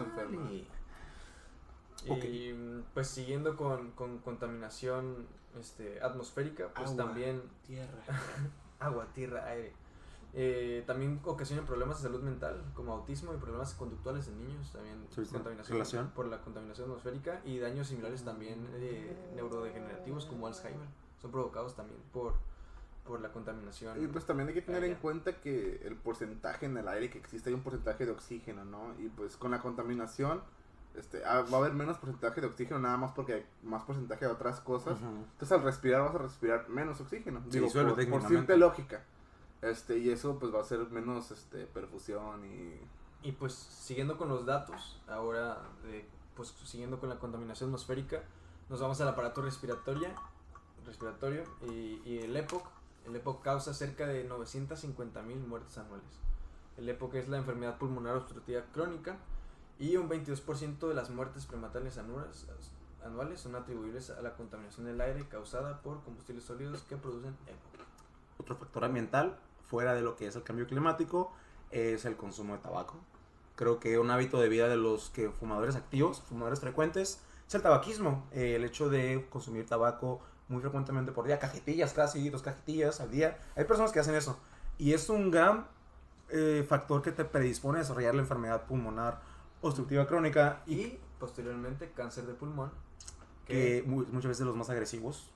Y 2.07 2.55
pues 2.95 3.09
siguiendo 3.09 3.57
con, 3.57 3.91
con 3.93 4.19
contaminación 4.19 5.27
este, 5.59 6.01
atmosférica, 6.01 6.69
pues 6.75 6.91
Agua. 6.91 7.05
también 7.05 7.43
Tierra. 7.67 7.99
agua, 8.81 9.07
tierra, 9.15 9.45
aire. 9.47 9.73
Eh, 10.35 10.85
también 10.87 11.21
ocasiona 11.25 11.65
problemas 11.65 11.99
de 11.99 12.09
salud 12.09 12.23
mental, 12.23 12.63
como 12.75 12.93
autismo 12.93 13.33
y 13.35 13.39
problemas 13.39 13.75
conductuales 13.75 14.29
en 14.29 14.39
niños, 14.39 14.71
también 14.71 14.97
sí. 15.11 15.23
contaminación 15.25 15.73
Relación. 15.79 16.11
por 16.11 16.27
la 16.27 16.41
contaminación 16.43 16.89
atmosférica 16.89 17.41
y 17.45 17.59
daños 17.59 17.89
similares 17.89 18.23
también 18.25 18.69
eh, 18.75 19.33
neurodegenerativos 19.35 20.27
como 20.27 20.47
Alzheimer, 20.47 20.87
son 21.21 21.31
provocados 21.31 21.75
también 21.75 21.99
por, 22.13 22.35
por 23.07 23.21
la 23.21 23.33
contaminación. 23.33 24.03
Y 24.03 24.07
pues 24.07 24.27
también 24.27 24.49
hay 24.49 24.55
que 24.55 24.63
tener 24.63 24.83
aérea. 24.83 24.97
en 24.97 25.03
cuenta 25.03 25.41
que 25.41 25.81
el 25.85 25.97
porcentaje 25.97 26.67
en 26.67 26.77
el 26.77 26.87
aire 26.89 27.09
que 27.09 27.19
existe 27.19 27.49
hay 27.49 27.55
un 27.55 27.63
porcentaje 27.63 28.05
de 28.05 28.13
oxígeno, 28.13 28.65
¿no? 28.67 28.95
Y 29.01 29.09
pues 29.09 29.37
con 29.39 29.51
la 29.51 29.61
contaminación 29.61 30.43
este, 30.99 31.25
ah, 31.25 31.43
va 31.43 31.59
a 31.59 31.61
haber 31.61 31.73
menos 31.73 31.99
porcentaje 31.99 32.41
de 32.41 32.49
oxígeno 32.49 32.81
nada 32.81 32.97
más 32.97 33.13
porque 33.13 33.35
hay 33.35 33.47
más 33.63 33.85
porcentaje 33.85 34.27
de 34.27 34.33
otras 34.33 34.61
cosas. 34.61 34.99
Entonces 35.01 35.53
al 35.53 35.63
respirar 35.63 36.03
vas 36.03 36.15
a 36.15 36.19
respirar 36.19 36.69
menos 36.69 37.01
oxígeno. 37.01 37.41
Sí, 37.45 37.51
Digo, 37.51 37.71
suele 37.71 37.91
por, 37.91 38.21
por 38.21 38.29
simple 38.29 38.57
lógica. 38.57 39.05
Este, 39.63 39.99
y 39.99 40.11
eso 40.11 40.39
pues 40.39 40.55
va 40.55 40.61
a 40.61 40.65
ser 40.65 40.81
menos 40.91 41.31
este, 41.31 41.67
perfusión 41.67 42.45
y... 42.45 42.81
Y 43.21 43.33
pues 43.33 43.53
siguiendo 43.53 44.17
con 44.17 44.29
los 44.29 44.47
datos, 44.47 45.03
ahora 45.09 45.61
de, 45.83 46.09
pues 46.37 46.55
siguiendo 46.65 47.01
con 47.01 47.09
la 47.09 47.19
contaminación 47.19 47.71
atmosférica, 47.71 48.23
nos 48.69 48.81
vamos 48.81 49.01
al 49.01 49.09
aparato 49.09 49.43
respiratoria, 49.43 50.15
respiratorio 50.87 51.43
y, 51.69 52.01
y 52.05 52.19
el 52.23 52.37
EPOC. 52.37 52.65
El 53.07 53.17
EPOC 53.17 53.43
causa 53.43 53.75
cerca 53.75 54.07
de 54.07 54.23
950 54.23 55.23
mil 55.23 55.39
muertes 55.39 55.77
anuales. 55.79 56.21
El 56.77 56.89
EPOC 56.89 57.15
es 57.15 57.29
la 57.29 57.39
enfermedad 57.39 57.77
pulmonar 57.79 58.17
obstructiva 58.17 58.63
crónica 58.73 59.17
y 59.79 59.97
un 59.97 60.09
22% 60.09 60.89
de 60.89 60.95
las 60.95 61.11
muertes 61.11 61.47
prematales 61.47 61.99
anuales, 61.99 62.47
son 63.37 63.55
atribuibles 63.55 64.11
a 64.11 64.21
la 64.23 64.35
contaminación 64.35 64.87
del 64.87 65.01
aire 65.01 65.27
causada 65.29 65.81
por 65.83 66.03
combustibles 66.03 66.45
sólidos 66.45 66.83
que 66.83 66.97
producen 66.97 67.37
EPOC. 67.47 67.87
Otro 68.39 68.57
factor 68.57 68.85
ambiental, 68.85 69.39
fuera 69.69 69.95
de 69.95 70.03
lo 70.03 70.17
que 70.17 70.27
es 70.27 70.37
el 70.37 70.43
cambio 70.43 70.67
climático, 70.67 71.33
es 71.71 72.05
el 72.05 72.17
consumo 72.17 72.55
de 72.55 72.61
tabaco. 72.61 72.97
Creo 73.55 73.81
que 73.81 73.99
un 73.99 74.11
hábito 74.11 74.41
de 74.41 74.49
vida 74.49 74.69
de 74.69 74.77
los 74.77 75.11
que 75.11 75.31
fumadores 75.31 75.77
activos, 75.77 76.21
fumadores 76.23 76.61
frecuentes, 76.61 77.21
es 77.47 77.55
el 77.55 77.63
tabaquismo. 77.63 78.27
Eh, 78.33 78.57
el 78.57 78.65
hecho 78.65 78.89
de 78.89 79.27
consumir 79.31 79.67
tabaco 79.67 80.21
muy 80.49 80.61
frecuentemente 80.61 81.13
por 81.13 81.27
día, 81.27 81.39
cajetillas 81.39 81.93
casi, 81.93 82.31
dos 82.31 82.43
cajetillas 82.43 83.01
al 83.01 83.11
día. 83.11 83.39
Hay 83.57 83.65
personas 83.65 83.93
que 83.93 84.01
hacen 84.01 84.15
eso. 84.15 84.39
Y 84.79 84.93
es 84.93 85.09
un 85.09 85.31
gran 85.31 85.67
eh, 86.31 86.65
factor 86.69 87.03
que 87.03 87.13
te 87.13 87.25
predispone 87.25 87.79
a 87.79 87.81
desarrollar 87.83 88.15
la 88.15 88.23
enfermedad 88.23 88.65
pulmonar 88.67 89.21
obstructiva 89.61 90.07
crónica 90.07 90.63
y 90.67 90.75
Y 90.75 91.01
posteriormente 91.19 91.91
cáncer 91.95 92.27
de 92.27 92.35
pulmón, 92.35 92.71
que 93.47 93.83
mu- 93.87 94.05
muchas 94.13 94.29
veces 94.29 94.47
los 94.47 94.55
más 94.57 94.71
agresivos 94.71 95.31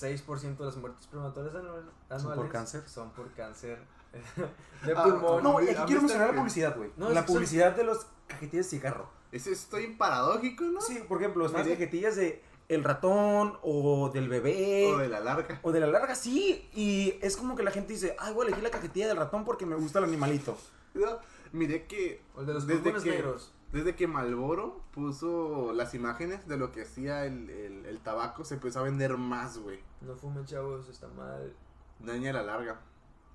6% 0.00 0.56
de 0.58 0.64
las 0.66 0.76
muertes 0.76 1.06
prematorias 1.06 1.54
anual- 1.54 1.90
anuales 2.08 2.22
¿Son 2.22 2.34
por 2.34 2.48
cáncer? 2.48 2.82
Son 2.88 3.10
por 3.12 3.30
cáncer 3.32 3.78
de 4.84 4.92
Ah, 4.94 5.04
pulmón. 5.04 5.42
No, 5.42 5.60
y 5.60 5.68
¿a 5.68 5.72
aquí 5.72 5.82
quiero 5.86 6.02
mencionar 6.02 6.28
la 6.30 6.36
publicidad, 6.36 6.76
güey. 6.76 6.90
No, 6.96 7.10
la 7.10 7.20
es 7.20 7.26
son- 7.26 7.34
publicidad 7.34 7.76
de 7.76 7.84
los 7.84 8.06
cajetillas 8.26 8.66
de 8.66 8.70
cigarro. 8.70 9.08
Ese 9.32 9.52
estoy 9.52 9.94
paradójico, 9.94 10.64
¿no? 10.64 10.80
Sí, 10.80 11.00
por 11.08 11.18
ejemplo, 11.22 11.44
las 11.44 11.52
cajetillas 11.52 12.16
de 12.16 12.42
el 12.68 12.84
ratón 12.84 13.58
o 13.62 14.10
del 14.12 14.28
bebé 14.28 14.92
O 14.92 14.98
de 14.98 15.08
la 15.08 15.20
larga. 15.20 15.58
o 15.62 15.72
de 15.72 15.80
la 15.80 15.86
larga, 15.86 16.14
sí. 16.14 16.68
Y 16.74 17.14
es 17.22 17.36
como 17.36 17.56
que 17.56 17.62
la 17.62 17.70
gente 17.70 17.92
dice, 17.92 18.14
ay, 18.18 18.32
voy 18.34 18.44
a 18.44 18.46
elegir 18.48 18.62
la 18.64 18.70
cajetilla 18.70 19.08
del 19.08 19.16
ratón 19.16 19.44
porque 19.44 19.66
me 19.66 19.76
gusta 19.76 19.98
el 20.00 20.04
animalito. 20.06 20.56
No, 20.94 21.18
miré 21.52 21.86
que 21.86 22.22
O 22.34 22.40
el 22.40 22.46
de 22.46 22.54
los 22.54 22.66
desde 22.66 22.92
que, 22.92 23.10
negros. 23.10 23.52
Desde 23.72 23.94
que 23.94 24.06
Malboro 24.06 24.80
puso 24.92 25.72
las 25.72 25.94
imágenes 25.94 26.46
de 26.48 26.56
lo 26.56 26.72
que 26.72 26.82
hacía 26.82 27.24
el, 27.24 27.48
el, 27.50 27.86
el 27.86 28.00
tabaco, 28.00 28.44
se 28.44 28.54
empezó 28.54 28.80
a 28.80 28.82
vender 28.82 29.16
más, 29.16 29.58
güey. 29.58 29.80
No 30.00 30.16
fumen, 30.16 30.44
chavos, 30.44 30.88
está 30.88 31.08
mal. 31.08 31.54
Daña 32.00 32.32
la 32.32 32.42
larga. 32.42 32.80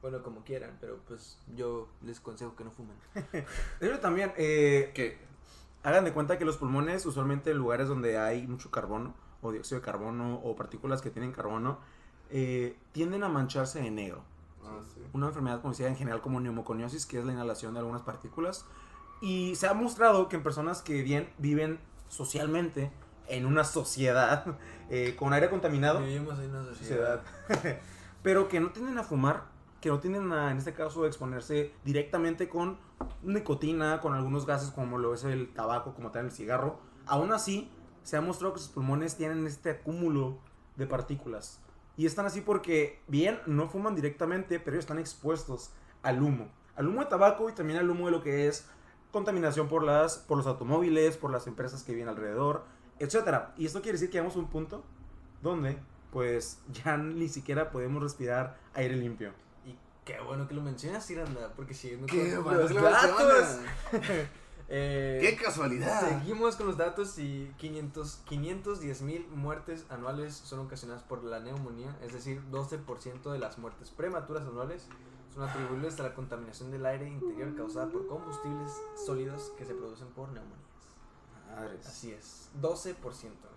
Bueno, 0.01 0.21
como 0.21 0.43
quieran, 0.43 0.77
pero 0.79 0.99
pues 1.07 1.39
yo 1.55 1.87
les 2.03 2.19
consejo 2.19 2.55
que 2.55 2.63
no 2.63 2.69
fumen. 2.69 2.95
Pero 3.79 3.99
también, 3.99 4.33
eh, 4.37 4.91
¿Qué? 4.93 5.17
hagan 5.81 6.03
de 6.05 6.13
cuenta 6.13 6.37
que 6.37 6.45
los 6.45 6.57
pulmones, 6.57 7.05
usualmente 7.07 7.49
en 7.49 7.57
lugares 7.57 7.87
donde 7.87 8.19
hay 8.19 8.45
mucho 8.45 8.69
carbono, 8.69 9.15
o 9.41 9.51
dióxido 9.51 9.79
de 9.79 9.85
carbono, 9.85 10.35
o 10.43 10.55
partículas 10.55 11.01
que 11.01 11.09
tienen 11.09 11.31
carbono, 11.31 11.79
eh, 12.29 12.77
tienden 12.91 13.23
a 13.23 13.29
mancharse 13.29 13.81
de 13.81 13.89
negro. 13.89 14.21
Ah, 14.63 14.79
sí. 14.93 15.01
una 15.13 15.27
enfermedad 15.27 15.61
conocida 15.61 15.87
en 15.87 15.95
general 15.95 16.21
como 16.21 16.39
neumoconiosis, 16.39 17.05
que 17.05 17.19
es 17.19 17.25
la 17.25 17.33
inhalación 17.33 17.73
de 17.73 17.79
algunas 17.79 18.01
partículas. 18.01 18.65
Y 19.21 19.55
se 19.55 19.67
ha 19.67 19.73
mostrado 19.73 20.29
que 20.29 20.35
en 20.35 20.43
personas 20.43 20.81
que 20.81 21.01
bien 21.01 21.29
viven 21.37 21.79
socialmente 22.09 22.91
en 23.27 23.45
una 23.45 23.63
sociedad 23.63 24.57
eh, 24.89 25.15
con 25.17 25.33
aire 25.33 25.49
contaminado, 25.49 26.01
Vivimos 26.01 26.37
en 26.39 26.49
una 26.49 26.65
sociedad. 26.65 27.21
sociedad, 27.47 27.79
pero 28.23 28.47
que 28.47 28.59
no 28.59 28.71
tienden 28.71 28.97
a 28.97 29.03
fumar, 29.03 29.45
que 29.81 29.89
no 29.89 29.99
tienden 29.99 30.31
a, 30.31 30.51
en 30.51 30.57
este 30.57 30.73
caso, 30.73 31.03
a 31.03 31.07
exponerse 31.07 31.71
directamente 31.83 32.49
con 32.49 32.77
nicotina, 33.23 33.99
con 34.01 34.13
algunos 34.13 34.45
gases 34.45 34.71
como 34.71 34.97
lo 34.97 35.13
es 35.13 35.23
el 35.23 35.53
tabaco, 35.53 35.93
como 35.93 36.11
tal 36.11 36.25
el 36.25 36.31
cigarro, 36.31 36.79
aún 37.05 37.31
así 37.31 37.71
se 38.03 38.17
ha 38.17 38.21
mostrado 38.21 38.53
que 38.53 38.59
sus 38.59 38.69
pulmones 38.69 39.15
tienen 39.15 39.47
este 39.47 39.71
acúmulo 39.71 40.37
de 40.75 40.85
partículas. 40.87 41.59
Y 41.97 42.05
están 42.05 42.25
así 42.25 42.41
porque, 42.41 43.01
bien, 43.07 43.39
no 43.45 43.67
fuman 43.67 43.95
directamente, 43.95 44.59
pero 44.59 44.77
están 44.77 44.99
expuestos 44.99 45.71
al 46.03 46.21
humo. 46.21 46.49
Al 46.75 46.87
humo 46.87 47.01
de 47.01 47.07
tabaco 47.07 47.49
y 47.49 47.53
también 47.53 47.79
al 47.79 47.89
humo 47.89 48.07
de 48.07 48.11
lo 48.11 48.21
que 48.21 48.47
es 48.47 48.67
contaminación 49.15 49.69
por, 49.69 49.81
las, 49.81 50.17
por 50.17 50.37
los 50.37 50.45
automóviles, 50.45 51.15
por 51.15 51.31
las 51.31 51.47
empresas 51.47 51.83
que 51.83 51.93
viven 51.93 52.09
alrededor, 52.09 52.65
etc. 52.99 53.45
Y 53.55 53.65
esto 53.65 53.81
quiere 53.81 53.93
decir 53.93 54.09
que 54.09 54.17
llegamos 54.17 54.35
a 54.35 54.39
un 54.39 54.49
punto 54.49 54.83
donde, 55.41 55.77
pues, 56.11 56.59
ya 56.73 56.97
ni 57.21 57.29
siquiera 57.29 57.71
podemos 57.71 58.03
respirar 58.03 58.59
aire 58.73 58.97
limpio. 58.97 59.31
Y 59.65 59.77
qué 60.03 60.19
bueno 60.19 60.49
que 60.49 60.53
lo 60.53 60.61
mencionas, 60.61 61.09
Iranda, 61.09 61.53
porque 61.55 61.73
siguiendo 61.73 62.07
Qué 62.07 62.35
con 62.35 62.43
bueno 62.43 62.59
los 62.59 62.73
datos. 62.73 63.59
Eh, 64.67 65.19
¡Qué 65.21 65.35
casualidad! 65.35 66.09
Seguimos 66.09 66.55
con 66.55 66.65
los 66.65 66.75
datos 66.75 67.19
y 67.19 67.53
500, 67.57 68.21
510 68.25 69.01
mil 69.03 69.27
muertes 69.27 69.85
anuales 69.91 70.33
son 70.33 70.57
ocasionadas 70.57 71.03
por 71.03 71.23
la 71.23 71.39
neumonía, 71.39 71.95
es 72.01 72.13
decir, 72.13 72.41
12% 72.51 73.31
de 73.31 73.37
las 73.37 73.59
muertes 73.59 73.91
prematuras 73.91 74.41
anuales 74.41 74.87
son 75.35 75.43
atribuibles 75.43 75.99
a 75.99 76.03
la 76.03 76.15
contaminación 76.15 76.71
del 76.71 76.85
aire 76.85 77.09
interior 77.09 77.53
causada 77.55 77.89
por 77.91 78.07
combustibles 78.07 78.71
sólidos 78.95 79.51
que 79.57 79.65
se 79.65 79.73
producen 79.73 80.07
por 80.09 80.29
neumonías. 80.29 80.59
Madres. 81.49 81.85
Así 81.85 82.11
es, 82.11 82.49
12%. 82.61 82.95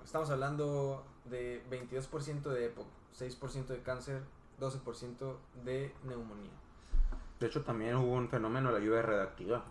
Estamos 0.05 0.29
hablando 0.31 1.05
de 1.25 1.63
22% 1.71 2.43
de 2.43 2.67
EPOC, 2.67 2.87
6% 3.17 3.67
de 3.67 3.83
cáncer, 3.83 4.23
12% 4.61 5.37
de 5.65 5.95
neumonía. 6.05 6.51
De 7.39 7.47
hecho, 7.47 7.63
también 7.63 7.95
hubo 7.97 8.13
un 8.13 8.29
fenómeno 8.29 8.73
de 8.73 8.81
la 8.81 8.85
lluvia 8.85 9.03
radioactiva 9.03 9.65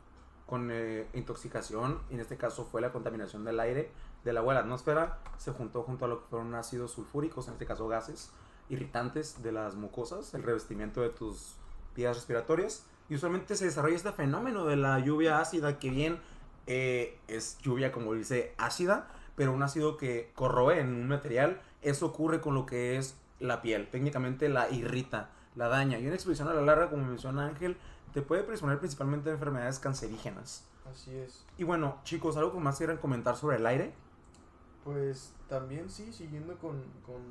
con 0.46 0.70
eh, 0.72 1.10
intoxicación, 1.14 2.02
y 2.10 2.14
en 2.14 2.22
este 2.22 2.38
caso 2.38 2.64
fue 2.64 2.80
la 2.80 2.94
contaminación 2.94 3.44
del 3.44 3.60
aire, 3.60 3.92
del 4.24 4.38
agua 4.38 4.54
de 4.54 4.60
la 4.60 4.64
atmósfera, 4.64 5.20
se 5.38 5.52
juntó 5.52 5.84
junto 5.84 6.06
a 6.06 6.08
lo 6.08 6.22
que 6.22 6.28
fueron 6.30 6.56
ácidos 6.56 6.92
sulfúricos, 6.92 7.48
en 7.48 7.54
este 7.54 7.66
caso 7.66 7.90
gases 7.90 8.32
irritantes 8.70 9.44
de 9.44 9.52
las 9.52 9.76
mucosas, 9.76 10.34
el 10.34 10.44
revestimiento 10.44 11.02
de 11.02 11.10
tus 11.10 11.58
vías 11.98 12.16
respiratorias, 12.16 12.86
y 13.10 13.16
usualmente 13.16 13.56
se 13.56 13.66
desarrolla 13.66 13.96
este 13.96 14.12
fenómeno 14.14 14.66
de 14.66 14.78
la 14.78 15.00
lluvia 15.00 15.40
ácida, 15.40 15.80
que 15.80 15.90
bien 15.90 16.20
eh, 16.68 17.20
es 17.28 17.58
lluvia, 17.60 17.92
como 17.92 18.14
dice, 18.14 18.54
ácida, 18.58 19.10
pero 19.36 19.52
un 19.52 19.64
ácido 19.64 19.98
que 19.98 20.32
corroe 20.36 20.80
en 20.80 20.88
un 20.88 21.08
material, 21.08 21.62
eso 21.82 22.06
ocurre 22.06 22.40
con 22.40 22.54
lo 22.54 22.66
que 22.66 22.98
es 22.98 23.18
la 23.40 23.62
piel, 23.62 23.90
técnicamente 23.90 24.48
la 24.50 24.70
irrita, 24.70 25.30
la 25.56 25.68
daña, 25.68 26.00
y 26.00 26.06
una 26.06 26.16
exposición 26.16 26.48
a 26.48 26.54
la 26.54 26.62
larga, 26.62 26.90
como 26.90 27.06
menciona 27.06 27.48
Ángel, 27.48 27.78
te 28.14 28.22
puede 28.22 28.44
predisponer 28.44 28.80
principalmente 28.80 29.30
a 29.30 29.34
enfermedades 29.34 29.80
cancerígenas. 29.80 30.66
Así 30.92 31.16
es. 31.16 31.46
Y 31.58 31.64
bueno, 31.64 32.00
chicos, 32.04 32.38
¿algo 32.38 32.54
que 32.54 32.60
más 32.60 32.78
quieran 32.78 32.98
comentar 32.98 33.36
sobre 33.36 33.58
el 33.58 33.66
aire? 33.66 33.94
Pues 34.84 35.34
también 35.50 35.90
sí, 35.90 36.14
siguiendo 36.14 36.58
con, 36.58 36.82
con 37.06 37.22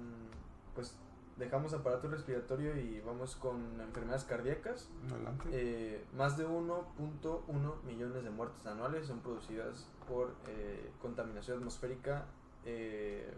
pues 0.75 0.95
dejamos 1.37 1.73
aparato 1.75 2.09
respiratorio 2.09 2.77
y 2.77 3.01
vamos 3.01 3.37
con 3.37 3.81
enfermedades 3.81 4.25
cardíacas. 4.25 4.89
Adelante. 5.11 5.49
Eh, 5.53 6.05
más 6.15 6.37
de 6.39 6.47
1.1 6.47 7.83
millones 7.85 8.23
de 8.25 8.31
muertes 8.31 8.65
anuales 8.67 9.07
son 9.07 9.21
producidas 9.21 9.87
por 10.09 10.35
eh, 10.49 10.91
contaminación 11.01 11.59
atmosférica 11.59 12.25
eh, 12.65 13.33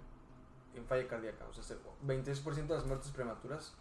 en 0.74 0.84
falla 0.86 1.09
cardíaca. 1.09 1.44
O 1.49 1.53
sea, 1.53 1.62
se- 1.64 1.76
26% 2.07 2.66
de 2.68 2.74
las 2.74 2.86
muertes 2.86 3.11
prematuras 3.11 3.74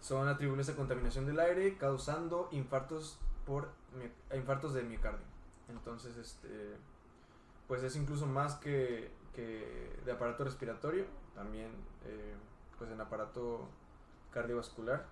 son 0.00 0.28
atribuibles 0.28 0.68
a 0.70 0.76
contaminación 0.76 1.26
del 1.26 1.38
aire, 1.40 1.76
causando 1.76 2.48
infartos 2.52 3.18
por 3.46 3.68
infartos 4.34 4.72
de 4.72 4.82
miocardio. 4.82 5.26
Entonces, 5.68 6.16
este, 6.16 6.76
pues 7.68 7.82
es 7.82 7.94
incluso 7.96 8.24
más 8.26 8.54
que, 8.54 9.10
que 9.34 10.00
de 10.04 10.12
aparato 10.12 10.44
respiratorio, 10.44 11.04
también 11.34 11.68
pues 12.80 12.90
en 12.90 13.00
aparato 13.00 13.68
cardiovascular, 14.32 15.04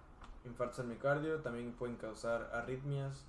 infartos 0.46 0.80
al 0.80 0.86
miocardio, 0.86 1.40
también 1.40 1.72
pueden 1.72 1.96
causar 1.96 2.50
arritmias, 2.54 3.26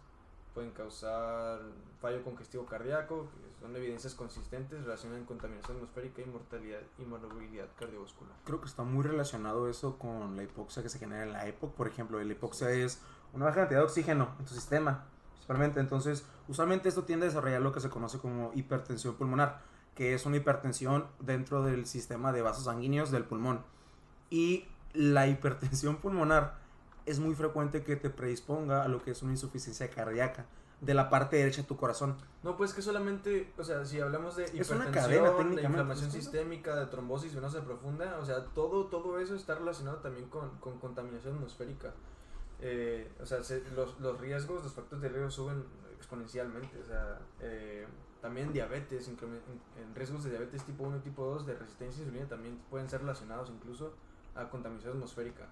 pueden 0.53 0.71
causar 0.71 1.59
fallo 1.99 2.23
congestivo 2.23 2.65
cardíaco, 2.65 3.27
que 3.31 3.59
son 3.59 3.75
evidencias 3.75 4.15
consistentes 4.15 4.81
relacionadas 4.85 5.25
con 5.25 5.37
contaminación 5.37 5.75
atmosférica 5.75 6.21
y 6.21 6.25
mortalidad 6.25 6.79
y 6.97 7.03
morbilidad 7.03 7.67
cardiovascular. 7.77 8.33
Creo 8.45 8.61
que 8.61 8.67
está 8.67 8.83
muy 8.83 9.03
relacionado 9.03 9.67
eso 9.67 9.99
con 9.99 10.37
la 10.37 10.43
hipoxia 10.43 10.81
que 10.83 10.89
se 10.89 10.99
genera 10.99 11.23
en 11.23 11.33
la 11.33 11.45
EPOC. 11.45 11.73
Por 11.73 11.89
ejemplo, 11.89 12.23
la 12.23 12.31
hipoxia 12.31 12.71
es 12.71 13.01
una 13.33 13.43
baja 13.43 13.57
cantidad 13.57 13.81
de 13.81 13.85
oxígeno 13.85 14.29
en 14.39 14.45
tu 14.45 14.53
sistema, 14.53 15.03
principalmente. 15.33 15.81
Entonces, 15.81 16.25
usualmente 16.47 16.87
esto 16.87 17.03
tiende 17.03 17.25
a 17.25 17.29
desarrollar 17.29 17.61
lo 17.61 17.73
que 17.73 17.81
se 17.81 17.89
conoce 17.89 18.19
como 18.19 18.51
hipertensión 18.55 19.15
pulmonar, 19.15 19.59
que 19.95 20.13
es 20.13 20.25
una 20.25 20.37
hipertensión 20.37 21.07
dentro 21.19 21.61
del 21.61 21.85
sistema 21.85 22.31
de 22.31 22.41
vasos 22.41 22.63
sanguíneos 22.63 23.11
del 23.11 23.25
pulmón. 23.25 23.63
Y 24.29 24.67
la 24.93 25.27
hipertensión 25.27 25.97
pulmonar 25.97 26.57
es 27.05 27.19
muy 27.19 27.33
frecuente 27.35 27.83
que 27.83 27.95
te 27.95 28.09
predisponga 28.09 28.83
a 28.83 28.87
lo 28.87 29.01
que 29.01 29.11
es 29.11 29.21
una 29.23 29.31
insuficiencia 29.31 29.89
cardíaca 29.89 30.45
de 30.81 30.93
la 30.93 31.09
parte 31.09 31.35
derecha 31.37 31.61
de 31.63 31.67
tu 31.67 31.75
corazón. 31.75 32.15
No, 32.43 32.55
pues 32.55 32.73
que 32.73 32.81
solamente, 32.81 33.51
o 33.57 33.63
sea, 33.63 33.85
si 33.85 33.99
hablamos 33.99 34.35
de 34.37 34.45
Es 34.45 34.69
una 34.69 34.85
hipertensión, 34.85 34.93
cadena, 35.25 35.55
de 35.55 35.63
inflamación 35.63 36.07
¿es 36.07 36.13
sistémica, 36.13 36.75
de 36.75 36.85
trombosis 36.85 37.35
venosa 37.35 37.63
profunda, 37.65 38.17
o 38.21 38.25
sea, 38.25 38.45
todo, 38.45 38.85
todo 38.85 39.19
eso 39.19 39.35
está 39.35 39.55
relacionado 39.55 39.97
también 39.97 40.29
con, 40.29 40.49
con 40.59 40.79
contaminación 40.79 41.35
atmosférica. 41.35 41.93
Eh, 42.61 43.11
o 43.21 43.25
sea, 43.25 43.43
se- 43.43 43.63
los, 43.75 43.99
los 43.99 44.19
riesgos, 44.21 44.63
los 44.63 44.73
factores 44.73 45.01
de 45.01 45.09
riesgo 45.09 45.31
suben 45.31 45.63
exponencialmente, 45.97 46.79
o 46.81 46.85
sea, 46.85 47.19
eh, 47.41 47.85
también 48.21 48.53
diabetes, 48.53 49.07
en, 49.07 49.17
en 49.81 49.95
riesgos 49.95 50.23
de 50.23 50.29
diabetes 50.31 50.63
tipo 50.63 50.83
1 50.83 50.97
y 50.97 50.99
tipo 51.01 51.25
2, 51.25 51.45
de 51.45 51.55
resistencia 51.55 52.01
a 52.01 52.05
insulina 52.05 52.27
también 52.29 52.57
pueden 52.69 52.89
ser 52.89 53.01
relacionados 53.01 53.49
incluso 53.49 53.93
a 54.39 54.49
contaminación 54.49 54.93
atmosférica. 54.93 55.47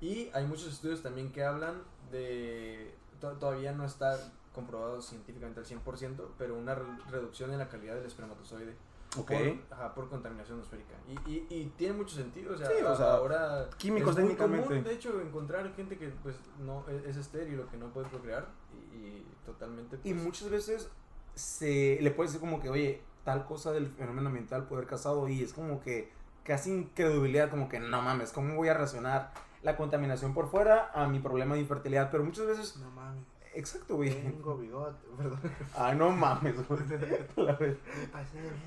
Y 0.00 0.30
hay 0.34 0.46
muchos 0.46 0.66
estudios 0.72 1.02
también 1.02 1.30
que 1.32 1.44
hablan 1.44 1.82
de, 2.10 2.94
to- 3.20 3.32
todavía 3.34 3.72
no 3.72 3.84
está 3.84 4.18
comprobado 4.52 5.00
científicamente 5.00 5.60
al 5.60 5.66
100%, 5.66 6.28
pero 6.38 6.56
una 6.56 6.74
re- 6.74 6.84
reducción 7.10 7.52
en 7.52 7.58
la 7.58 7.68
calidad 7.68 7.94
del 7.94 8.04
espermatozoide 8.06 8.74
Ok. 9.18 9.30
por, 9.30 9.38
ajá, 9.78 9.94
por 9.94 10.08
contaminación 10.08 10.58
atmosférica. 10.58 10.94
Y, 11.08 11.30
y, 11.30 11.46
y 11.50 11.66
tiene 11.76 11.94
mucho 11.94 12.16
sentido, 12.16 12.54
o 12.54 12.56
sea, 12.58 12.66
Sí, 12.68 12.82
o 12.82 12.96
sea, 12.96 13.14
ahora 13.14 13.68
químicos 13.78 14.16
es 14.18 14.24
muy 14.24 14.34
común, 14.36 14.82
de 14.82 14.92
hecho, 14.92 15.20
encontrar 15.20 15.72
gente 15.74 15.96
que 15.98 16.08
pues 16.22 16.36
no 16.60 16.84
es, 16.88 17.04
es 17.04 17.16
estéril 17.16 17.60
o 17.60 17.68
que 17.70 17.76
no 17.76 17.86
puede 17.92 18.08
procrear 18.08 18.48
y, 18.92 18.96
y 18.96 19.26
totalmente 19.46 19.96
Y 20.04 20.12
pues, 20.12 20.24
muchas 20.24 20.50
veces 20.50 20.88
se 21.34 21.98
le 22.00 22.10
puede 22.10 22.28
decir 22.28 22.40
como 22.40 22.60
que, 22.60 22.68
oye, 22.70 23.02
tal 23.24 23.44
cosa 23.46 23.72
del 23.72 23.88
fenómeno 23.92 24.28
ambiental 24.28 24.64
puede 24.66 24.80
haber 24.80 24.90
casado 24.90 25.28
y 25.28 25.42
es 25.42 25.52
como 25.52 25.80
que 25.80 26.10
casi 26.44 26.70
incredulidad, 26.70 27.50
como 27.50 27.68
que 27.68 27.78
no 27.80 28.02
mames, 28.02 28.32
¿cómo 28.32 28.54
voy 28.54 28.68
a 28.68 28.74
relacionar 28.74 29.32
la 29.62 29.76
contaminación 29.76 30.34
por 30.34 30.50
fuera 30.50 30.90
a 30.94 31.06
mi 31.06 31.18
problema 31.20 31.54
de 31.54 31.60
infertilidad? 31.60 32.10
Pero 32.10 32.24
muchas 32.24 32.46
veces, 32.46 32.76
No 32.76 32.90
mames. 32.90 33.24
exacto, 33.54 33.96
güey. 33.96 34.10
Tengo 34.10 34.56
bigote, 34.56 35.06
perdón. 35.16 35.40
Ay, 35.76 35.96
no 35.96 36.10
mames, 36.10 36.54
güey. 36.68 36.80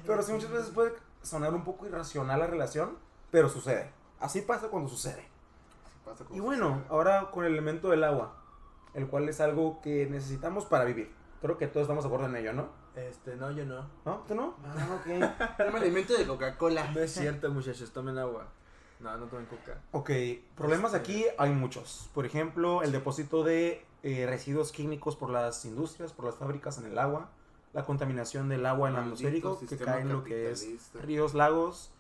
Pero 0.06 0.22
sí, 0.24 0.32
muchas 0.34 0.52
veces 0.52 0.70
puede 0.72 0.94
sonar 1.22 1.54
un 1.54 1.64
poco 1.64 1.86
irracional 1.86 2.40
la 2.40 2.48
relación, 2.48 2.98
pero 3.32 3.50
sucede. 3.50 3.90
Así 4.20 4.42
pasa 4.42 4.68
cuando 4.70 4.90
sucede. 4.90 5.22
Sí 5.22 6.00
pasa 6.06 6.24
con 6.24 6.36
Y 6.36 6.40
bueno, 6.40 6.84
ahora 6.90 7.30
con 7.32 7.46
el 7.46 7.54
elemento 7.54 7.90
del 7.90 8.04
agua, 8.04 8.36
el 8.94 9.08
cual 9.08 9.28
es 9.28 9.42
algo 9.42 9.82
que 9.82 10.08
necesitamos 10.10 10.66
para 10.66 10.86
vivir. 10.86 11.12
Creo 11.42 11.58
que 11.58 11.68
todos 11.68 11.84
estamos 11.86 12.04
de 12.04 12.08
acuerdo 12.08 12.28
en 12.28 12.36
ello, 12.38 12.54
¿no? 12.54 12.70
Este, 12.96 13.36
no, 13.36 13.52
yo 13.52 13.66
no. 13.66 13.86
¿No? 14.06 14.24
¿Tú 14.28 14.36
no? 14.36 14.56
Ah, 14.64 15.00
ok. 15.00 15.08
Yo 15.66 15.72
me 15.72 15.80
alimento 15.80 16.18
de 16.18 16.26
Coca-Cola. 16.26 16.92
No 16.92 17.00
es 17.00 17.12
cierto, 17.12 17.50
muchachos, 17.52 17.92
tomen 17.92 18.18
agua. 18.18 18.48
No, 19.00 19.18
no 19.18 19.26
tomen 19.26 19.46
coca. 19.46 19.78
Ok, 19.92 20.10
problemas 20.56 20.94
Este- 20.94 20.98
aquí 20.98 21.26
hay 21.38 21.52
muchos. 21.52 22.10
Por 22.14 22.26
ejemplo, 22.26 22.82
el 22.82 22.92
depósito 22.92 23.44
de 23.44 23.86
eh, 24.04 24.26
residuos 24.28 24.72
químicos 24.72 25.16
por 25.16 25.30
las 25.30 25.66
industrias, 25.66 26.14
por 26.14 26.26
las 26.26 26.36
fábricas 26.36 26.78
en 26.78 26.86
el 26.86 26.98
agua, 26.98 27.30
la 27.74 27.86
contaminación 27.86 28.48
del 28.50 28.66
agua 28.66 28.90
en 28.90 28.96
el 28.96 29.02
atmosférico 29.02 29.60
que 29.60 29.78
cae 29.78 30.02
en 30.02 30.10
lo 30.10 30.24
que 30.24 30.52
es 30.52 30.66
ríos, 30.94 31.34
lagos 31.34 31.92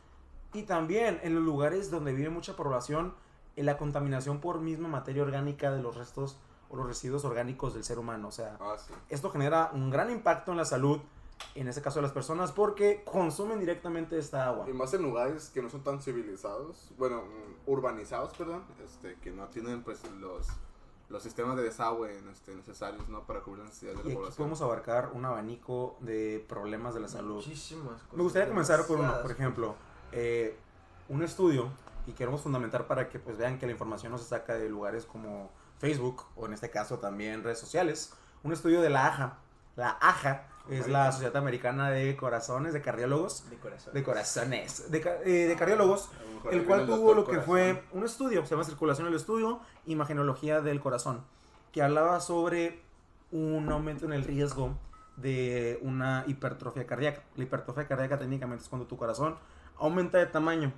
y 0.53 0.63
también 0.63 1.19
en 1.23 1.35
los 1.35 1.43
lugares 1.43 1.91
donde 1.91 2.13
vive 2.13 2.29
mucha 2.29 2.55
población, 2.55 3.13
en 3.57 3.65
la 3.65 3.77
contaminación 3.77 4.39
por 4.39 4.61
misma 4.61 4.87
materia 4.87 5.23
orgánica 5.23 5.71
de 5.71 5.81
los 5.81 5.97
restos 5.97 6.37
o 6.75 6.79
los 6.79 6.87
residuos 6.87 7.25
orgánicos 7.25 7.73
del 7.73 7.83
ser 7.83 7.97
humano. 7.99 8.27
O 8.27 8.31
sea, 8.31 8.57
Ah, 8.59 8.75
sí. 8.77 8.93
esto 9.09 9.29
genera 9.31 9.71
un 9.73 9.89
gran 9.89 10.09
impacto 10.11 10.51
en 10.51 10.57
la 10.57 10.65
salud, 10.65 10.99
en 11.55 11.67
este 11.67 11.81
caso 11.81 11.97
de 11.99 12.03
las 12.03 12.11
personas, 12.11 12.51
porque 12.51 13.03
consumen 13.03 13.59
directamente 13.59 14.17
esta 14.17 14.45
agua. 14.47 14.69
Y 14.69 14.73
más 14.73 14.93
en 14.93 15.01
lugares 15.03 15.49
que 15.53 15.61
no 15.61 15.69
son 15.69 15.83
tan 15.83 16.01
civilizados, 16.01 16.91
bueno, 16.97 17.23
mm, 17.23 17.69
urbanizados, 17.69 18.33
perdón, 18.37 18.63
este, 18.85 19.15
que 19.21 19.31
no 19.31 19.45
tienen 19.47 19.83
pues 19.83 20.01
los, 20.19 20.47
los 21.09 21.21
sistemas 21.23 21.55
de 21.57 21.63
desagüe 21.63 22.17
este, 22.31 22.55
necesarios, 22.55 23.07
¿no? 23.09 23.21
Para 23.27 23.41
cubrir 23.41 23.59
las 23.63 23.69
necesidades 23.69 23.97
de 23.99 24.03
Y 24.03 24.05
la 24.05 24.09
aquí 24.11 24.15
población. 24.17 24.37
podemos 24.37 24.61
abarcar 24.61 25.11
un 25.13 25.25
abanico 25.25 25.97
de 25.99 26.43
problemas 26.47 26.93
de 26.93 26.99
la 27.01 27.07
salud. 27.07 27.35
Muchísimas 27.35 28.01
cosas. 28.01 28.13
Me 28.13 28.23
gustaría 28.23 28.47
comenzar 28.49 28.85
por 28.87 28.99
uno, 28.99 29.21
por 29.21 29.31
ejemplo, 29.31 29.75
eh, 30.11 30.57
un 31.09 31.21
estudio, 31.21 31.69
y 32.07 32.11
queremos 32.13 32.41
fundamentar 32.41 32.87
para 32.87 33.09
que 33.09 33.19
pues 33.19 33.37
vean 33.37 33.57
que 33.59 33.65
la 33.65 33.71
información 33.71 34.11
no 34.11 34.17
se 34.19 34.25
saca 34.25 34.53
de 34.53 34.69
lugares 34.69 35.05
como 35.05 35.49
Facebook, 35.79 36.23
o 36.35 36.45
en 36.45 36.53
este 36.53 36.69
caso 36.69 36.99
también 36.99 37.43
redes 37.43 37.59
sociales, 37.59 38.13
un 38.43 38.53
estudio 38.53 38.81
de 38.81 38.89
la 38.89 39.07
AJA. 39.07 39.37
La 39.75 39.97
AJA 40.01 40.47
es 40.69 40.87
la 40.87 41.11
Sociedad 41.11 41.35
Americana 41.37 41.89
de 41.91 42.15
Corazones, 42.15 42.73
de 42.73 42.81
Cardiólogos, 42.81 43.49
De 43.49 43.57
corazón. 43.57 43.93
de 43.93 44.03
corazones, 44.03 44.91
de, 44.91 44.97
eh, 45.25 45.47
de 45.47 45.55
cardiólogos, 45.55 46.09
el 46.51 46.65
cual 46.65 46.85
tuvo 46.85 47.13
lo 47.13 47.23
que 47.23 47.31
Corazón. 47.31 47.45
fue 47.45 47.83
un 47.91 48.03
estudio, 48.03 48.43
se 48.45 48.51
llama 48.51 48.63
Circulación 48.63 49.05
del 49.05 49.15
Estudio, 49.15 49.59
Imagenología 49.85 50.61
del 50.61 50.79
Corazón, 50.79 51.21
que 51.71 51.83
hablaba 51.83 52.19
sobre 52.21 52.81
un 53.31 53.69
aumento 53.71 54.05
en 54.05 54.13
el 54.13 54.23
riesgo 54.23 54.75
de 55.17 55.79
una 55.81 56.23
hipertrofia 56.27 56.87
cardíaca. 56.87 57.21
La 57.35 57.43
hipertrofia 57.43 57.87
cardíaca 57.87 58.17
técnicamente 58.17 58.63
es 58.63 58.69
cuando 58.69 58.87
tu 58.87 58.97
corazón 58.97 59.35
aumenta 59.77 60.17
de 60.17 60.25
tamaño 60.25 60.73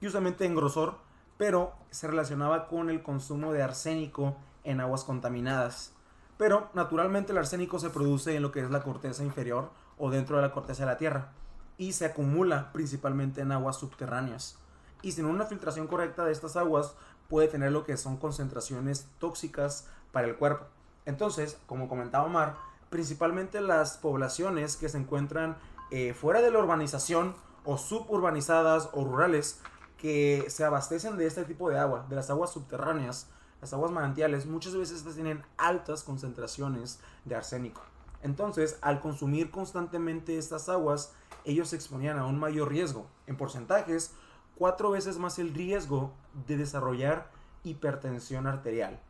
y 0.00 0.06
usualmente 0.06 0.44
en 0.46 0.54
grosor, 0.54 0.96
pero 1.38 1.72
se 1.90 2.06
relacionaba 2.08 2.68
con 2.68 2.90
el 2.90 3.02
consumo 3.02 3.52
de 3.52 3.62
arsénico 3.62 4.36
en 4.64 4.80
aguas 4.80 5.04
contaminadas. 5.04 5.92
Pero 6.36 6.68
naturalmente 6.74 7.32
el 7.32 7.38
arsénico 7.38 7.78
se 7.78 7.90
produce 7.90 8.36
en 8.36 8.42
lo 8.42 8.52
que 8.52 8.60
es 8.60 8.70
la 8.70 8.82
corteza 8.82 9.24
inferior 9.24 9.70
o 9.96 10.10
dentro 10.10 10.36
de 10.36 10.42
la 10.42 10.52
corteza 10.52 10.82
de 10.82 10.90
la 10.90 10.98
tierra 10.98 11.32
y 11.78 11.92
se 11.92 12.06
acumula 12.06 12.72
principalmente 12.72 13.40
en 13.40 13.52
aguas 13.52 13.76
subterráneas. 13.76 14.58
Y 15.00 15.12
sin 15.12 15.24
una 15.24 15.46
filtración 15.46 15.86
correcta 15.86 16.24
de 16.24 16.32
estas 16.32 16.56
aguas 16.56 16.94
puede 17.28 17.48
tener 17.48 17.72
lo 17.72 17.84
que 17.84 17.96
son 17.96 18.16
concentraciones 18.16 19.08
tóxicas 19.18 19.86
para 20.12 20.26
el 20.26 20.36
cuerpo. 20.36 20.66
Entonces, 21.06 21.58
como 21.66 21.88
comentaba 21.88 22.24
Omar, 22.24 22.56
principalmente 22.90 23.60
las 23.60 23.96
poblaciones 23.96 24.76
que 24.76 24.88
se 24.88 24.98
encuentran 24.98 25.56
eh, 25.90 26.14
fuera 26.14 26.42
de 26.42 26.50
la 26.50 26.58
urbanización 26.58 27.34
o 27.64 27.78
suburbanizadas 27.78 28.90
o 28.92 29.04
rurales 29.04 29.60
que 29.98 30.46
se 30.48 30.64
abastecen 30.64 31.16
de 31.16 31.26
este 31.26 31.44
tipo 31.44 31.68
de 31.68 31.78
agua, 31.78 32.06
de 32.08 32.16
las 32.16 32.30
aguas 32.30 32.50
subterráneas, 32.50 33.28
las 33.60 33.72
aguas 33.72 33.90
manantiales, 33.90 34.46
muchas 34.46 34.74
veces 34.74 34.98
estas 34.98 35.16
tienen 35.16 35.42
altas 35.56 36.04
concentraciones 36.04 37.00
de 37.24 37.34
arsénico. 37.34 37.82
Entonces, 38.22 38.78
al 38.80 39.00
consumir 39.00 39.50
constantemente 39.50 40.38
estas 40.38 40.68
aguas, 40.68 41.12
ellos 41.44 41.68
se 41.68 41.76
exponían 41.76 42.18
a 42.18 42.26
un 42.26 42.38
mayor 42.38 42.68
riesgo. 42.68 43.06
En 43.26 43.36
porcentajes, 43.36 44.12
cuatro 44.56 44.90
veces 44.90 45.18
más 45.18 45.38
el 45.38 45.52
riesgo 45.52 46.12
de 46.46 46.56
desarrollar 46.56 47.30
hipertensión 47.64 48.46
arterial. 48.46 49.00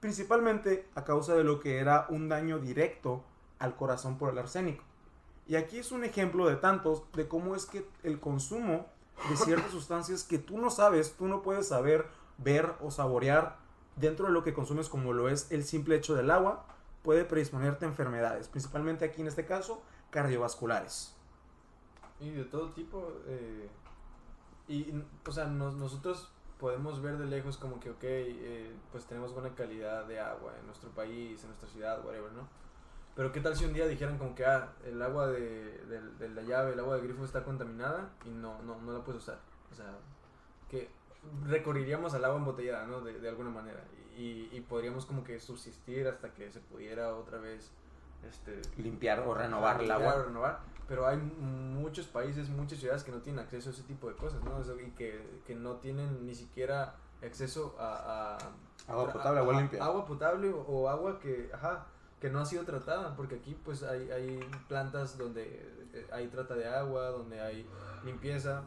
Principalmente 0.00 0.88
a 0.94 1.04
causa 1.04 1.34
de 1.34 1.44
lo 1.44 1.60
que 1.60 1.78
era 1.78 2.06
un 2.08 2.28
daño 2.28 2.58
directo 2.58 3.24
al 3.58 3.76
corazón 3.76 4.16
por 4.18 4.30
el 4.30 4.38
arsénico. 4.38 4.84
Y 5.46 5.56
aquí 5.56 5.78
es 5.78 5.90
un 5.90 6.04
ejemplo 6.04 6.46
de 6.46 6.56
tantos 6.56 7.02
de 7.12 7.28
cómo 7.28 7.56
es 7.56 7.66
que 7.66 7.86
el 8.04 8.20
consumo 8.20 8.86
de 9.28 9.36
ciertas 9.36 9.70
sustancias 9.70 10.24
que 10.24 10.38
tú 10.38 10.58
no 10.58 10.70
sabes, 10.70 11.14
tú 11.16 11.26
no 11.28 11.42
puedes 11.42 11.68
saber, 11.68 12.06
ver 12.38 12.74
o 12.80 12.90
saborear 12.90 13.58
dentro 13.96 14.26
de 14.26 14.32
lo 14.32 14.42
que 14.42 14.54
consumes 14.54 14.88
como 14.88 15.12
lo 15.12 15.28
es 15.28 15.50
el 15.52 15.64
simple 15.64 15.96
hecho 15.96 16.14
del 16.14 16.30
agua, 16.30 16.64
puede 17.02 17.24
predisponerte 17.24 17.84
a 17.84 17.88
enfermedades, 17.88 18.48
principalmente 18.48 19.04
aquí 19.04 19.20
en 19.20 19.28
este 19.28 19.44
caso, 19.44 19.82
cardiovasculares. 20.10 21.14
Y 22.18 22.30
de 22.30 22.44
todo 22.44 22.70
tipo. 22.70 23.12
eh, 23.26 23.68
y, 24.68 24.94
o 25.26 25.32
sea, 25.32 25.46
nos- 25.46 25.74
nosotros 25.74 26.30
podemos 26.58 27.00
ver 27.02 27.16
de 27.18 27.24
lejos 27.26 27.56
como 27.56 27.80
que, 27.80 27.90
ok, 27.90 27.98
eh, 28.02 28.74
pues 28.92 29.06
tenemos 29.06 29.32
buena 29.32 29.54
calidad 29.54 30.04
de 30.06 30.20
agua 30.20 30.52
en 30.60 30.66
nuestro 30.66 30.90
país, 30.90 31.40
en 31.42 31.48
nuestra 31.48 31.68
ciudad, 31.68 32.04
whatever, 32.04 32.30
¿no? 32.32 32.46
Pero 33.20 33.32
qué 33.32 33.40
tal 33.42 33.54
si 33.54 33.66
un 33.66 33.74
día 33.74 33.86
dijeran 33.86 34.16
como 34.16 34.34
que, 34.34 34.46
ah, 34.46 34.72
el 34.82 35.02
agua 35.02 35.26
de, 35.26 35.76
del- 35.90 36.16
de 36.16 36.28
la 36.30 36.40
llave, 36.40 36.72
el 36.72 36.80
agua 36.80 36.96
de 36.96 37.02
grifo 37.02 37.22
está 37.22 37.44
contaminada 37.44 38.08
y 38.24 38.30
no, 38.30 38.62
no, 38.62 38.80
no 38.80 38.92
la 38.94 39.04
puedes 39.04 39.20
usar. 39.20 39.38
O 39.70 39.74
sea, 39.74 39.92
que 40.70 40.88
recorreríamos 41.46 42.14
al 42.14 42.24
agua 42.24 42.38
embotellada, 42.38 42.86
¿no? 42.86 43.02
De, 43.02 43.18
de 43.20 43.28
alguna 43.28 43.50
manera. 43.50 43.84
Y, 44.16 44.48
y 44.52 44.64
podríamos 44.66 45.04
como 45.04 45.22
que 45.22 45.38
subsistir 45.38 46.08
hasta 46.08 46.32
que 46.32 46.50
se 46.50 46.60
pudiera 46.60 47.14
otra 47.14 47.36
vez, 47.36 47.70
este, 48.26 48.58
Limpiar 48.82 49.20
o 49.20 49.34
renovar 49.34 49.82
el 49.82 49.90
agua. 49.90 50.14
o 50.14 50.22
renovar, 50.22 50.60
pero 50.88 51.06
hay 51.06 51.18
muchos 51.18 52.06
países, 52.06 52.48
muchas 52.48 52.78
ciudades 52.78 53.04
que 53.04 53.12
no 53.12 53.18
tienen 53.18 53.40
acceso 53.44 53.68
a 53.68 53.72
ese 53.74 53.82
tipo 53.82 54.08
de 54.08 54.16
cosas, 54.16 54.42
¿no? 54.44 54.56
O 54.56 54.64
sea, 54.64 54.74
y 54.82 54.92
que, 54.92 55.42
que 55.46 55.54
no 55.54 55.74
tienen 55.74 56.24
ni 56.24 56.34
siquiera 56.34 56.94
acceso 57.22 57.76
a... 57.78 58.36
a- 58.36 58.90
Agua 58.90 59.10
a- 59.10 59.12
potable, 59.12 59.40
agua 59.40 59.52
limpia. 59.60 59.84
Agua 59.84 60.06
potable 60.06 60.48
o, 60.48 60.60
o 60.62 60.88
agua 60.88 61.20
que, 61.20 61.50
ajá, 61.52 61.84
que 62.20 62.28
no 62.28 62.40
ha 62.40 62.46
sido 62.46 62.64
tratada, 62.64 63.16
porque 63.16 63.36
aquí 63.36 63.56
pues 63.64 63.82
hay, 63.82 64.10
hay 64.10 64.40
plantas 64.68 65.16
donde 65.16 65.42
eh, 65.94 66.06
hay 66.12 66.28
trata 66.28 66.54
de 66.54 66.68
agua, 66.68 67.08
donde 67.08 67.40
hay 67.40 67.66
limpieza 68.04 68.62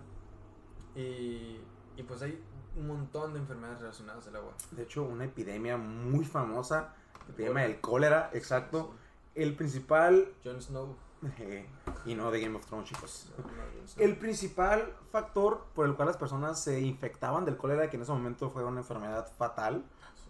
y, 0.95 1.59
y 1.95 2.03
pues 2.07 2.21
hay 2.23 2.43
un 2.75 2.87
montón 2.87 3.33
de 3.33 3.39
enfermedades 3.39 3.81
relacionadas 3.81 4.27
al 4.27 4.37
agua. 4.37 4.53
De 4.71 4.83
hecho, 4.83 5.03
una 5.03 5.25
epidemia 5.25 5.77
muy 5.77 6.25
famosa, 6.25 6.95
epidemia 7.29 7.63
del 7.63 7.79
cólera, 7.79 8.29
exacto. 8.33 8.95
El 9.35 9.55
principal. 9.55 10.33
Jon 10.43 10.61
Snow. 10.61 10.95
y 12.05 12.15
no 12.15 12.31
de 12.31 12.41
Game 12.41 12.55
of 12.55 12.65
Thrones, 12.65 12.89
chicos. 12.89 13.31
No, 13.37 13.43
no. 13.43 14.03
El 14.03 14.17
principal 14.17 14.93
factor 15.11 15.67
por 15.73 15.85
el 15.85 15.95
cual 15.95 16.07
las 16.07 16.17
personas 16.17 16.59
se 16.59 16.81
infectaban 16.81 17.45
del 17.45 17.57
cólera, 17.57 17.89
que 17.89 17.97
en 17.97 18.03
ese 18.03 18.11
momento 18.11 18.49
fue 18.49 18.63
una 18.63 18.81
enfermedad 18.81 19.31
fatal, 19.37 19.83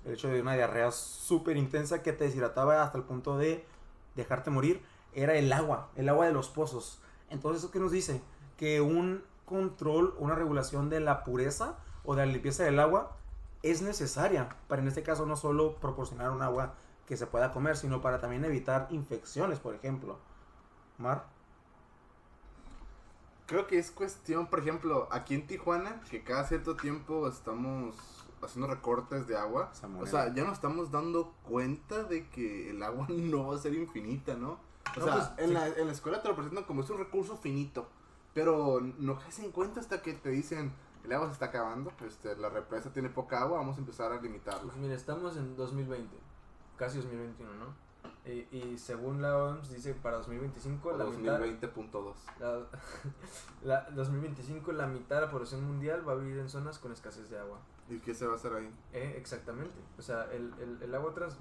el 0.06 0.14
hecho 0.14 0.28
de 0.28 0.41
una 0.41 0.54
diarrea 0.54 0.91
súper 0.91 1.58
intensa 1.58 2.01
que 2.01 2.14
te 2.14 2.26
deshidrataba 2.26 2.84
hasta 2.84 2.97
el 2.97 3.04
punto 3.04 3.38
de 3.38 3.66
dejarte 4.16 4.49
morir, 4.51 4.82
era 5.14 5.36
el 5.36 5.51
agua, 5.54 5.89
el 5.95 6.10
agua 6.10 6.26
de 6.26 6.34
los 6.34 6.49
pozos. 6.49 6.99
Entonces, 7.30 7.64
¿eso 7.64 7.72
qué 7.72 7.80
nos 7.80 7.91
dice? 7.91 8.22
Que 8.58 8.82
un 8.82 9.24
control, 9.45 10.16
una 10.20 10.36
regulación 10.36 10.89
de 10.89 10.99
la 10.99 11.24
pureza 11.24 11.78
o 12.04 12.16
de 12.16 12.26
la 12.26 12.32
limpieza 12.32 12.64
del 12.64 12.80
agua 12.80 13.18
es 13.62 13.82
necesaria 13.82 14.49
para 14.68 14.82
en 14.82 14.88
este 14.89 15.04
caso 15.04 15.26
no 15.26 15.36
solo 15.36 15.78
proporcionar 15.78 16.32
un 16.32 16.41
agua 16.41 16.74
que 17.08 17.18
se 17.18 17.28
pueda 17.28 17.51
comer, 17.51 17.78
sino 17.78 18.01
para 18.01 18.20
también 18.20 18.45
evitar 18.45 18.88
infecciones, 18.91 19.60
por 19.60 19.76
ejemplo. 19.76 20.20
Mar. 20.97 21.26
Creo 23.45 23.68
que 23.68 23.78
es 23.78 23.91
cuestión, 23.91 24.47
por 24.47 24.60
ejemplo, 24.60 25.08
aquí 25.12 25.36
en 25.36 25.47
Tijuana, 25.47 26.01
que 26.10 26.24
cada 26.24 26.45
cierto 26.45 26.76
tiempo 26.76 27.28
estamos 27.28 28.22
haciendo 28.46 28.68
recortes 28.68 29.28
de 29.28 29.38
agua. 29.38 29.72
O 30.00 30.06
sea, 30.06 30.34
ya 30.34 30.44
nos 30.44 30.54
estamos 30.54 30.91
dando 30.91 31.34
cuenta 31.44 32.04
de 32.04 32.28
que 32.30 32.70
el 32.72 32.82
agua 32.84 33.08
no 33.10 33.48
va 33.48 33.56
a 33.56 33.60
ser 33.60 33.74
infinita, 33.74 34.36
¿no? 34.36 34.60
O 34.96 35.00
No, 35.00 35.06
sea, 35.06 35.14
pues, 35.16 35.30
en, 35.38 35.48
sí. 35.50 35.54
la, 35.54 35.68
en 35.68 35.86
la 35.88 35.91
escuela 35.94 36.22
te 36.22 36.28
lo 36.28 36.36
presentan 36.36 36.64
como 36.66 36.82
es 36.82 36.89
un 36.89 36.98
recurso 36.98 37.38
finito. 37.38 37.88
Pero 38.34 38.80
no 38.82 39.20
caes 39.20 39.39
en 39.39 39.52
cuenta 39.52 39.80
hasta 39.80 40.02
que 40.02 40.14
te 40.14 40.30
dicen, 40.30 40.74
el 41.04 41.12
agua 41.14 41.28
se 41.28 41.34
está 41.34 41.46
acabando, 41.48 41.91
este, 42.06 42.36
la 42.36 42.50
represa 42.50 42.91
tiene 42.91 43.10
poca 43.10 43.41
agua, 43.41 43.58
vamos 43.60 43.76
a 43.78 43.80
empezar 43.80 44.12
a 44.12 44.20
limitarla. 44.22 44.64
Pues 44.64 44.76
mira, 44.78 44.96
estamos 44.96 45.38
en 45.38 45.56
2020, 45.56 46.16
casi 46.78 46.98
2021, 46.98 47.54
¿no? 47.54 47.84
Y, 48.26 48.48
y 48.56 48.78
según 48.78 49.22
la 49.22 49.38
OMS 49.38 49.70
dice 49.74 49.94
para 49.94 50.18
2025 50.18 50.89
O 50.89 50.98
la 50.98 51.06
mitad 51.06 51.39
2020.2. 51.41 52.14
la, 52.39 52.66
la 53.64 53.89
2025 53.91 54.72
la 54.72 54.88
mitad 54.88 55.18
de 55.18 55.22
la 55.24 55.32
población 55.32 55.64
mundial 55.66 56.08
va 56.08 56.14
a 56.14 56.16
vivir 56.16 56.39
en 56.39 56.50
zonas 56.50 56.80
con 56.80 56.91
escasez 56.94 57.30
de 57.30 57.38
agua. 57.39 57.60
¿Y 57.90 58.00
qué 58.00 58.14
se 58.14 58.26
va 58.26 58.34
a 58.34 58.36
hacer 58.36 58.54
ahí? 58.54 58.74
Eh, 58.94 59.16
exactamente. 59.18 59.76
O 59.98 60.02
sea, 60.02 60.32
el, 60.32 60.54
el, 60.60 60.82
el 60.82 60.96
agua 60.96 61.14
tras, 61.14 61.38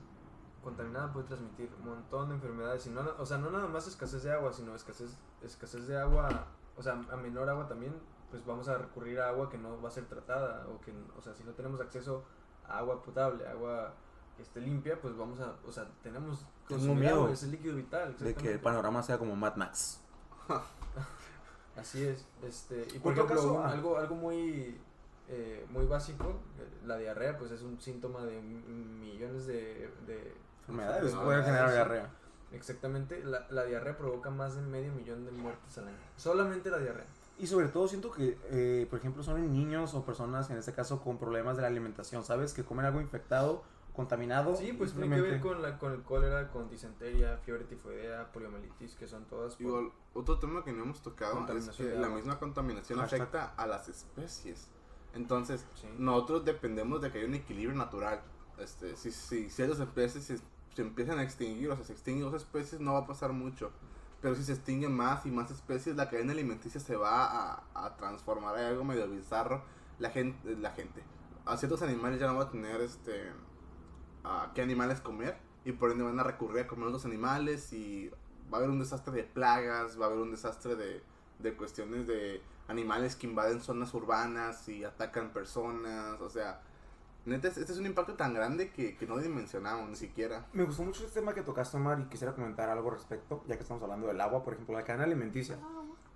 contaminada 0.63 1.13
puede 1.13 1.27
transmitir 1.27 1.71
un 1.81 1.89
montón 1.91 2.29
de 2.31 2.37
enfermedades. 2.37 2.87
Y 2.87 2.91
no, 2.91 3.03
o 3.19 3.27
sea, 3.27 3.39
no 3.39 3.51
nada 3.51 3.69
más 3.69 3.87
escasez 3.87 4.23
de 4.23 4.33
agua, 4.33 4.53
sino 4.53 4.75
escasez, 4.75 5.17
escasez 5.43 5.87
de 5.87 5.99
agua, 5.99 6.47
o 6.77 6.83
sea, 6.83 7.01
a 7.11 7.17
menor 7.17 7.49
agua 7.49 7.69
también, 7.69 7.95
pues 8.31 8.45
vamos 8.47 8.69
a 8.69 8.79
recurrir 8.79 9.21
a 9.21 9.29
agua 9.29 9.51
que 9.51 9.59
no 9.59 9.81
va 9.81 9.89
a 9.89 9.93
ser 9.93 10.07
tratada. 10.07 10.67
O 10.69 10.81
que, 10.81 10.93
o 11.19 11.23
sea, 11.23 11.35
si 11.35 11.45
no 11.45 11.53
tenemos 11.53 11.81
acceso 11.81 12.25
a 12.67 12.79
agua 12.79 13.03
potable, 13.03 13.47
agua 13.47 13.95
que 14.37 14.43
esté 14.43 14.61
limpia, 14.61 15.01
pues 15.01 15.17
vamos 15.17 15.41
a, 15.41 15.57
o 15.67 15.73
sea, 15.73 15.87
tenemos 16.03 16.47
Tengo 16.67 16.95
miedo 16.95 17.17
agua, 17.17 17.33
es 17.33 17.43
el 17.43 17.51
líquido 17.51 17.77
vital. 17.77 18.17
De 18.19 18.35
que 18.35 18.53
el 18.53 18.61
panorama 18.61 19.03
sea 19.03 19.19
como 19.19 19.37
Mad 19.37 19.57
Max. 19.57 20.01
Así 21.77 22.05
es. 22.05 22.27
Este, 22.43 22.87
y 22.95 22.99
por 22.99 23.13
ejemplo, 23.13 23.37
caso, 23.37 23.53
un- 23.55 23.63
ah. 23.65 23.71
algo, 23.71 23.97
algo 23.97 24.15
muy, 24.15 24.79
eh, 25.35 25.67
muy 25.71 25.87
básico, 25.87 26.41
eh, 26.59 26.69
la 26.87 26.97
diarrea, 26.99 27.39
pues 27.39 27.51
es 27.53 27.63
un 27.63 27.81
síntoma 27.81 28.25
de 28.25 28.41
millones 28.41 29.47
de, 29.47 29.91
de 30.07 30.35
Enfermedades 30.61 31.15
No, 31.15 31.25
no, 31.25 31.43
generar 31.43 31.69
sí. 31.69 31.75
diarrea. 31.75 32.11
Exactamente, 32.53 33.25
la, 33.25 33.47
la 33.51 33.65
diarrea 33.65 33.97
provoca 33.97 34.29
más 34.31 34.55
de 34.55 34.61
medio 34.63 34.93
millón 34.93 35.25
de 35.25 35.33
muertes 35.33 35.79
al 35.79 35.89
año. 35.89 35.97
Solamente 36.17 36.71
la 36.71 36.79
diarrea. 36.79 37.07
Y 37.39 37.47
sobre 37.47 37.69
todo 37.69 37.89
siento 37.89 38.11
que, 38.13 38.39
eh, 38.51 38.87
por 38.91 38.99
ejemplo, 38.99 39.23
son 39.23 39.39
en 39.39 39.53
niños 39.53 39.95
o 39.95 40.05
personas, 40.05 40.51
en 40.51 40.59
este 40.59 40.73
caso, 40.73 41.01
con 41.01 41.19
problemas 41.19 41.57
de 41.57 41.63
la 41.63 41.69
alimentación, 41.69 42.23
¿sabes? 42.25 42.53
Que 42.53 42.63
comen 42.63 42.85
algo 42.85 43.01
infectado, 43.01 43.63
contaminado. 43.95 44.55
Sí, 44.55 44.75
pues 44.75 44.93
tiene 44.93 45.15
que 45.17 45.23
ver 45.23 45.41
con, 45.41 45.63
la, 45.63 45.79
con 45.79 45.93
el 45.93 46.03
cólera, 46.03 46.51
con 46.51 46.69
disentería, 46.69 47.39
fiebre 47.39 47.65
tifoidea, 47.65 48.31
poliomielitis, 48.33 48.95
que 48.97 49.09
son 49.09 49.25
todas. 49.25 49.55
por- 49.57 49.63
Igual, 49.67 49.91
otro 50.13 50.39
tema 50.39 50.63
que 50.63 50.73
no 50.73 50.85
hemos 50.85 51.03
tocado 51.03 51.47
es 51.57 51.71
que 51.71 51.95
la 51.99 52.09
misma 52.11 52.39
contaminación 52.39 52.99
Hashtag. 53.01 53.23
afecta 53.23 53.55
a 53.57 53.67
las 53.67 53.89
especies. 53.89 54.69
Entonces, 55.15 55.65
Sí. 55.75 55.89
nosotros 55.99 56.45
dependemos 56.45 57.01
de 57.03 57.11
que 57.11 57.19
haya 57.19 57.27
un 57.29 57.35
equilibrio 57.35 57.77
natural. 57.77 58.21
Este, 58.59 58.97
si, 58.97 59.11
si 59.11 59.51
ciertas 59.51 59.81
especies 59.81 60.25
se, 60.25 60.39
se 60.75 60.83
empiezan 60.83 61.19
a 61.19 61.23
extinguir, 61.23 61.71
o 61.71 61.77
sea, 61.77 61.85
se 61.85 61.93
extinguen 61.93 62.25
dos 62.31 62.35
especies, 62.43 62.81
no 62.81 62.95
va 62.95 63.01
a 63.01 63.07
pasar 63.07 63.33
mucho. 63.33 63.71
Pero 64.21 64.35
si 64.37 64.45
se 64.45 64.53
extinguen 64.53 64.95
más 64.97 65.27
y 65.27 65.31
más 65.31 65.51
especies, 65.51 65.97
la 65.97 66.09
cadena 66.09 66.33
alimenticia 66.33 66.81
se 66.81 66.97
va 66.97 67.25
a, 67.27 67.63
a 67.75 67.97
transformar 67.97 68.57
en 68.59 68.67
algo 68.67 68.85
medio 68.85 69.09
bizarro. 69.09 69.63
La 69.99 70.11
gente, 70.11 70.57
la 70.57 70.71
gente, 70.71 71.03
a 71.45 71.57
ciertos 71.57 71.83
animales 71.83 72.21
ya 72.21 72.27
no 72.29 72.37
va 72.37 72.45
a 72.45 72.51
tener 72.51 72.81
este, 72.81 73.31
a 74.25 74.53
qué 74.55 74.63
animales 74.63 75.01
comer 75.01 75.37
y 75.65 75.73
por 75.73 75.91
ende 75.91 76.05
van 76.05 76.19
a 76.19 76.23
recurrir 76.23 76.65
a 76.65 76.67
comer 76.67 76.87
otros 76.89 77.05
animales 77.05 77.73
y 77.73 78.11
va 78.53 78.55
a 78.55 78.57
haber 78.59 78.71
un 78.71 78.79
desastre 78.79 79.13
de 79.13 79.25
plagas, 79.25 80.01
va 80.01 80.07
a 80.07 80.09
haber 80.09 80.21
un 80.21 80.31
desastre 80.31 80.77
de, 80.77 81.03
de 81.39 81.55
cuestiones 81.57 82.07
de 82.07 82.41
animales 82.69 83.17
que 83.17 83.27
invaden 83.27 83.61
zonas 83.61 83.93
urbanas 83.95 84.69
y 84.69 84.85
atacan 84.85 85.31
personas, 85.31 86.21
o 86.21 86.29
sea, 86.29 86.61
neta, 87.25 87.49
este 87.49 87.63
es 87.63 87.79
un 87.79 87.87
impacto 87.87 88.15
tan 88.15 88.35
grande 88.35 88.71
que, 88.71 88.97
que 88.97 89.07
no 89.07 89.19
dimensionamos 89.19 89.89
ni 89.89 89.97
siquiera. 89.97 90.47
Me 90.53 90.65
gustó 90.65 90.83
mucho 90.83 91.05
este 91.05 91.21
tema 91.21 91.35
que 91.35 91.43
tocaste, 91.43 91.77
Omar, 91.77 92.01
y 92.01 92.05
quisiera 92.05 92.35
comentar 92.35 92.69
algo 92.69 92.91
al 92.91 92.97
respecto, 92.97 93.43
ya 93.47 93.57
que 93.57 93.63
estamos 93.63 93.83
hablando 93.83 94.07
del 94.07 94.21
agua, 94.21 94.43
por 94.43 94.55
ejemplo, 94.55 94.75
la 94.75 94.85
cadena 94.85 95.05
alimenticia. 95.05 95.57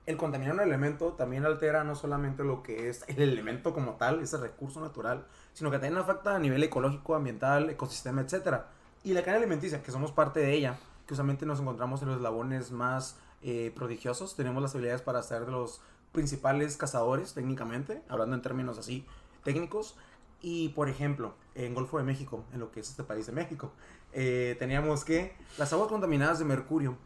El 0.07 0.17
contaminar 0.17 0.55
un 0.55 0.61
elemento 0.61 1.15
también 1.15 1.45
altera 1.45 1.83
no 1.83 1.97
solamente 1.97 2.45
lo 2.45 2.63
que 2.63 2.89
es 2.89 3.05
el 3.09 3.21
elemento 3.21 3.75
como 3.75 3.95
tal, 3.95 4.21
ese 4.21 4.37
recurso 4.37 4.81
natural, 4.81 5.27
sino 5.53 5.71
que 5.71 5.79
también 5.79 5.97
afecta 5.97 6.37
a 6.37 6.39
nivel 6.39 6.63
ecológico, 6.63 7.17
ambiental, 7.17 7.71
ecosistema, 7.71 8.21
etc. 8.21 8.63
Y 9.03 9.15
la 9.15 9.23
cadena 9.23 9.39
alimenticia, 9.39 9.83
que 9.83 9.91
somos 9.91 10.13
parte 10.13 10.39
de 10.41 10.53
ella, 10.53 10.79
que 11.07 11.15
usualmente 11.15 11.45
nos 11.45 11.59
encontramos 11.59 12.03
en 12.03 12.09
los 12.09 12.19
eslabones 12.19 12.71
más 12.71 13.17
eh, 13.43 13.73
prodigiosos, 13.75 14.37
tenemos 14.37 14.63
las 14.63 14.75
habilidades 14.75 15.03
para 15.03 15.23
ser 15.23 15.45
de 15.45 15.53
los 15.53 15.81
principales 16.17 16.79
cazadores 16.79 17.35
técnicamente, 17.35 18.03
hablando 18.09 18.35
en 18.35 18.43
términos 18.43 18.79
así 18.79 19.07
técnicos. 19.45 19.97
Y 20.41 20.71
por 20.71 20.89
ejemplo, 20.89 21.35
en 21.55 21.75
Golfo 21.75 21.99
de 21.99 22.05
México, 22.05 22.45
en 22.53 22.61
lo 22.61 22.73
que 22.73 22.81
es 22.81 22.89
este 22.89 23.05
país 23.05 23.27
de 23.27 23.33
México, 23.33 23.71
eh, 24.13 24.57
teníamos 24.59 25.05
que 25.05 25.37
las 25.59 25.73
aguas 25.73 25.89
contaminadas 25.89 26.39
de 26.39 26.47
mercurio, 26.47 26.97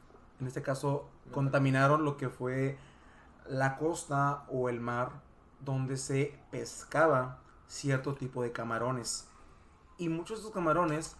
en 0.41 0.47
este 0.47 0.63
caso, 0.63 1.09
contaminaron 1.33 2.05
lo 2.05 2.17
que 2.17 2.29
fue 2.29 2.79
la 3.49 3.77
costa 3.77 4.45
o 4.49 4.69
el 4.69 4.81
mar 4.81 5.11
donde 5.61 5.97
se 5.97 6.39
pescaba 6.51 7.41
cierto 7.67 8.15
tipo 8.15 8.43
de 8.43 8.53
camarones. 8.53 9.29
Y 9.99 10.09
muchos 10.09 10.39
de 10.39 10.43
estos 10.43 10.55
camarones, 10.55 11.17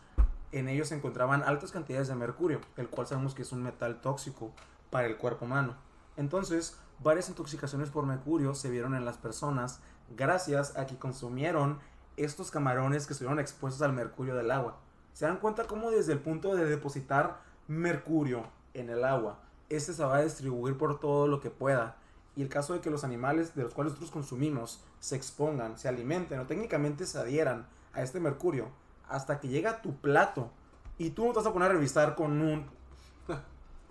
en 0.53 0.69
ellos 0.69 0.89
se 0.89 0.95
encontraban 0.95 1.43
altas 1.43 1.73
cantidades 1.73 2.09
de 2.09 2.15
mercurio, 2.15 2.61
el 2.77 2.89
cual 2.89 3.07
sabemos 3.07 3.35
que 3.35 3.43
es 3.43 3.53
un 3.53 3.63
metal 3.63 4.01
tóxico 4.01 4.53
para 4.91 5.07
el 5.07 5.17
cuerpo 5.17 5.45
humano. 5.45 5.77
Entonces, 6.17 6.79
varias 7.03 7.29
intoxicaciones 7.29 7.91
por 7.91 8.07
mercurio 8.07 8.55
se 8.55 8.71
vieron 8.71 8.95
en 8.95 9.05
las 9.05 9.17
personas 9.17 9.81
gracias 10.17 10.77
a 10.77 10.87
que 10.87 10.99
consumieron 10.99 11.79
estos 12.17 12.51
camarones 12.51 13.07
que 13.07 13.15
estuvieron 13.15 13.39
expuestos 13.39 13.83
al 13.83 13.93
mercurio 13.93 14.35
del 14.35 14.51
agua. 14.51 14.79
Se 15.13 15.27
dan 15.27 15.39
cuenta 15.39 15.65
cómo 15.65 15.91
desde 15.91 16.13
el 16.13 16.21
punto 16.21 16.55
de 16.55 16.67
depositar 16.67 17.41
mercurio 17.69 18.47
en 18.75 18.91
el 18.91 19.05
agua, 19.05 19.41
este 19.69 19.93
se 19.93 20.05
va 20.05 20.17
a 20.17 20.23
distribuir 20.23 20.77
por 20.77 21.01
todo 21.01 21.27
lo 21.27 21.41
que 21.41 21.51
pueda. 21.51 21.97
Y 22.37 22.43
el 22.43 22.49
caso 22.49 22.75
de 22.75 22.81
que 22.81 22.91
los 22.91 23.05
animales 23.05 23.55
de 23.55 23.63
los 23.63 23.75
cuales 23.75 23.93
nosotros 23.93 24.13
consumimos 24.13 24.83
se 24.99 25.17
expongan, 25.17 25.79
se 25.79 25.89
alimenten 25.89 26.41
o 26.41 26.47
técnicamente 26.47 27.07
se 27.07 27.19
adhieran 27.19 27.67
a 27.93 28.03
este 28.03 28.21
mercurio 28.21 28.69
hasta 29.09 29.41
que 29.41 29.49
llega 29.49 29.71
a 29.71 29.83
tu 29.83 29.97
plato 29.97 30.51
y 30.99 31.11
tú 31.11 31.25
no 31.25 31.33
te 31.33 31.39
vas 31.39 31.47
a 31.47 31.53
poner 31.53 31.71
a 31.71 31.75
revisar 31.75 32.15
con 32.15 32.41
un 32.41 32.67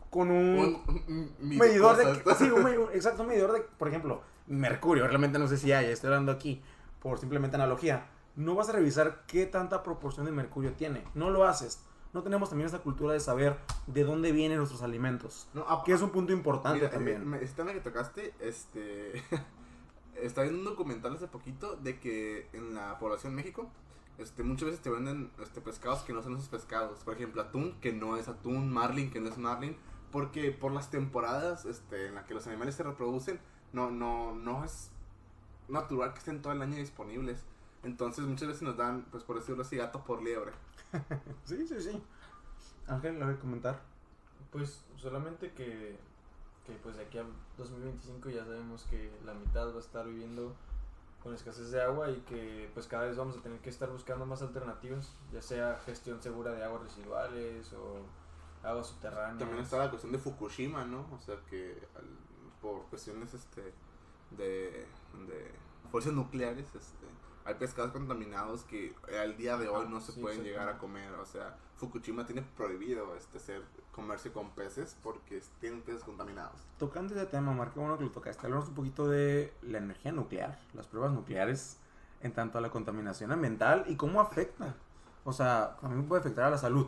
con 0.10 0.32
un, 0.32 0.82
medidor 1.40 1.96
de 1.98 2.36
sí, 2.36 2.50
un 2.50 2.68
exacto, 2.94 3.22
un 3.24 3.30
medidor 3.30 3.52
de, 3.54 3.62
por 3.62 3.88
ejemplo, 3.88 4.22
mercurio, 4.48 5.08
realmente 5.08 5.38
no 5.40 5.48
sé 5.48 5.58
si 5.58 5.72
hay, 5.72 5.86
estoy 5.88 6.08
hablando 6.08 6.32
aquí 6.32 6.62
por 7.02 7.20
simplemente 7.20 7.56
analogía. 7.56 8.08
No 8.36 8.56
vas 8.56 8.70
a 8.70 8.74
revisar 8.74 9.24
qué 9.28 9.46
tanta 9.46 9.84
proporción 9.84 10.26
de 10.26 10.32
mercurio 10.32 10.74
tiene, 10.74 11.04
no 11.14 11.30
lo 11.30 11.46
haces. 11.46 11.84
No 12.12 12.24
tenemos 12.24 12.50
también 12.50 12.68
esa 12.68 12.80
cultura 12.80 13.14
de 13.14 13.20
saber 13.20 13.58
de 13.86 14.04
dónde 14.04 14.32
vienen 14.32 14.58
nuestros 14.58 14.82
alimentos, 14.82 15.48
No, 15.54 15.62
a- 15.70 15.84
que 15.84 15.94
es 15.94 16.02
un 16.02 16.10
punto 16.10 16.34
importante 16.34 16.80
Mira, 16.80 16.90
también. 16.90 17.34
eh, 17.36 17.40
Esta 17.44 17.66
que 17.66 17.80
tocaste, 17.82 18.34
este. 18.40 19.22
Estaba 20.16 20.48
viendo 20.48 20.60
un 20.68 20.76
documental 20.76 21.14
hace 21.16 21.28
poquito 21.28 21.76
de 21.78 22.00
que 22.00 22.50
en 22.54 22.74
la 22.74 22.98
población 23.00 23.36
México, 23.36 23.70
este, 24.18 24.44
muchas 24.44 24.66
veces 24.66 24.82
te 24.82 24.90
venden 24.90 25.32
este, 25.42 25.62
pescados 25.62 26.02
que 26.02 26.12
no 26.12 26.22
son 26.22 26.34
esos 26.34 26.50
pescados. 26.50 27.00
Por 27.06 27.14
ejemplo, 27.14 27.42
atún 27.42 27.76
que 27.80 27.94
no 27.94 28.18
es 28.18 28.28
atún, 28.28 28.70
marlin 28.72 29.12
que 29.12 29.22
no 29.22 29.30
es 29.30 29.38
marlin, 29.38 29.78
porque 30.12 30.52
por 30.52 30.72
las 30.72 30.90
temporadas 30.90 31.66
este, 31.66 32.08
en 32.08 32.16
las 32.16 32.26
que 32.26 32.34
los 32.34 32.48
animales 32.48 32.76
se 32.76 32.84
reproducen, 32.84 33.40
no, 33.74 33.92
no, 33.92 34.34
no 34.34 34.64
es 34.64 34.92
natural 35.68 36.14
que 36.14 36.20
estén 36.20 36.42
todo 36.42 36.54
el 36.54 36.62
año 36.62 36.78
disponibles. 36.78 37.44
Entonces 37.84 38.26
muchas 38.26 38.48
veces 38.48 38.64
nos 38.64 38.78
dan, 38.78 39.06
pues 39.12 39.24
por 39.24 39.38
decirlo 39.38 39.62
así, 39.62 39.78
gato 39.78 40.04
por 40.04 40.22
liebre. 40.22 40.52
Sí, 41.46 41.68
sí, 41.68 41.80
sí. 41.80 42.04
Ángel, 42.88 43.20
¿lo 43.20 43.26
voy 43.26 43.36
a 43.36 43.40
comentar? 43.40 43.80
Pues 44.52 44.84
solamente 44.98 45.52
que, 45.54 45.98
que 46.66 46.74
pues 46.82 46.98
de 46.98 47.04
aquí 47.04 47.20
a 47.20 47.26
2025 47.58 48.30
ya 48.30 48.44
sabemos 48.44 48.84
que 48.90 49.12
la 49.26 49.34
mitad 49.34 49.72
va 49.72 49.78
a 49.78 49.80
estar 49.80 50.06
viviendo 50.06 50.56
con 51.22 51.34
escasez 51.34 51.72
de 51.72 51.82
agua 51.82 52.10
y 52.10 52.22
que 52.22 52.70
pues 52.74 52.88
cada 52.88 53.06
vez 53.06 53.18
vamos 53.18 53.38
a 53.38 53.42
tener 53.42 53.60
que 53.60 53.70
estar 53.70 53.90
buscando 53.90 54.26
más 54.26 54.42
alternativas, 54.42 55.14
ya 55.32 55.42
sea 55.42 55.80
gestión 55.86 56.22
segura 56.22 56.52
de 56.52 56.64
aguas 56.64 56.84
residuales 56.84 57.72
o 57.74 58.00
aguas 58.64 58.88
subterráneas. 58.88 59.38
También 59.40 59.64
está 59.64 59.78
la 59.78 59.90
cuestión 59.90 60.12
de 60.12 60.20
Fukushima, 60.20 60.86
¿no? 60.86 61.06
O 61.14 61.20
sea 61.20 61.36
que 61.50 61.78
al- 61.96 62.18
por 62.62 62.84
cuestiones 62.90 63.34
este 63.34 63.74
de, 64.32 64.86
de 65.28 65.52
fuerzas 65.92 66.14
nucleares, 66.14 66.66
este, 66.76 67.06
hay 67.46 67.56
pescados 67.56 67.92
contaminados 67.92 68.64
que 68.64 68.94
al 69.22 69.38
día 69.38 69.58
de 69.58 69.70
hoy 69.70 69.86
Ah, 69.88 69.90
no 69.90 70.02
se 70.02 70.12
sí, 70.12 70.20
pueden 70.22 70.44
llegar 70.44 70.68
a 70.68 70.78
comer. 70.78 71.12
O 71.14 71.26
sea, 71.26 71.56
Fukushima 71.78 72.26
tiene 72.26 72.42
prohibido 72.58 73.16
este 73.16 73.40
ser 73.40 73.64
comerse 73.94 74.32
con 74.32 74.52
peces 74.52 74.98
porque 75.02 75.42
tienen 75.62 75.82
peces 75.82 76.04
contaminados. 76.04 76.60
Tocando 76.78 77.16
ese 77.16 77.26
tema, 77.26 77.54
Mar, 77.54 77.72
qué 77.74 77.80
bueno 77.80 77.98
que 77.98 78.04
lo 78.04 78.12
tocaste. 78.12 78.46
Hablamos 78.46 78.68
un 78.68 78.76
poquito 78.76 79.08
de 79.08 79.54
la 79.62 79.78
energía 79.80 80.12
nuclear, 80.12 80.60
las 80.74 80.86
pruebas 80.88 81.12
nucleares, 81.14 81.78
en 82.22 82.34
tanto 82.34 82.58
a 82.58 82.62
la 82.62 82.70
contaminación 82.70 83.32
ambiental 83.32 83.86
y 83.88 83.96
cómo 83.96 84.20
afecta. 84.22 84.76
O 85.24 85.32
sea, 85.34 85.78
también 85.82 86.08
puede 86.08 86.20
afectar 86.22 86.44
a 86.46 86.50
la 86.50 86.58
salud. 86.58 86.88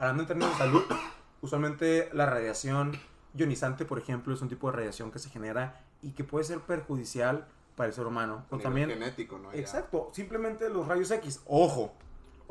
Hablando 0.00 0.22
en 0.22 0.26
términos 0.26 0.50
de 0.52 0.58
salud, 0.58 0.82
usualmente 1.42 2.08
la 2.12 2.26
radiación 2.26 2.98
ionizante, 3.34 3.84
por 3.84 3.98
ejemplo, 3.98 4.34
es 4.34 4.42
un 4.42 4.48
tipo 4.48 4.68
de 4.70 4.78
radiación 4.78 5.12
que 5.12 5.20
se 5.20 5.30
genera 5.30 5.84
y 6.02 6.10
que 6.12 6.24
puede 6.24 6.44
ser 6.44 6.58
perjudicial 6.58 7.46
para 7.76 7.88
el 7.88 7.94
ser 7.94 8.06
humano. 8.06 8.44
O 8.50 8.58
también, 8.58 8.88
genético, 8.88 9.38
¿no? 9.38 9.52
Ya. 9.52 9.60
exacto, 9.60 10.10
simplemente 10.12 10.68
los 10.68 10.88
rayos 10.88 11.10
X. 11.12 11.42
Ojo, 11.46 11.92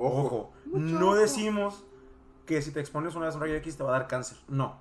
Ojo. 0.01 0.23
Ojo, 0.25 0.53
no 0.65 1.13
decimos 1.13 1.83
que 2.45 2.61
si 2.61 2.71
te 2.71 2.79
expones 2.79 3.15
una 3.15 3.25
vez 3.25 3.35
a 3.35 3.37
un 3.37 3.43
rayo 3.43 3.55
X 3.55 3.75
te 3.75 3.83
va 3.83 3.89
a 3.89 3.99
dar 3.99 4.07
cáncer. 4.07 4.37
No. 4.47 4.77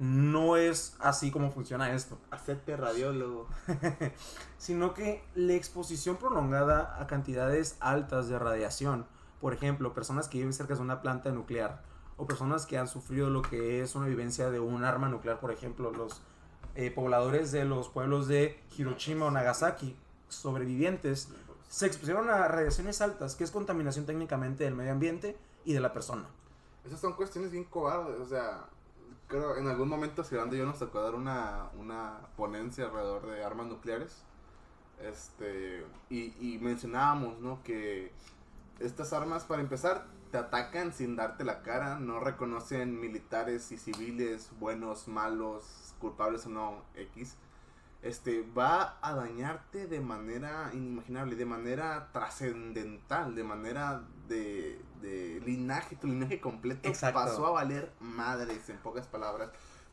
No 0.00 0.56
es 0.56 0.96
así 0.98 1.30
como 1.30 1.52
funciona 1.52 1.92
esto. 1.92 2.18
Hacerte 2.32 2.76
radiólogo. 2.76 3.46
Sino 4.58 4.94
que 4.94 5.22
la 5.36 5.54
exposición 5.54 6.16
prolongada 6.16 7.00
a 7.00 7.06
cantidades 7.06 7.76
altas 7.78 8.28
de 8.28 8.38
radiación, 8.38 9.06
por 9.40 9.54
ejemplo, 9.54 9.94
personas 9.94 10.28
que 10.28 10.38
viven 10.38 10.52
cerca 10.52 10.74
de 10.74 10.80
una 10.80 11.02
planta 11.02 11.30
nuclear, 11.30 11.82
o 12.18 12.26
personas 12.26 12.66
que 12.66 12.76
han 12.76 12.88
sufrido 12.88 13.30
lo 13.30 13.42
que 13.42 13.80
es 13.80 13.94
una 13.94 14.06
vivencia 14.06 14.50
de 14.50 14.60
un 14.60 14.84
arma 14.84 15.08
nuclear, 15.08 15.40
por 15.40 15.52
ejemplo, 15.52 15.90
los 15.92 16.20
eh, 16.74 16.90
pobladores 16.90 17.52
de 17.52 17.64
los 17.64 17.88
pueblos 17.88 18.28
de 18.28 18.60
Hiroshima 18.76 19.26
o 19.26 19.30
Nagasaki, 19.30 19.96
sobrevivientes, 20.28 21.28
se 21.68 21.86
expusieron 21.86 22.28
a 22.28 22.48
radiaciones 22.48 23.00
altas, 23.00 23.36
que 23.36 23.44
es 23.44 23.50
contaminación 23.50 24.04
técnicamente 24.04 24.64
del 24.64 24.74
medio 24.74 24.92
ambiente 24.92 25.38
y 25.64 25.72
de 25.72 25.80
la 25.80 25.92
persona. 25.92 26.26
Esas 26.84 27.00
son 27.00 27.12
cuestiones 27.12 27.52
bien 27.52 27.64
cobardes, 27.64 28.20
o 28.20 28.26
sea, 28.26 28.66
creo 29.28 29.56
en 29.56 29.68
algún 29.68 29.88
momento 29.88 30.24
Cirando 30.24 30.56
y 30.56 30.58
yo 30.58 30.66
nos 30.66 30.78
tocó 30.78 31.02
dar 31.02 31.14
una, 31.14 31.68
una 31.78 32.18
ponencia 32.36 32.86
alrededor 32.86 33.26
de 33.26 33.44
armas 33.44 33.66
nucleares. 33.66 34.22
Este, 35.00 35.86
y, 36.10 36.34
y 36.40 36.58
mencionábamos, 36.58 37.38
¿no? 37.38 37.62
Que 37.62 38.10
estas 38.80 39.12
armas, 39.12 39.44
para 39.44 39.62
empezar, 39.62 40.06
te 40.30 40.38
atacan 40.38 40.92
sin 40.92 41.16
darte 41.16 41.44
la 41.44 41.62
cara, 41.62 41.98
no 41.98 42.20
reconocen 42.20 43.00
militares 43.00 43.72
y 43.72 43.78
civiles, 43.78 44.50
buenos, 44.58 45.08
malos, 45.08 45.94
culpables 45.98 46.46
o 46.46 46.50
no, 46.50 46.82
X. 46.94 47.36
Este, 48.02 48.42
va 48.56 48.98
a 49.02 49.14
dañarte 49.14 49.86
de 49.86 50.00
manera 50.00 50.70
inimaginable, 50.72 51.34
de 51.34 51.46
manera 51.46 52.10
trascendental, 52.12 53.34
de 53.34 53.42
manera 53.42 54.04
de, 54.28 54.80
de 55.00 55.42
linaje, 55.44 55.96
tu 55.96 56.06
linaje 56.06 56.40
completo 56.40 56.88
Exacto. 56.88 57.18
pasó 57.18 57.46
a 57.46 57.50
valer 57.50 57.92
madres, 57.98 58.68
en 58.68 58.78
pocas 58.78 59.08
palabras. 59.08 59.50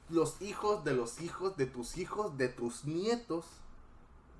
Los 0.10 0.40
hijos 0.42 0.84
de 0.84 0.94
los 0.94 1.20
hijos 1.20 1.58
de 1.58 1.66
tus 1.66 1.98
hijos, 1.98 2.38
de 2.38 2.50
tus 2.50 2.86
nietos, 2.86 3.46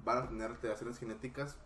van 0.04 0.20
a 0.20 0.28
tener 0.28 0.52
alteraciones 0.52 1.00
genéticas 1.00 1.58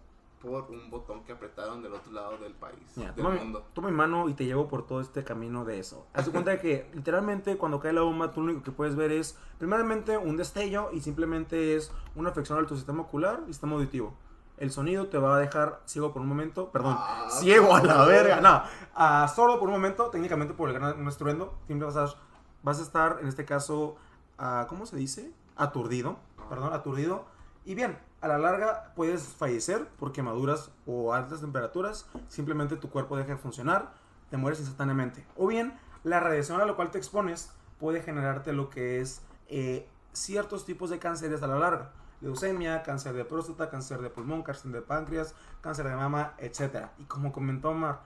por 0.41 0.69
un 0.71 0.89
botón 0.89 1.23
que 1.23 1.33
apretaron 1.33 1.81
del 1.83 1.93
otro 1.93 2.11
lado 2.11 2.37
del 2.37 2.53
país, 2.53 2.79
Mira, 2.95 3.11
del 3.11 3.23
toma, 3.23 3.35
mi- 3.35 3.39
mundo. 3.41 3.65
toma 3.73 3.89
mi 3.89 3.95
mano 3.95 4.29
y 4.29 4.33
te 4.33 4.45
llevo 4.45 4.67
por 4.67 4.85
todo 4.87 5.01
este 5.01 5.23
camino 5.23 5.65
de 5.65 5.79
eso. 5.79 6.07
Haz 6.13 6.29
cuenta 6.29 6.51
de 6.51 6.59
que 6.59 6.89
literalmente 6.93 7.57
cuando 7.57 7.79
cae 7.79 7.91
la 7.93 8.01
bomba, 8.01 8.31
tú 8.31 8.41
lo 8.41 8.45
único 8.51 8.63
que 8.63 8.71
puedes 8.71 8.95
ver 8.95 9.11
es, 9.11 9.37
primeramente, 9.57 10.17
un 10.17 10.37
destello 10.37 10.89
y 10.93 11.01
simplemente 11.01 11.75
es 11.75 11.91
una 12.15 12.29
afección 12.29 12.57
al 12.57 12.67
tu 12.67 12.75
sistema 12.75 13.01
ocular 13.01 13.41
y 13.47 13.53
sistema 13.53 13.73
auditivo. 13.75 14.13
El 14.57 14.71
sonido 14.71 15.07
te 15.07 15.17
va 15.17 15.35
a 15.35 15.39
dejar 15.39 15.81
ciego 15.85 16.11
por 16.11 16.21
un 16.21 16.27
momento, 16.27 16.69
perdón, 16.71 16.95
Ah, 16.97 17.27
ciego 17.39 17.75
a 17.75 17.83
la 17.83 18.05
verga, 18.05 18.41
no, 18.41 18.61
ah, 18.95 19.27
sordo 19.33 19.59
por 19.59 19.67
un 19.69 19.75
momento, 19.75 20.09
técnicamente 20.09 20.53
por 20.53 20.69
el 20.69 20.75
gran 20.75 21.07
estruendo, 21.07 21.57
siempre 21.65 21.85
vas 21.85 21.95
a, 21.97 22.13
vas 22.63 22.79
a 22.79 22.83
estar, 22.83 23.19
en 23.21 23.27
este 23.27 23.45
caso, 23.45 23.95
ah, 24.37 24.65
¿cómo 24.69 24.85
se 24.85 24.95
dice? 24.97 25.31
Aturdido, 25.55 26.17
perdón, 26.49 26.73
aturdido. 26.73 27.25
Y 27.65 27.75
bien, 27.75 27.97
a 28.21 28.27
la 28.27 28.37
larga 28.37 28.91
puedes 28.95 29.23
fallecer 29.23 29.87
por 29.97 30.11
quemaduras 30.11 30.71
o 30.85 31.13
altas 31.13 31.41
temperaturas, 31.41 32.07
simplemente 32.27 32.75
tu 32.75 32.89
cuerpo 32.89 33.17
deja 33.17 33.29
de 33.29 33.37
funcionar, 33.37 33.93
te 34.29 34.37
mueres 34.37 34.59
instantáneamente. 34.59 35.25
O 35.37 35.47
bien, 35.47 35.73
la 36.03 36.19
radiación 36.19 36.59
a 36.61 36.65
la 36.65 36.73
cual 36.73 36.91
te 36.91 36.97
expones 36.97 37.51
puede 37.79 38.01
generarte 38.01 38.53
lo 38.53 38.69
que 38.69 38.99
es 38.99 39.21
eh, 39.47 39.87
ciertos 40.13 40.65
tipos 40.65 40.89
de 40.89 40.99
cánceres 40.99 41.41
a 41.43 41.47
la 41.47 41.57
larga. 41.57 41.91
Leucemia, 42.21 42.83
cáncer 42.83 43.13
de 43.13 43.23
próstata, 43.23 43.69
cáncer 43.69 44.01
de 44.01 44.09
pulmón, 44.09 44.43
cáncer 44.43 44.71
de 44.71 44.81
páncreas, 44.81 45.33
cáncer 45.61 45.87
de 45.87 45.95
mama, 45.95 46.33
etc. 46.37 46.87
Y 46.97 47.05
como 47.05 47.31
comentó 47.31 47.69
Omar, 47.69 48.01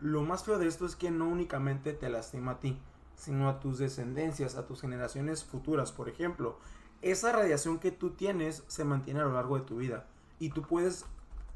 lo 0.00 0.22
más 0.22 0.44
feo 0.44 0.58
de 0.58 0.66
esto 0.66 0.86
es 0.86 0.96
que 0.96 1.10
no 1.10 1.28
únicamente 1.28 1.92
te 1.92 2.08
lastima 2.08 2.52
a 2.52 2.60
ti, 2.60 2.80
sino 3.14 3.48
a 3.48 3.60
tus 3.60 3.78
descendencias, 3.78 4.56
a 4.56 4.66
tus 4.66 4.80
generaciones 4.80 5.44
futuras. 5.44 5.92
Por 5.92 6.08
ejemplo, 6.08 6.58
esa 7.02 7.32
radiación 7.32 7.78
que 7.78 7.90
tú 7.90 8.10
tienes 8.10 8.64
se 8.66 8.84
mantiene 8.84 9.20
a 9.20 9.24
lo 9.24 9.32
largo 9.32 9.58
de 9.58 9.64
tu 9.64 9.76
vida 9.76 10.06
y 10.38 10.50
tú 10.50 10.62
puedes 10.62 11.04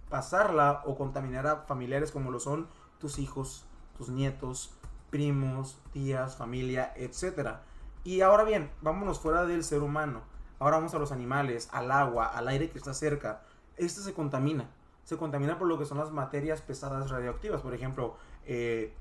pasarla 0.09 0.83
o 0.85 0.97
contaminar 0.97 1.47
a 1.47 1.57
familiares 1.63 2.13
como 2.13 2.31
lo 2.31 2.39
son 2.39 2.69
tus 2.99 3.19
hijos, 3.19 3.65
tus 3.97 4.09
nietos, 4.09 4.75
primos, 5.11 5.79
tías, 5.93 6.37
familia, 6.37 6.93
etc. 6.97 7.57
Y 8.05 8.21
ahora 8.21 8.45
bien, 8.45 8.71
vámonos 8.81 9.21
fuera 9.21 9.45
del 9.45 9.65
ser 9.65 9.83
humano. 9.83 10.23
Ahora 10.59 10.77
vamos 10.77 10.95
a 10.95 10.99
los 10.99 11.13
animales, 11.13 11.69
al 11.73 11.91
agua, 11.91 12.27
al 12.27 12.49
aire 12.49 12.71
que 12.71 12.79
está 12.79 12.95
cerca. 12.95 13.43
Este 13.77 14.01
se 14.01 14.13
contamina. 14.13 14.71
Se 15.05 15.17
contamina 15.17 15.59
por 15.59 15.67
lo 15.67 15.79
que 15.79 15.87
son 15.87 15.99
las 15.99 16.13
materias 16.13 16.63
pesadas 16.63 17.11
radioactivas. 17.11 17.63
Por 17.63 17.75
ejemplo, 17.75 18.17
eh, 18.47 18.95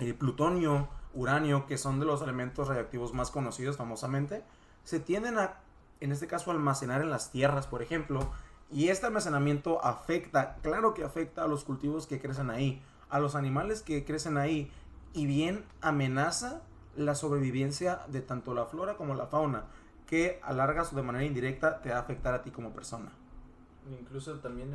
el 0.00 0.14
plutonio, 0.14 0.88
uranio, 1.14 1.66
que 1.66 1.78
son 1.78 2.00
de 2.00 2.06
los 2.06 2.20
elementos 2.22 2.68
radioactivos 2.68 3.14
más 3.14 3.30
conocidos 3.30 3.76
famosamente, 3.76 4.42
se 4.86 5.00
tienden 5.00 5.36
a, 5.36 5.56
en 5.98 6.12
este 6.12 6.28
caso, 6.28 6.52
almacenar 6.52 7.02
en 7.02 7.10
las 7.10 7.32
tierras, 7.32 7.66
por 7.66 7.82
ejemplo. 7.82 8.20
Y 8.70 8.88
este 8.88 9.06
almacenamiento 9.06 9.84
afecta, 9.84 10.56
claro 10.62 10.94
que 10.94 11.02
afecta 11.02 11.42
a 11.42 11.48
los 11.48 11.64
cultivos 11.64 12.06
que 12.06 12.20
crecen 12.20 12.50
ahí, 12.50 12.80
a 13.10 13.18
los 13.18 13.34
animales 13.34 13.82
que 13.82 14.04
crecen 14.04 14.36
ahí, 14.36 14.70
y 15.12 15.26
bien 15.26 15.64
amenaza 15.80 16.62
la 16.96 17.16
sobrevivencia 17.16 18.00
de 18.06 18.20
tanto 18.22 18.54
la 18.54 18.66
flora 18.66 18.96
como 18.96 19.14
la 19.14 19.26
fauna, 19.26 19.64
que 20.06 20.40
a 20.44 20.52
largas 20.52 20.92
o 20.92 20.96
de 20.96 21.02
manera 21.02 21.24
indirecta 21.24 21.82
te 21.82 21.90
va 21.90 21.96
a 21.96 22.00
afectar 22.00 22.32
a 22.32 22.42
ti 22.42 22.52
como 22.52 22.70
persona. 22.70 23.10
Incluso 23.90 24.34
también 24.38 24.70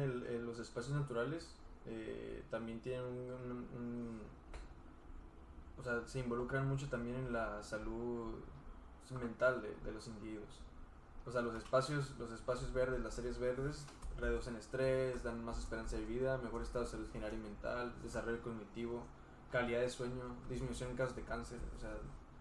los 0.45 0.59
espacios 0.59 0.93
naturales 0.93 1.55
eh, 1.87 2.43
también 2.51 2.81
tienen 2.81 3.01
un- 3.03 3.67
un- 3.77 4.21
O 5.79 5.83
sea, 5.83 6.05
se 6.05 6.19
involucran 6.19 6.67
mucho 6.67 6.87
también 6.89 7.15
en 7.15 7.33
la 7.33 7.63
salud 7.63 8.35
mental 9.09 9.61
de, 9.61 9.73
de 9.83 9.91
los 9.91 10.07
individuos. 10.07 10.59
O 11.25 11.31
sea, 11.31 11.41
los 11.41 11.55
espacios, 11.55 12.11
los 12.17 12.31
espacios 12.31 12.73
verdes, 12.73 12.99
las 13.01 13.17
áreas 13.19 13.37
verdes 13.39 13.85
reducen 14.19 14.55
estrés, 14.55 15.23
dan 15.23 15.43
más 15.43 15.57
esperanza 15.59 15.95
de 15.97 16.05
vida, 16.05 16.37
mejor 16.37 16.61
estado 16.61 16.85
de 16.85 16.91
salud 16.91 17.07
general 17.11 17.33
y 17.33 17.37
mental, 17.37 17.93
desarrollo 18.03 18.41
cognitivo, 18.41 19.03
calidad 19.51 19.81
de 19.81 19.89
sueño, 19.89 20.23
disminución 20.49 20.91
en 20.91 20.95
casos 20.97 21.15
de 21.15 21.23
cáncer. 21.23 21.59
O 21.77 21.79
sea, 21.79 21.91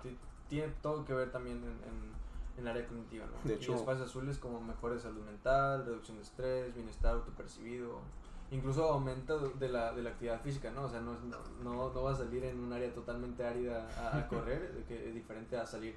ti- 0.02 0.16
tiene 0.48 0.72
todo 0.82 1.04
que 1.04 1.12
ver 1.14 1.30
también 1.30 1.58
en, 1.58 1.64
en- 1.64 2.20
en 2.56 2.62
el 2.62 2.68
área 2.68 2.86
cognitiva, 2.86 3.26
¿no? 3.26 3.48
De 3.48 3.54
Y 3.54 3.64
espacios 3.80 4.08
azules 4.08 4.38
como 4.38 4.60
mejora 4.60 4.94
de 4.94 5.00
salud 5.00 5.22
mental, 5.24 5.84
reducción 5.86 6.16
de 6.16 6.22
estrés, 6.24 6.74
bienestar 6.74 7.14
autopercibido, 7.14 8.00
incluso 8.50 8.84
aumento 8.84 9.38
de 9.50 9.68
la, 9.68 9.92
de 9.92 10.02
la 10.02 10.10
actividad 10.10 10.40
física, 10.42 10.70
¿no? 10.70 10.84
O 10.84 10.88
sea, 10.88 11.00
no, 11.00 11.14
no, 11.20 11.36
no, 11.62 12.02
vas 12.02 12.18
a 12.20 12.24
salir 12.24 12.44
en 12.44 12.58
un 12.60 12.72
área 12.72 12.92
totalmente 12.92 13.44
árida 13.46 13.88
a, 13.96 14.18
a 14.18 14.28
correr, 14.28 14.84
que 14.88 15.08
es 15.08 15.14
diferente 15.14 15.56
a 15.58 15.66
salir 15.66 15.94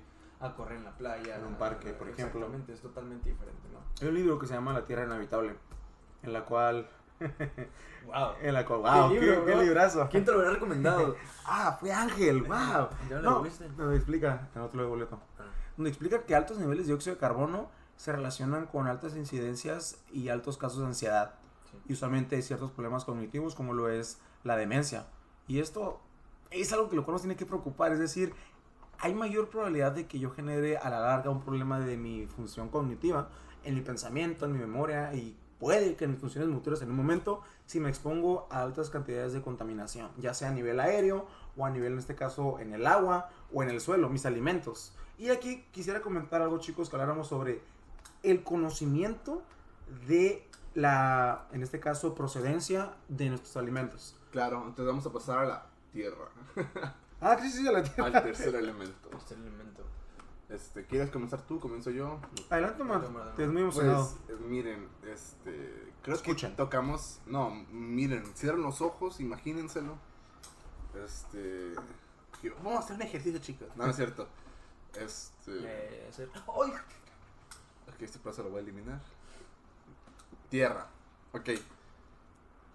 a 0.47 0.55
correr 0.55 0.77
en 0.77 0.83
la 0.85 0.91
playa. 0.91 1.37
En 1.37 1.45
un 1.45 1.55
parque, 1.55 1.93
por 1.93 2.07
ejemplo. 2.09 2.39
Exactamente, 2.41 2.73
es 2.73 2.81
totalmente 2.81 3.29
diferente, 3.29 3.61
¿no? 3.71 3.79
Hay 4.01 4.07
un 4.07 4.13
libro 4.15 4.39
que 4.39 4.47
se 4.47 4.53
llama 4.53 4.73
La 4.73 4.85
Tierra 4.85 5.03
Inhabitable, 5.05 5.55
en 6.23 6.33
la 6.33 6.45
cual... 6.45 6.89
Wow. 8.05 8.33
En 8.41 8.53
la 8.53 8.65
cual, 8.65 8.81
wow, 8.81 9.13
qué, 9.13 9.19
libro, 9.21 9.45
qué 9.45 9.51
bro? 9.53 9.61
librazo. 9.61 10.07
¿Quién 10.11 10.25
te 10.25 10.31
lo 10.31 10.37
hubiera 10.37 10.53
recomendado? 10.53 11.15
Ah, 11.45 11.77
fue 11.79 11.91
Ángel, 11.91 12.41
wow. 12.43 12.89
¿Ya 13.09 13.19
lo 13.19 13.21
No, 13.21 13.41
viste? 13.41 13.67
donde 13.77 13.95
explica, 13.95 14.49
en 14.55 14.61
otro 14.61 14.87
boleto, 14.89 15.19
Ah. 15.39 15.43
donde 15.77 15.89
explica 15.89 16.23
que 16.23 16.35
altos 16.35 16.57
niveles 16.57 16.85
de 16.85 16.91
dióxido 16.91 17.15
de 17.15 17.19
carbono 17.21 17.69
se 17.95 18.11
relacionan 18.11 18.65
con 18.65 18.87
altas 18.87 19.15
incidencias 19.15 20.01
y 20.11 20.27
altos 20.29 20.57
casos 20.57 20.79
de 20.79 20.87
ansiedad. 20.87 21.35
Sí. 21.71 21.77
Y 21.87 21.93
usualmente 21.93 22.35
hay 22.35 22.41
ciertos 22.41 22.71
problemas 22.71 23.05
cognitivos 23.05 23.55
como 23.55 23.73
lo 23.73 23.87
es 23.89 24.19
la 24.43 24.57
demencia. 24.57 25.05
Y 25.47 25.59
esto 25.59 26.01
es 26.51 26.73
algo 26.73 26.89
que 26.89 26.95
lo 26.97 27.05
cual 27.05 27.13
nos 27.13 27.21
tiene 27.21 27.35
que 27.37 27.45
preocupar, 27.45 27.91
es 27.93 27.99
decir, 27.99 28.33
hay 29.03 29.13
mayor 29.13 29.49
probabilidad 29.49 29.91
de 29.91 30.07
que 30.07 30.17
yo 30.17 30.31
genere 30.31 30.77
a 30.77 30.89
la 30.89 30.97
larga 31.01 31.29
un 31.29 31.41
problema 31.41 31.77
de 31.77 31.97
mi 31.97 32.25
función 32.25 32.69
cognitiva, 32.69 33.27
en 33.65 33.75
mi 33.75 33.81
pensamiento, 33.81 34.45
en 34.45 34.53
mi 34.53 34.59
memoria 34.59 35.13
y 35.13 35.37
puede 35.59 35.97
que 35.97 36.05
en 36.05 36.11
mis 36.11 36.21
funciones 36.21 36.49
motoras 36.49 36.81
en 36.83 36.89
un 36.89 36.95
momento 36.95 37.41
si 37.65 37.81
me 37.81 37.89
expongo 37.89 38.47
a 38.49 38.61
altas 38.61 38.89
cantidades 38.89 39.33
de 39.33 39.41
contaminación, 39.41 40.09
ya 40.17 40.33
sea 40.33 40.47
a 40.47 40.51
nivel 40.53 40.79
aéreo 40.79 41.27
o 41.57 41.65
a 41.65 41.69
nivel 41.69 41.91
en 41.91 41.99
este 41.99 42.15
caso 42.15 42.59
en 42.59 42.73
el 42.73 42.87
agua 42.87 43.29
o 43.53 43.61
en 43.61 43.69
el 43.69 43.81
suelo, 43.81 44.07
mis 44.07 44.25
alimentos. 44.25 44.95
Y 45.17 45.31
aquí 45.31 45.65
quisiera 45.71 45.99
comentar 45.99 46.41
algo 46.41 46.59
chicos 46.59 46.89
que 46.89 46.95
habláramos 46.95 47.27
sobre 47.27 47.61
el 48.23 48.41
conocimiento 48.41 49.43
de 50.07 50.47
la, 50.75 51.49
en 51.51 51.61
este 51.61 51.81
caso, 51.81 52.15
procedencia 52.15 52.93
de 53.09 53.27
nuestros 53.27 53.57
alimentos. 53.57 54.15
Claro, 54.31 54.59
entonces 54.59 54.85
vamos 54.85 55.05
a 55.05 55.11
pasar 55.11 55.39
a 55.39 55.45
la 55.45 55.65
tierra, 55.91 56.29
Ah, 57.23 57.37
sí, 57.41 57.49
sí, 57.51 57.67
a 57.67 57.71
la 57.71 57.83
tierra. 57.83 58.05
al 58.05 58.23
tercer 58.23 58.53
elemento. 58.55 59.09
Este 59.17 59.33
elemento. 59.35 59.83
Este, 60.49 60.85
¿quieres 60.85 61.09
comenzar 61.09 61.41
tú? 61.47 61.59
¿Comienzo 61.59 61.89
yo? 61.89 62.19
Adelante, 62.49 62.81
Omar. 62.83 63.33
Te 63.35 63.43
es 63.43 63.49
muy 63.49 63.61
emocionado. 63.63 64.07
Pues, 64.27 64.37
eh, 64.39 64.43
miren, 64.43 64.87
este, 65.07 65.91
creo 66.03 66.15
Escuchen. 66.15 66.51
que 66.51 66.57
tocamos, 66.57 67.21
no, 67.25 67.49
miren, 67.71 68.25
cierren 68.35 68.61
los 68.61 68.81
ojos, 68.81 69.19
imagínenselo. 69.19 69.97
Este, 71.03 71.73
vamos 72.63 72.75
a 72.75 72.79
hacer 72.79 72.95
un 72.97 73.01
ejercicio, 73.03 73.39
chicos. 73.39 73.67
No, 73.75 73.85
no 73.85 73.89
es 73.89 73.95
cierto. 73.95 74.27
Este, 74.93 75.51
Eh, 75.65 76.07
hacer- 76.09 76.29
¡Ay! 76.35 76.71
ok, 77.87 78.01
este 78.01 78.19
paso 78.19 78.43
lo 78.43 78.49
voy 78.51 78.59
a 78.59 78.61
eliminar. 78.63 78.99
Tierra, 80.49 80.87
ok. 81.31 81.49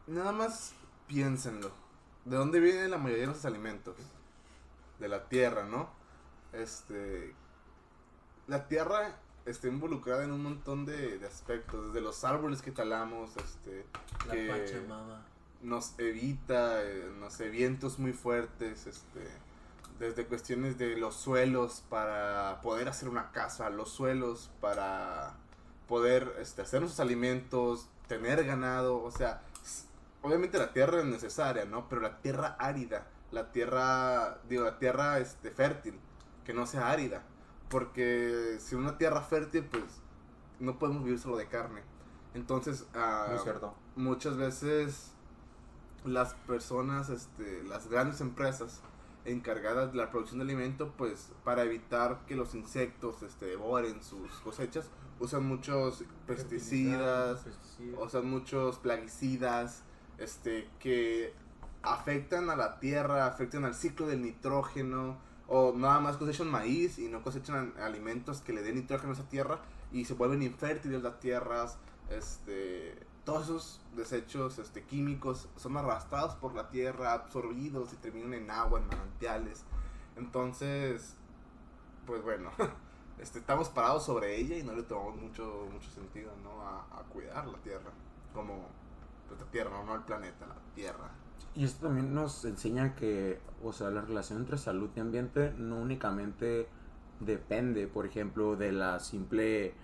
Nada 0.09 0.32
más 0.32 0.72
piénsenlo. 1.07 1.70
¿De 2.24 2.36
dónde 2.36 2.59
vienen 2.61 2.90
la 2.90 2.99
mayoría 2.99 3.26
de 3.26 3.32
los 3.34 3.44
alimentos? 3.44 3.94
De 4.99 5.09
la 5.09 5.28
tierra, 5.28 5.64
¿no? 5.64 5.90
Este, 6.53 7.34
la 8.46 8.66
tierra 8.68 9.16
está 9.46 9.68
involucrada 9.68 10.24
en 10.24 10.32
un 10.32 10.42
montón 10.42 10.84
de, 10.86 11.18
de 11.18 11.26
aspectos, 11.26 11.88
desde 11.88 12.01
los 12.01 12.24
árboles 12.24 12.62
que 12.62 12.70
talamos, 12.72 13.36
este, 13.36 13.84
La 14.26 14.34
que 14.34 14.49
Pachamama. 14.49 15.22
nos 15.62 15.99
evita, 15.99 16.82
eh, 16.84 17.11
no 17.18 17.30
sé, 17.30 17.49
vientos 17.49 17.99
muy 17.99 18.12
fuertes, 18.12 18.86
este, 18.86 19.26
desde 19.99 20.26
cuestiones 20.26 20.78
de 20.78 20.96
los 20.96 21.14
suelos 21.16 21.82
para 21.88 22.61
poder 22.62 22.88
hacer 22.88 23.09
una 23.09 23.30
casa, 23.32 23.70
los 23.70 23.90
suelos 23.90 24.51
para 24.61 25.34
poder 25.88 26.36
este, 26.40 26.62
hacer 26.62 26.80
nuestros 26.80 27.01
alimentos, 27.01 27.88
tener 28.07 28.44
ganado, 28.44 29.03
o 29.03 29.11
sea, 29.11 29.42
obviamente 30.22 30.59
la 30.59 30.72
tierra 30.72 31.01
es 31.01 31.07
necesaria, 31.07 31.64
¿no? 31.64 31.88
Pero 31.88 32.01
la 32.03 32.20
tierra 32.20 32.57
árida, 32.59 33.07
la 33.31 33.53
tierra, 33.53 34.39
digo, 34.49 34.64
la 34.64 34.79
tierra 34.79 35.18
este, 35.18 35.51
fértil, 35.51 35.99
que 36.45 36.55
no 36.55 36.66
sea 36.66 36.91
árida, 36.91 37.22
porque 37.68 38.57
si 38.61 38.74
una 38.74 38.97
tierra 38.99 39.20
fértil, 39.20 39.64
pues 39.64 39.85
no 40.61 40.79
podemos 40.79 41.05
vivir 41.05 41.18
solo 41.18 41.37
de 41.37 41.47
carne. 41.47 41.83
Entonces, 42.35 42.87
Muy 43.29 43.39
cierto. 43.39 43.74
muchas 43.97 44.37
veces 44.37 45.12
las 46.05 46.35
personas, 46.35 47.11
este, 47.11 47.62
las 47.64 47.89
grandes 47.89 48.20
empresas 48.20 48.81
encargadas 49.24 49.93
de 49.93 49.99
la 49.99 50.11
producción 50.11 50.39
de 50.39 50.45
alimento, 50.45 50.93
pues 50.97 51.33
para 51.45 51.64
evitar 51.64 52.24
que 52.26 52.35
los 52.35 52.55
insectos 52.55 53.22
este, 53.22 53.47
devoren 53.47 54.03
sus 54.03 54.31
cosechas, 54.41 54.89
usan 55.20 55.45
muchos 55.45 56.05
pesticidas, 56.26 57.41
Pesticidas. 57.41 57.99
usan 58.01 58.31
muchos 58.31 58.79
plaguicidas, 58.79 59.83
este, 60.18 60.68
que 60.79 61.35
afectan 61.83 62.51
a 62.51 62.57
la 62.57 62.79
tierra, 62.81 63.26
afectan 63.26 63.64
al 63.64 63.74
ciclo 63.74 64.07
del 64.07 64.22
nitrógeno, 64.22 65.18
o 65.49 65.72
nada 65.74 65.99
más 66.01 66.18
cosechan 66.18 66.51
maíz 66.51 66.99
y 66.99 67.09
no 67.09 67.22
cosechan 67.22 67.72
alimentos 67.81 68.43
que 68.43 68.53
le 68.53 68.62
den 68.62 68.76
nitrógeno 68.76 69.12
a 69.12 69.14
esa 69.14 69.29
tierra 69.29 69.61
y 69.91 70.05
se 70.05 70.14
vuelven 70.14 70.43
infértiles 70.43 71.03
las 71.03 71.18
tierras, 71.20 71.79
este, 72.11 73.07
todos 73.24 73.45
esos 73.45 73.81
desechos 73.97 74.59
este, 74.59 74.83
químicos 74.83 75.49
son 75.57 75.76
arrastrados 75.79 76.35
por 76.35 76.55
la 76.55 76.68
tierra, 76.68 77.14
absorbidos 77.14 77.93
y 77.95 77.97
terminan 77.97 78.35
en 78.35 78.51
agua, 78.51 78.79
en 78.79 78.87
manantiales. 78.89 79.64
Entonces, 80.16 81.14
pues 82.07 82.22
bueno, 82.22 82.51
este, 83.18 83.39
estamos 83.39 83.70
parados 83.70 84.05
sobre 84.05 84.37
ella 84.37 84.57
y 84.59 84.62
no 84.62 84.74
le 84.74 84.83
tomamos 84.83 85.16
mucho, 85.16 85.66
mucho 85.72 85.91
sentido 85.91 86.31
¿no? 86.43 86.61
a, 86.61 87.01
a 87.01 87.03
cuidar 87.05 87.47
la 87.47 87.59
tierra, 87.59 87.91
como 88.35 88.66
pues, 89.29 89.41
la 89.41 89.47
tierra, 89.47 89.70
no, 89.70 89.85
no 89.85 89.95
el 89.95 90.03
planeta, 90.03 90.47
la 90.47 90.74
tierra. 90.74 91.11
Y 91.55 91.64
esto 91.64 91.86
también 91.86 92.14
nos 92.14 92.45
enseña 92.45 92.95
que, 92.95 93.41
o 93.64 93.72
sea, 93.72 93.91
la 93.91 94.03
relación 94.03 94.41
entre 94.41 94.59
salud 94.59 94.91
y 94.95 95.01
ambiente 95.01 95.53
no 95.59 95.78
únicamente 95.78 96.68
depende, 97.20 97.89
por 97.89 98.07
ejemplo, 98.07 98.57
de 98.57 98.72
la 98.72 99.01
simple 99.01 99.74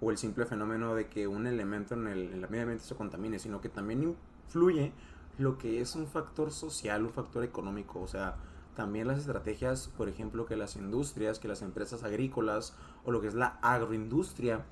o 0.00 0.10
el 0.10 0.18
simple 0.18 0.44
fenómeno 0.46 0.94
de 0.94 1.08
que 1.08 1.26
un 1.26 1.46
elemento 1.46 1.94
en 1.94 2.06
el, 2.06 2.28
medio 2.48 2.62
ambiente 2.62 2.84
se 2.84 2.94
contamine, 2.94 3.38
sino 3.38 3.60
que 3.60 3.68
también 3.68 4.02
influye 4.46 4.92
lo 5.38 5.58
que 5.58 5.80
es 5.80 5.96
un 5.96 6.06
factor 6.06 6.52
social, 6.52 7.04
un 7.04 7.10
factor 7.10 7.44
económico, 7.44 8.00
o 8.00 8.06
sea, 8.06 8.36
también 8.74 9.08
las 9.08 9.18
estrategias, 9.18 9.88
por 9.88 10.08
ejemplo, 10.08 10.46
que 10.46 10.54
las 10.54 10.76
industrias, 10.76 11.38
que 11.38 11.48
las 11.48 11.62
empresas 11.62 12.04
agrícolas 12.04 12.74
o 13.04 13.10
lo 13.10 13.20
que 13.20 13.28
es 13.28 13.34
la 13.34 13.58
agroindustria 13.62 14.64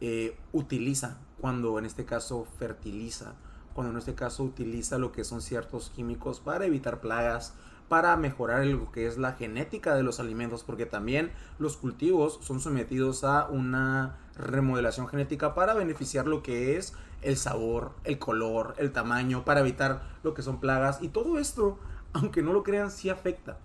eh, 0.00 0.36
utiliza 0.52 1.18
cuando 1.40 1.78
en 1.78 1.84
este 1.84 2.06
caso 2.06 2.46
fertiliza 2.58 3.34
cuando 3.74 3.92
en 3.92 3.98
este 3.98 4.14
caso 4.14 4.42
utiliza 4.42 4.98
lo 4.98 5.12
que 5.12 5.24
son 5.24 5.40
ciertos 5.40 5.90
químicos 5.90 6.40
para 6.40 6.66
evitar 6.66 7.00
plagas, 7.00 7.54
para 7.88 8.16
mejorar 8.16 8.64
lo 8.66 8.92
que 8.92 9.06
es 9.06 9.18
la 9.18 9.32
genética 9.32 9.94
de 9.94 10.02
los 10.02 10.20
alimentos, 10.20 10.62
porque 10.62 10.86
también 10.86 11.32
los 11.58 11.76
cultivos 11.76 12.38
son 12.42 12.60
sometidos 12.60 13.24
a 13.24 13.48
una 13.48 14.18
remodelación 14.36 15.08
genética 15.08 15.54
para 15.54 15.74
beneficiar 15.74 16.26
lo 16.26 16.42
que 16.42 16.76
es 16.76 16.94
el 17.22 17.36
sabor, 17.36 17.92
el 18.04 18.18
color, 18.18 18.74
el 18.78 18.92
tamaño, 18.92 19.44
para 19.44 19.60
evitar 19.60 20.02
lo 20.22 20.34
que 20.34 20.42
son 20.42 20.60
plagas. 20.60 21.02
Y 21.02 21.08
todo 21.08 21.38
esto 21.38 21.78
aunque 22.12 22.42
no 22.42 22.52
lo 22.52 22.62
crean, 22.62 22.90
sí 22.90 23.08
afecta. 23.10 23.58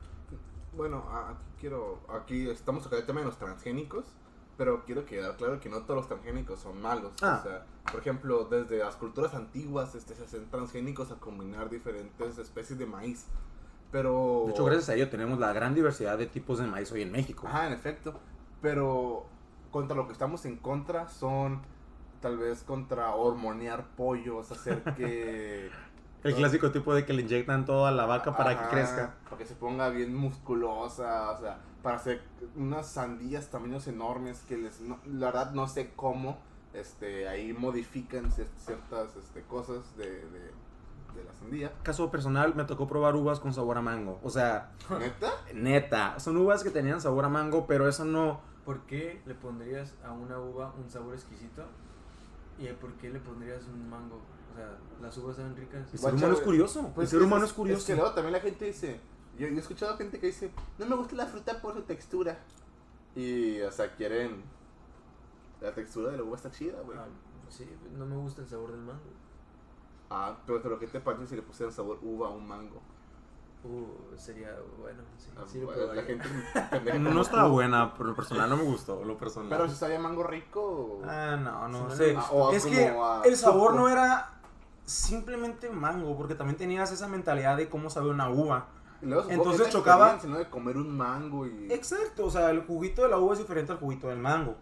Bueno, 0.75 1.05
aquí 1.09 1.43
quiero, 1.59 1.99
aquí 2.09 2.49
estamos 2.49 2.83
tocando 2.83 3.01
el 3.01 3.05
tema 3.07 3.19
de 3.21 3.25
los 3.25 3.37
transgénicos, 3.37 4.05
pero 4.57 4.83
quiero 4.85 5.05
quedar 5.05 5.35
claro 5.37 5.59
que 5.59 5.69
no 5.69 5.81
todos 5.81 5.97
los 5.97 6.07
transgénicos 6.07 6.59
son 6.59 6.81
malos. 6.81 7.13
Ah. 7.21 7.39
O 7.39 7.47
sea, 7.47 7.65
por 7.91 7.99
ejemplo, 7.99 8.45
desde 8.45 8.79
las 8.79 8.95
culturas 8.95 9.33
antiguas 9.33 9.95
este, 9.95 10.15
se 10.15 10.23
hacen 10.23 10.49
transgénicos 10.49 11.11
a 11.11 11.15
combinar 11.15 11.69
diferentes 11.69 12.37
especies 12.37 12.79
de 12.79 12.85
maíz. 12.85 13.25
Pero... 13.91 14.43
De 14.45 14.51
hecho, 14.51 14.65
gracias 14.65 14.89
a 14.89 14.95
ello 14.95 15.09
tenemos 15.09 15.39
la 15.39 15.53
gran 15.53 15.75
diversidad 15.75 16.17
de 16.17 16.25
tipos 16.25 16.59
de 16.59 16.67
maíz 16.67 16.91
hoy 16.91 17.01
en 17.01 17.11
México. 17.11 17.47
Ajá, 17.47 17.67
en 17.67 17.73
efecto. 17.73 18.13
Pero 18.61 19.25
contra 19.71 19.95
lo 19.95 20.07
que 20.07 20.13
estamos 20.13 20.45
en 20.45 20.57
contra 20.57 21.07
son 21.07 21.61
tal 22.21 22.37
vez 22.37 22.63
contra 22.63 23.13
hormonear 23.13 23.85
pollos, 23.95 24.51
hacer 24.51 24.81
que... 24.95 25.69
El 26.25 26.35
clásico 26.35 26.71
tipo 26.71 26.93
de 26.95 27.05
que 27.05 27.13
le 27.13 27.21
inyectan 27.21 27.65
todo 27.65 27.85
a 27.85 27.91
la 27.91 28.05
vaca 28.05 28.35
para 28.35 28.51
Ajá, 28.51 28.63
que 28.63 28.69
crezca. 28.69 29.15
Para 29.25 29.37
que 29.37 29.45
se 29.45 29.55
ponga 29.55 29.89
bien 29.89 30.15
musculosa, 30.15 31.31
o 31.31 31.39
sea, 31.39 31.59
para 31.83 31.97
hacer 31.97 32.21
unas 32.55 32.87
sandías 32.87 33.49
tamaños 33.49 33.87
enormes 33.87 34.41
que 34.47 34.57
les, 34.57 34.81
no- 34.81 34.99
la 35.05 35.27
verdad 35.27 35.51
no 35.51 35.67
sé 35.67 35.91
cómo, 35.95 36.37
este, 36.73 37.27
ahí 37.27 37.53
modifican 37.53 38.31
cier- 38.31 38.47
ciertas 38.57 39.15
este, 39.15 39.43
cosas 39.43 39.95
de, 39.97 40.05
de, 40.09 40.39
de 41.15 41.23
la 41.25 41.33
sandía. 41.39 41.71
Caso 41.83 42.09
personal, 42.09 42.55
me 42.55 42.63
tocó 42.65 42.87
probar 42.87 43.15
uvas 43.15 43.39
con 43.39 43.53
sabor 43.53 43.77
a 43.77 43.81
mango. 43.81 44.19
O 44.23 44.29
sea, 44.31 44.71
¿Neta? 44.99 45.31
neta, 45.53 46.19
son 46.19 46.37
uvas 46.37 46.63
que 46.63 46.71
tenían 46.71 47.01
sabor 47.01 47.25
a 47.25 47.29
mango, 47.29 47.67
pero 47.67 47.87
eso 47.87 48.03
no... 48.03 48.41
¿Por 48.65 48.79
qué 48.87 49.21
le 49.27 49.35
pondrías 49.35 49.93
a 50.03 50.11
una 50.11 50.39
uva 50.39 50.73
un 50.83 50.89
sabor 50.89 51.13
exquisito? 51.13 51.63
¿Y 52.57 52.65
por 52.69 52.93
qué 52.93 53.09
le 53.11 53.19
pondrías 53.19 53.63
un 53.67 53.87
mango? 53.89 54.19
O 54.55 54.57
sea, 54.57 54.77
las 55.01 55.17
uvas 55.17 55.35
saben 55.35 55.53
ricas. 55.57 55.81
El 55.81 55.87
ser 55.89 55.99
Guacha, 55.99 56.15
humano 56.17 56.33
es 56.33 56.39
curioso. 56.41 56.91
Pues 56.95 57.05
el 57.07 57.09
ser 57.11 57.19
es- 57.19 57.25
humano 57.27 57.43
es, 57.43 57.51
Es 57.51 57.55
curioso. 57.57 57.85
que 57.87 57.95
luego 57.95 58.11
también 58.13 58.31
la 58.33 58.39
gente 58.39 58.63
dice, 58.65 59.01
yo, 59.37 59.47
yo 59.47 59.55
he 59.55 59.59
escuchado 59.59 59.97
gente 59.97 60.17
que 60.19 60.27
dice, 60.27 60.49
no 60.79 60.85
me 60.85 60.95
gusta 60.95 61.15
la 61.15 61.25
fruta 61.25 61.61
por 61.61 61.73
su 61.73 61.81
textura. 61.81 62.39
Y, 63.15 63.59
o 63.61 63.71
sea, 63.71 63.93
quieren, 63.95 64.43
la 65.61 65.73
textura 65.73 66.11
de 66.11 66.17
la 66.17 66.23
uva 66.23 66.37
está 66.37 66.51
chida, 66.51 66.79
güey. 66.85 66.97
Ah, 66.97 67.05
sí, 67.49 67.69
no 67.97 68.05
me 68.05 68.15
gusta 68.15 68.41
el 68.43 68.47
sabor 68.47 68.71
del 68.71 68.81
mango. 68.81 69.01
Ah, 70.09 70.37
pero, 70.45 70.61
pero 70.61 70.79
¿qué 70.79 70.87
te 70.87 70.99
parece 71.01 71.27
si 71.27 71.35
le 71.35 71.41
pusieran 71.41 71.73
sabor 71.73 71.99
uva 72.01 72.27
a 72.27 72.31
un 72.31 72.47
mango? 72.47 72.81
Uh, 73.63 74.15
sería 74.15 74.55
bueno, 74.79 75.01
sí. 75.17 75.29
Ah, 75.35 75.41
sí 75.47 75.59
lo 75.59 75.65
bueno, 75.65 75.91
la 75.91 76.03
gente 76.03 76.29
No 76.99 77.19
estaba 77.21 77.47
buena, 77.47 77.93
pero 77.95 78.09
lo 78.09 78.15
personal 78.15 78.47
no 78.47 78.57
me 78.57 78.63
gustó. 78.63 79.03
Lo 79.03 79.17
personal. 79.17 79.49
Pero 79.49 79.67
si 79.67 79.75
sabía 79.75 79.97
mango 79.99 80.21
rico. 80.21 81.01
Ah, 81.03 81.35
no, 81.35 81.67
no 81.67 81.89
Sí, 81.89 81.97
sé. 81.97 82.15
Ah, 82.15 82.49
es 82.53 82.63
como 82.63 82.75
que 82.75 82.87
a 82.89 83.21
el 83.25 83.35
sabor 83.35 83.73
no 83.73 83.89
era 83.89 84.34
simplemente 84.85 85.69
mango, 85.69 86.15
porque 86.17 86.35
también 86.35 86.57
tenías 86.57 86.91
esa 86.91 87.07
mentalidad 87.07 87.57
de 87.57 87.69
cómo 87.69 87.89
sabe 87.89 88.09
una 88.09 88.29
uva. 88.29 88.67
Luego 89.01 89.29
entonces 89.29 89.69
chocaba- 89.69 90.11
experiencia, 90.13 90.29
¿no? 90.29 90.37
De 90.37 90.49
comer 90.49 90.77
un 90.77 90.95
mango 90.95 91.45
y. 91.45 91.71
Exacto, 91.71 92.25
o 92.25 92.29
sea, 92.31 92.49
el 92.51 92.61
juguito 92.61 93.03
de 93.03 93.09
la 93.09 93.17
uva 93.17 93.33
es 93.33 93.39
diferente 93.39 93.71
al 93.71 93.77
juguito 93.79 94.07
del 94.07 94.19
mango. 94.19 94.55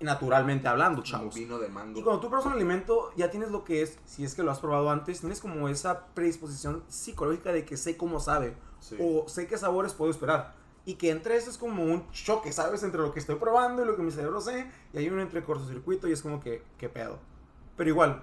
Naturalmente 0.00 0.66
hablando, 0.66 1.02
chavos. 1.02 1.34
vino 1.34 1.58
de 1.58 1.68
mango. 1.68 1.98
Y 1.98 2.02
cuando 2.02 2.20
tú 2.22 2.28
pruebas 2.28 2.46
un 2.46 2.54
alimento, 2.54 3.12
ya 3.16 3.30
tienes 3.30 3.50
lo 3.50 3.64
que 3.64 3.82
es, 3.82 3.98
si 4.06 4.24
es 4.24 4.34
que 4.34 4.42
lo 4.42 4.50
has 4.50 4.58
probado 4.58 4.90
antes, 4.90 5.20
tienes 5.20 5.40
como 5.42 5.68
esa 5.68 6.06
predisposición 6.14 6.82
psicológica 6.88 7.52
de 7.52 7.66
que 7.66 7.76
sé 7.76 7.98
cómo 7.98 8.18
sabe, 8.18 8.56
Sí. 8.78 8.96
o 8.98 9.28
sé 9.28 9.46
qué 9.46 9.58
sabores 9.58 9.92
puedo 9.92 10.10
esperar. 10.10 10.54
Y 10.86 10.94
que 10.94 11.10
entre 11.10 11.36
eso 11.36 11.50
es 11.50 11.58
como 11.58 11.84
un 11.84 12.10
choque, 12.12 12.50
¿sabes? 12.50 12.82
Entre 12.82 12.98
lo 12.98 13.12
que 13.12 13.18
estoy 13.20 13.34
probando 13.36 13.82
y 13.82 13.86
lo 13.86 13.94
que 13.94 14.02
mi 14.02 14.10
cerebro 14.10 14.40
sé, 14.40 14.70
y 14.94 14.98
hay 14.98 15.10
un 15.10 15.20
entre 15.20 15.44
cortocircuito 15.44 16.08
y 16.08 16.12
es 16.12 16.22
como 16.22 16.40
que, 16.40 16.62
¿qué 16.78 16.88
pedo? 16.88 17.18
Pero 17.76 17.90
igual, 17.90 18.22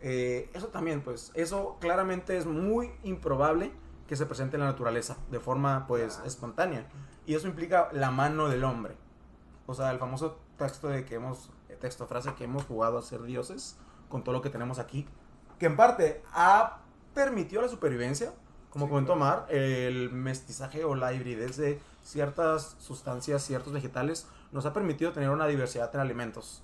eh, 0.00 0.50
eso 0.54 0.68
también, 0.68 1.02
pues, 1.02 1.30
eso 1.34 1.76
claramente 1.80 2.36
es 2.36 2.46
muy 2.46 2.92
improbable 3.02 3.72
que 4.06 4.16
se 4.16 4.26
presente 4.26 4.56
en 4.56 4.60
la 4.60 4.66
naturaleza 4.66 5.16
de 5.30 5.40
forma, 5.40 5.86
pues, 5.86 6.20
espontánea. 6.26 6.86
Y 7.26 7.34
eso 7.34 7.48
implica 7.48 7.88
la 7.92 8.10
mano 8.10 8.48
del 8.48 8.64
hombre. 8.64 8.96
O 9.66 9.74
sea, 9.74 9.90
el 9.90 9.98
famoso 9.98 10.38
texto 10.58 10.88
de 10.88 11.04
que 11.04 11.14
hemos, 11.14 11.50
eh, 11.68 11.76
texto, 11.80 12.06
frase 12.06 12.34
que 12.34 12.44
hemos 12.44 12.64
jugado 12.64 12.98
a 12.98 13.02
ser 13.02 13.22
dioses 13.22 13.78
con 14.08 14.22
todo 14.22 14.34
lo 14.34 14.42
que 14.42 14.50
tenemos 14.50 14.78
aquí, 14.78 15.06
que 15.58 15.66
en 15.66 15.76
parte 15.76 16.22
ha 16.32 16.80
permitido 17.14 17.62
la 17.62 17.68
supervivencia, 17.68 18.32
como 18.70 18.86
Sí, 18.86 18.90
comentó. 18.90 19.16
Mar, 19.16 19.46
el 19.48 20.10
mestizaje 20.10 20.84
o 20.84 20.94
la 20.94 21.12
hibridez 21.12 21.56
de 21.56 21.80
ciertas 22.02 22.76
sustancias, 22.78 23.42
ciertos 23.42 23.72
vegetales, 23.72 24.26
nos 24.52 24.66
ha 24.66 24.72
permitido 24.72 25.12
tener 25.12 25.30
una 25.30 25.46
diversidad 25.46 25.90
en 25.94 26.00
alimentos. 26.00 26.62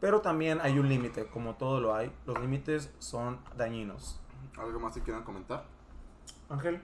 Pero 0.00 0.20
también 0.20 0.60
hay 0.60 0.78
un 0.78 0.88
límite, 0.88 1.26
como 1.26 1.56
todo 1.56 1.80
lo 1.80 1.94
hay, 1.94 2.12
los 2.26 2.38
límites 2.40 2.90
son 2.98 3.40
dañinos. 3.56 4.20
¿Algo 4.56 4.78
más 4.80 4.94
que 4.94 5.02
quieran 5.02 5.24
comentar? 5.24 5.64
Ángel, 6.48 6.80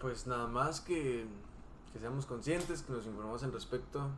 Pues 0.00 0.26
nada 0.26 0.46
más 0.46 0.80
que, 0.80 1.26
que 1.92 1.98
seamos 1.98 2.26
conscientes, 2.26 2.82
que 2.82 2.92
nos 2.92 3.06
informemos 3.06 3.42
al 3.42 3.52
respecto. 3.52 4.08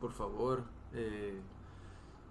Por 0.00 0.12
favor, 0.12 0.62
eh, 0.92 1.40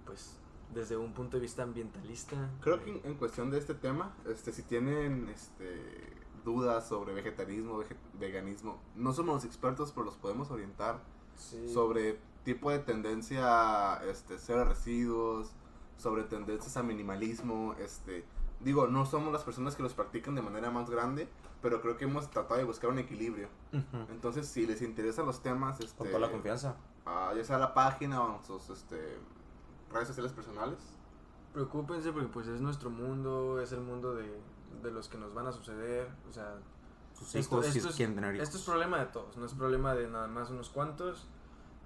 pues 0.05 0.38
desde 0.74 0.97
un 0.97 1.14
punto 1.14 1.38
de 1.38 1.41
vista 1.41 1.64
ambientalista. 1.64 2.36
Creo 2.61 2.78
eh, 2.78 2.82
que 3.01 3.07
en, 3.07 3.16
cuestión 3.16 3.49
de 3.51 3.59
este 3.59 3.74
tema, 3.76 4.14
este, 4.28 4.51
si 4.51 4.64
tienen 4.64 5.30
este, 5.30 6.14
dudas 6.43 6.88
sobre 6.88 7.14
vegetarismo, 7.14 7.80
vege- 7.82 7.95
veganismo, 8.20 8.80
no 8.95 9.14
somos 9.14 9.36
los 9.36 9.45
expertos, 9.45 9.91
pero 9.91 10.05
los 10.05 10.16
podemos 10.18 10.49
orientar 10.51 10.99
sí, 11.38 11.72
sobre 11.72 12.20
tipo 12.44 12.70
de 12.72 12.80
tendencia 12.80 13.94
a 13.96 14.04
este, 14.06 14.38
cero 14.38 14.66
residuos, 14.66 15.52
sobre 15.98 16.24
tendencias 16.24 16.76
a 16.78 16.84
minimalismo, 16.84 17.76
este, 17.80 18.26
digo, 18.60 18.88
no 18.88 19.06
somos 19.06 19.32
las 19.32 19.44
personas 19.44 19.76
que 19.76 19.84
los 19.84 19.94
practican 19.94 20.36
de 20.36 20.41
manera 20.41 20.72
más 20.72 20.89
grande, 20.89 21.30
pero 21.62 21.82
creo 21.82 21.98
que 21.98 22.06
hemos 22.06 22.30
tratado 22.30 22.58
de 22.58 22.66
buscar 22.66 22.89
un 22.89 23.00
equilibrio. 23.00 23.48
Entonces, 24.10 24.48
si 24.48 24.66
les 24.66 24.82
interesan 24.82 25.26
los 25.26 25.41
temas, 25.41 25.80
este, 25.80 25.98
con 25.98 26.08
toda 26.08 26.20
la 26.20 26.32
confianza. 26.32 26.76
ah, 27.06 27.32
ya 27.36 27.44
sea 27.44 27.58
la 27.58 27.74
página 27.74 28.22
o 28.22 28.44
sus 28.44 28.70
este, 28.70 29.18
redes 29.91 30.08
sociales 30.08 30.34
personales, 30.34 30.80
Preocúpense 31.54 32.12
porque 32.12 32.28
pues 32.30 32.48
es 32.48 32.62
nuestro 32.62 32.89
mundo, 32.89 33.62
es 33.62 33.72
el 33.74 33.82
mundo 33.82 34.16
de, 34.16 34.41
de 34.82 34.89
los 34.91 35.08
que 35.08 35.20
nos 35.20 35.36
van 35.36 35.46
a 35.46 35.52
suceder. 35.52 36.10
O 36.28 36.34
sea, 36.34 36.56
Sus 37.14 37.36
Esto- 37.36 37.58
hijos, 37.60 37.68
si 37.72 37.78
esto 37.78 37.91
es- 37.91 37.96
quieren 37.96 38.16
tener 38.16 38.34
hijos. 38.34 38.48
Esto 38.48 38.58
es 38.58 38.64
problema 38.64 38.98
de 38.98 39.06
todos, 39.06 39.38
no 39.38 39.46
es 39.46 39.54
problema 39.54 39.94
de 39.94 40.08
nada 40.08 40.28
más 40.28 40.50
unos 40.50 40.72
cuantos. 40.72 41.28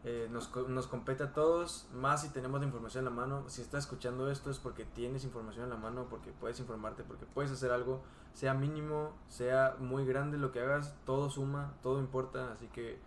Eh, 0.04 0.28
nos, 0.32 0.48
co- 0.48 0.68
nos 0.68 0.88
compete 0.88 1.24
a 1.24 1.34
todos, 1.34 1.88
más 1.93 2.22
si 2.22 2.30
tenemos 2.30 2.60
la 2.60 2.66
información 2.68 3.06
en 3.08 3.14
la 3.16 3.22
mano. 3.22 3.43
Si 3.50 3.62
estás 3.62 3.84
escuchando 3.86 4.30
esto 4.32 4.50
es 4.52 4.60
porque 4.60 4.86
tienes 4.86 5.24
información 5.24 5.66
en 5.66 5.70
la 5.72 5.78
mano, 5.78 6.08
porque 6.10 6.32
puedes 6.32 6.60
informarte, 6.60 7.04
porque 7.04 7.26
puedes 7.26 7.52
hacer 7.52 7.72
algo, 7.72 8.02
sea 8.34 8.54
mínimo, 8.54 9.14
sea 9.28 9.76
muy 9.80 10.06
grande 10.06 10.38
lo 10.38 10.52
que 10.52 10.62
hagas, 10.62 10.95
todo 11.06 11.30
suma, 11.30 11.74
todo 11.82 12.00
importa, 12.00 12.52
así 12.54 12.68
que 12.68 13.00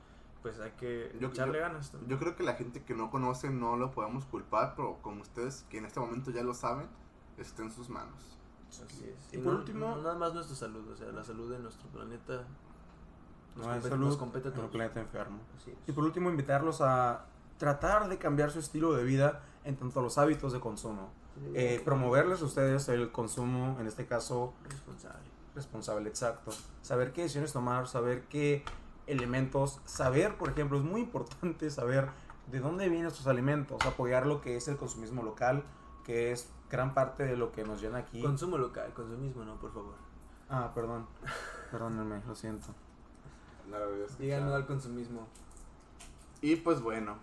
pues 0.42 0.58
hay 0.58 0.72
que 0.72 1.14
Yo- 1.20 1.28
echarle 1.28 1.58
yo- 1.58 1.64
ganas. 1.64 1.92
Yo 2.06 2.18
creo 2.18 2.34
que 2.34 2.42
la 2.42 2.54
gente 2.54 2.82
que 2.82 2.94
no 2.94 3.10
conoce 3.10 3.50
no 3.50 3.76
lo 3.76 3.90
podemos 3.90 4.24
culpar, 4.24 4.74
pero 4.74 4.98
como 5.02 5.20
ustedes 5.22 5.64
que 5.68 5.78
en 5.78 5.84
este 5.84 6.00
momento 6.00 6.30
ya 6.30 6.42
lo 6.42 6.54
saben, 6.54 6.88
está 7.38 7.62
en 7.62 7.70
sus 7.70 7.88
manos. 7.88 8.38
Así 8.70 9.04
es. 9.04 9.32
Y 9.34 9.36
Y 9.36 9.42
por 9.42 9.52
no- 9.52 9.58
último- 9.58 9.96
nada 9.96 10.14
más 10.14 10.32
nuestra 10.32 10.56
salud, 10.56 10.88
o 10.90 10.96
sea, 10.96 11.12
la 11.12 11.22
salud 11.24 11.50
de 11.52 11.58
nuestro 11.58 11.88
planeta 11.90 12.44
nos, 13.56 13.66
No 13.66 13.72
hay 13.72 13.78
compete, 13.78 13.88
salud 13.88 14.06
nos 14.06 14.16
compete 14.16 14.48
a 14.48 14.50
en 14.50 14.56
todos. 14.56 14.70
planeta 14.70 15.00
enfermo. 15.00 15.38
Y 15.86 15.92
por 15.92 16.04
último, 16.04 16.30
invitarlos 16.30 16.80
a 16.80 17.26
tratar 17.58 18.08
de 18.08 18.18
cambiar 18.18 18.50
su 18.50 18.58
estilo 18.58 18.92
de 18.94 19.04
vida 19.04 19.42
en 19.64 19.76
tanto 19.76 20.00
a 20.00 20.02
los 20.02 20.18
hábitos 20.18 20.52
de 20.52 20.60
consumo. 20.60 21.10
Eh, 21.54 21.80
promoverles 21.84 22.42
a 22.42 22.44
ustedes 22.44 22.88
el 22.88 23.12
consumo, 23.12 23.76
en 23.80 23.86
este 23.86 24.06
caso, 24.06 24.52
responsable. 24.68 25.30
responsable, 25.54 26.08
exacto. 26.08 26.50
Saber 26.82 27.12
qué 27.12 27.22
decisiones 27.22 27.52
tomar, 27.52 27.86
saber 27.88 28.24
qué 28.28 28.64
elementos, 29.06 29.80
saber, 29.84 30.36
por 30.36 30.50
ejemplo, 30.50 30.78
es 30.78 30.84
muy 30.84 31.00
importante 31.02 31.70
saber 31.70 32.08
de 32.50 32.60
dónde 32.60 32.88
vienen 32.88 33.06
estos 33.08 33.26
alimentos, 33.26 33.80
apoyar 33.86 34.26
lo 34.26 34.40
que 34.40 34.56
es 34.56 34.68
el 34.68 34.76
consumismo 34.76 35.22
local, 35.22 35.64
que 36.04 36.32
es 36.32 36.48
gran 36.70 36.94
parte 36.94 37.24
de 37.24 37.36
lo 37.36 37.52
que 37.52 37.64
nos 37.64 37.80
llena 37.80 37.98
aquí. 37.98 38.22
Consumo 38.22 38.58
local, 38.58 38.92
consumismo 38.92 39.44
no, 39.44 39.56
por 39.56 39.72
favor. 39.72 39.94
Ah, 40.48 40.72
perdón. 40.74 41.06
Perdónenme, 41.70 42.22
lo 42.26 42.34
siento. 42.34 42.68
No 43.70 43.78
lo 43.78 43.84
había 43.84 43.96
escuchado. 44.04 44.22
Digan 44.22 44.46
no 44.48 44.54
al 44.54 44.66
consumismo. 44.66 45.26
Y 46.42 46.56
pues 46.56 46.80
bueno, 46.80 47.16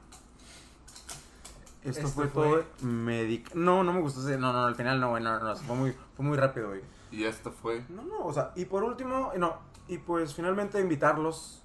Esto 1.83 2.01
Este 2.01 2.11
fue, 2.13 2.27
fue- 2.27 2.43
todo 2.63 2.63
medic... 2.81 3.53
No, 3.55 3.83
no 3.83 3.93
me 3.93 4.01
gustó 4.01 4.21
ese... 4.21 4.37
No, 4.37 4.51
no, 4.53 4.65
al 4.65 4.75
final 4.75 4.99
no, 4.99 5.09
güey, 5.11 5.23
no, 5.23 5.39
no, 5.39 5.55
fue 5.55 5.75
muy, 5.75 5.95
fue 6.15 6.25
muy 6.25 6.37
rápido, 6.37 6.67
güey. 6.69 6.81
y 7.11 7.23
esto 7.23 7.51
fue 7.51 7.83
No, 7.89 8.03
no, 8.03 8.25
o 8.25 8.33
sea, 8.33 8.51
y 8.55 8.65
por 8.65 8.83
último, 8.83 9.31
eh, 9.33 9.39
no, 9.39 9.57
y 9.87 9.97
pues 9.97 10.33
finalmente 10.35 10.79
invitarlos. 10.81 11.63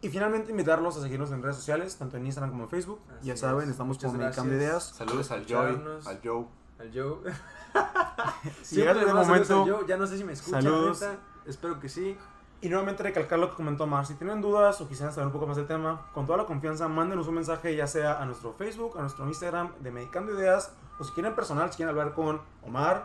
Y 0.00 0.08
finalmente 0.10 0.50
invitarlos 0.50 0.96
a 0.98 1.00
seguirnos 1.02 1.30
en 1.32 1.42
redes 1.42 1.56
sociales, 1.56 1.96
tanto 1.96 2.18
en 2.18 2.26
Instagram 2.26 2.50
como 2.50 2.64
en 2.64 2.70
Facebook. 2.70 3.00
Así 3.18 3.26
ya 3.28 3.36
saben, 3.36 3.64
es. 3.64 3.70
estamos 3.70 3.98
gracias. 3.98 4.46
Ideas. 4.46 4.84
saludos 4.90 5.30
al 5.30 5.46
Joy, 5.46 5.80
al 6.06 6.20
Joe. 6.22 6.46
Al 6.78 6.90
Joe. 6.92 7.18
Si 8.62 8.76
llegaste 8.76 9.00
Siempre 9.02 9.04
de 9.06 9.12
momento, 9.14 9.86
Ya 9.86 9.96
no 9.96 10.06
sé 10.06 10.18
si 10.18 10.24
me 10.24 10.34
escucha. 10.34 10.60
saludos. 10.60 11.00
neta. 11.00 11.18
Espero 11.46 11.80
que 11.80 11.88
sí. 11.88 12.16
Y 12.64 12.68
nuevamente 12.70 13.02
recalcar 13.02 13.38
lo 13.38 13.50
que 13.50 13.56
comentó 13.56 13.86
Mar, 13.86 14.06
si 14.06 14.14
tienen 14.14 14.40
dudas 14.40 14.80
o 14.80 14.88
quisieran 14.88 15.12
saber 15.14 15.26
un 15.26 15.32
poco 15.32 15.46
más 15.46 15.56
del 15.56 15.66
tema, 15.66 16.06
con 16.14 16.24
toda 16.24 16.38
la 16.38 16.44
confianza, 16.46 16.88
mándenos 16.88 17.28
un 17.28 17.34
mensaje 17.34 17.76
ya 17.76 17.86
sea 17.86 18.20
a 18.20 18.24
nuestro 18.24 18.54
Facebook, 18.54 18.96
a 18.96 19.02
nuestro 19.02 19.26
Instagram 19.28 19.72
de 19.80 19.90
Medicando 19.90 20.32
Ideas, 20.32 20.72
o 20.98 21.04
si 21.04 21.12
quieren 21.12 21.34
personal, 21.34 21.70
si 21.70 21.76
quieren 21.76 21.90
hablar 21.96 22.14
con 22.14 22.40
Omar, 22.62 23.04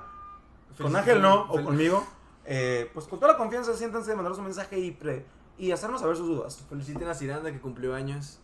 con 0.81 0.95
Ángel 0.95 1.21
no, 1.21 1.41
o 1.49 1.61
conmigo. 1.63 2.07
eh, 2.45 2.89
pues 2.93 3.05
con 3.07 3.19
toda 3.19 3.33
la 3.33 3.37
confianza, 3.37 3.73
siéntanse, 3.73 4.15
mandarnos 4.15 4.37
un 4.39 4.45
mensaje 4.45 4.79
y, 4.79 4.91
pre- 4.91 5.25
y 5.57 5.71
hacernos 5.71 5.99
saber 5.99 6.15
sus 6.15 6.27
dudas. 6.27 6.63
Feliciten 6.69 7.07
a 7.09 7.13
Ciranda 7.13 7.51
que 7.51 7.59
cumplió 7.59 7.93
años. 7.93 8.39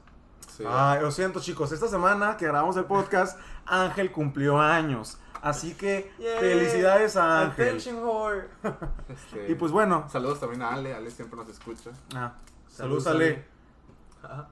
Sí. 0.55 0.63
Ay, 0.67 1.01
lo 1.01 1.11
siento 1.11 1.39
chicos, 1.39 1.71
esta 1.71 1.87
semana 1.87 2.35
que 2.37 2.45
grabamos 2.45 2.75
el 2.77 2.85
podcast, 2.85 3.39
Ángel 3.65 4.11
cumplió 4.11 4.59
años. 4.59 5.17
Así 5.45 5.75
que 5.75 6.11
felicidades 6.39 7.15
a 7.17 7.41
Ángel. 7.41 7.77
Este, 7.77 9.51
Y 9.51 9.53
pues 9.55 9.71
bueno, 9.71 10.09
Saludos 10.09 10.39
también 10.39 10.63
a 10.63 10.73
Ale, 10.73 10.95
Ale 10.95 11.11
siempre 11.11 11.37
nos 11.37 11.47
escucha. 11.49 11.91
ah, 12.15 12.33
Saludos, 12.67 13.03
saludos 13.03 13.07
Ale. 13.07 13.25
Ale. 13.25 13.45
Ajá. 14.23 14.47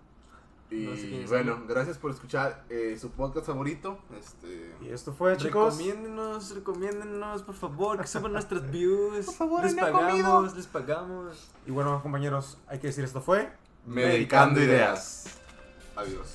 Y 0.70 0.86
No 0.86 0.96
sé 0.96 1.10
quién 1.10 1.24
es 1.24 1.30
bueno, 1.30 1.64
gracias 1.68 1.98
por 1.98 2.12
escuchar 2.12 2.64
eh, 2.70 2.96
su 3.00 3.10
podcast 3.10 3.48
favorito. 3.48 3.98
Este, 4.20 4.76
Y 4.82 4.90
esto 4.90 5.14
fue 5.14 5.36
chicos. 5.38 5.78
Recomiéndenos, 5.78 6.54
recomiéndenos, 6.54 7.42
por 7.42 7.56
favor, 7.56 8.00
que 8.00 8.08
suban 8.08 8.34
nuestras 8.34 8.70
views. 8.70 9.26
Por 9.26 9.36
favor, 9.36 9.64
les 9.64 9.76
no 9.76 9.82
pagamos, 9.82 10.56
les 10.56 10.68
pagamos. 10.68 11.50
Y 11.66 11.72
bueno 11.72 12.02
compañeros, 12.04 12.60
hay 12.68 12.78
que 12.80 12.88
decir 12.88 13.04
esto 13.04 13.20
fue. 13.20 13.52
Medicando 13.86 14.62
Ideas. 14.62 15.26
Adiós. 15.96 16.34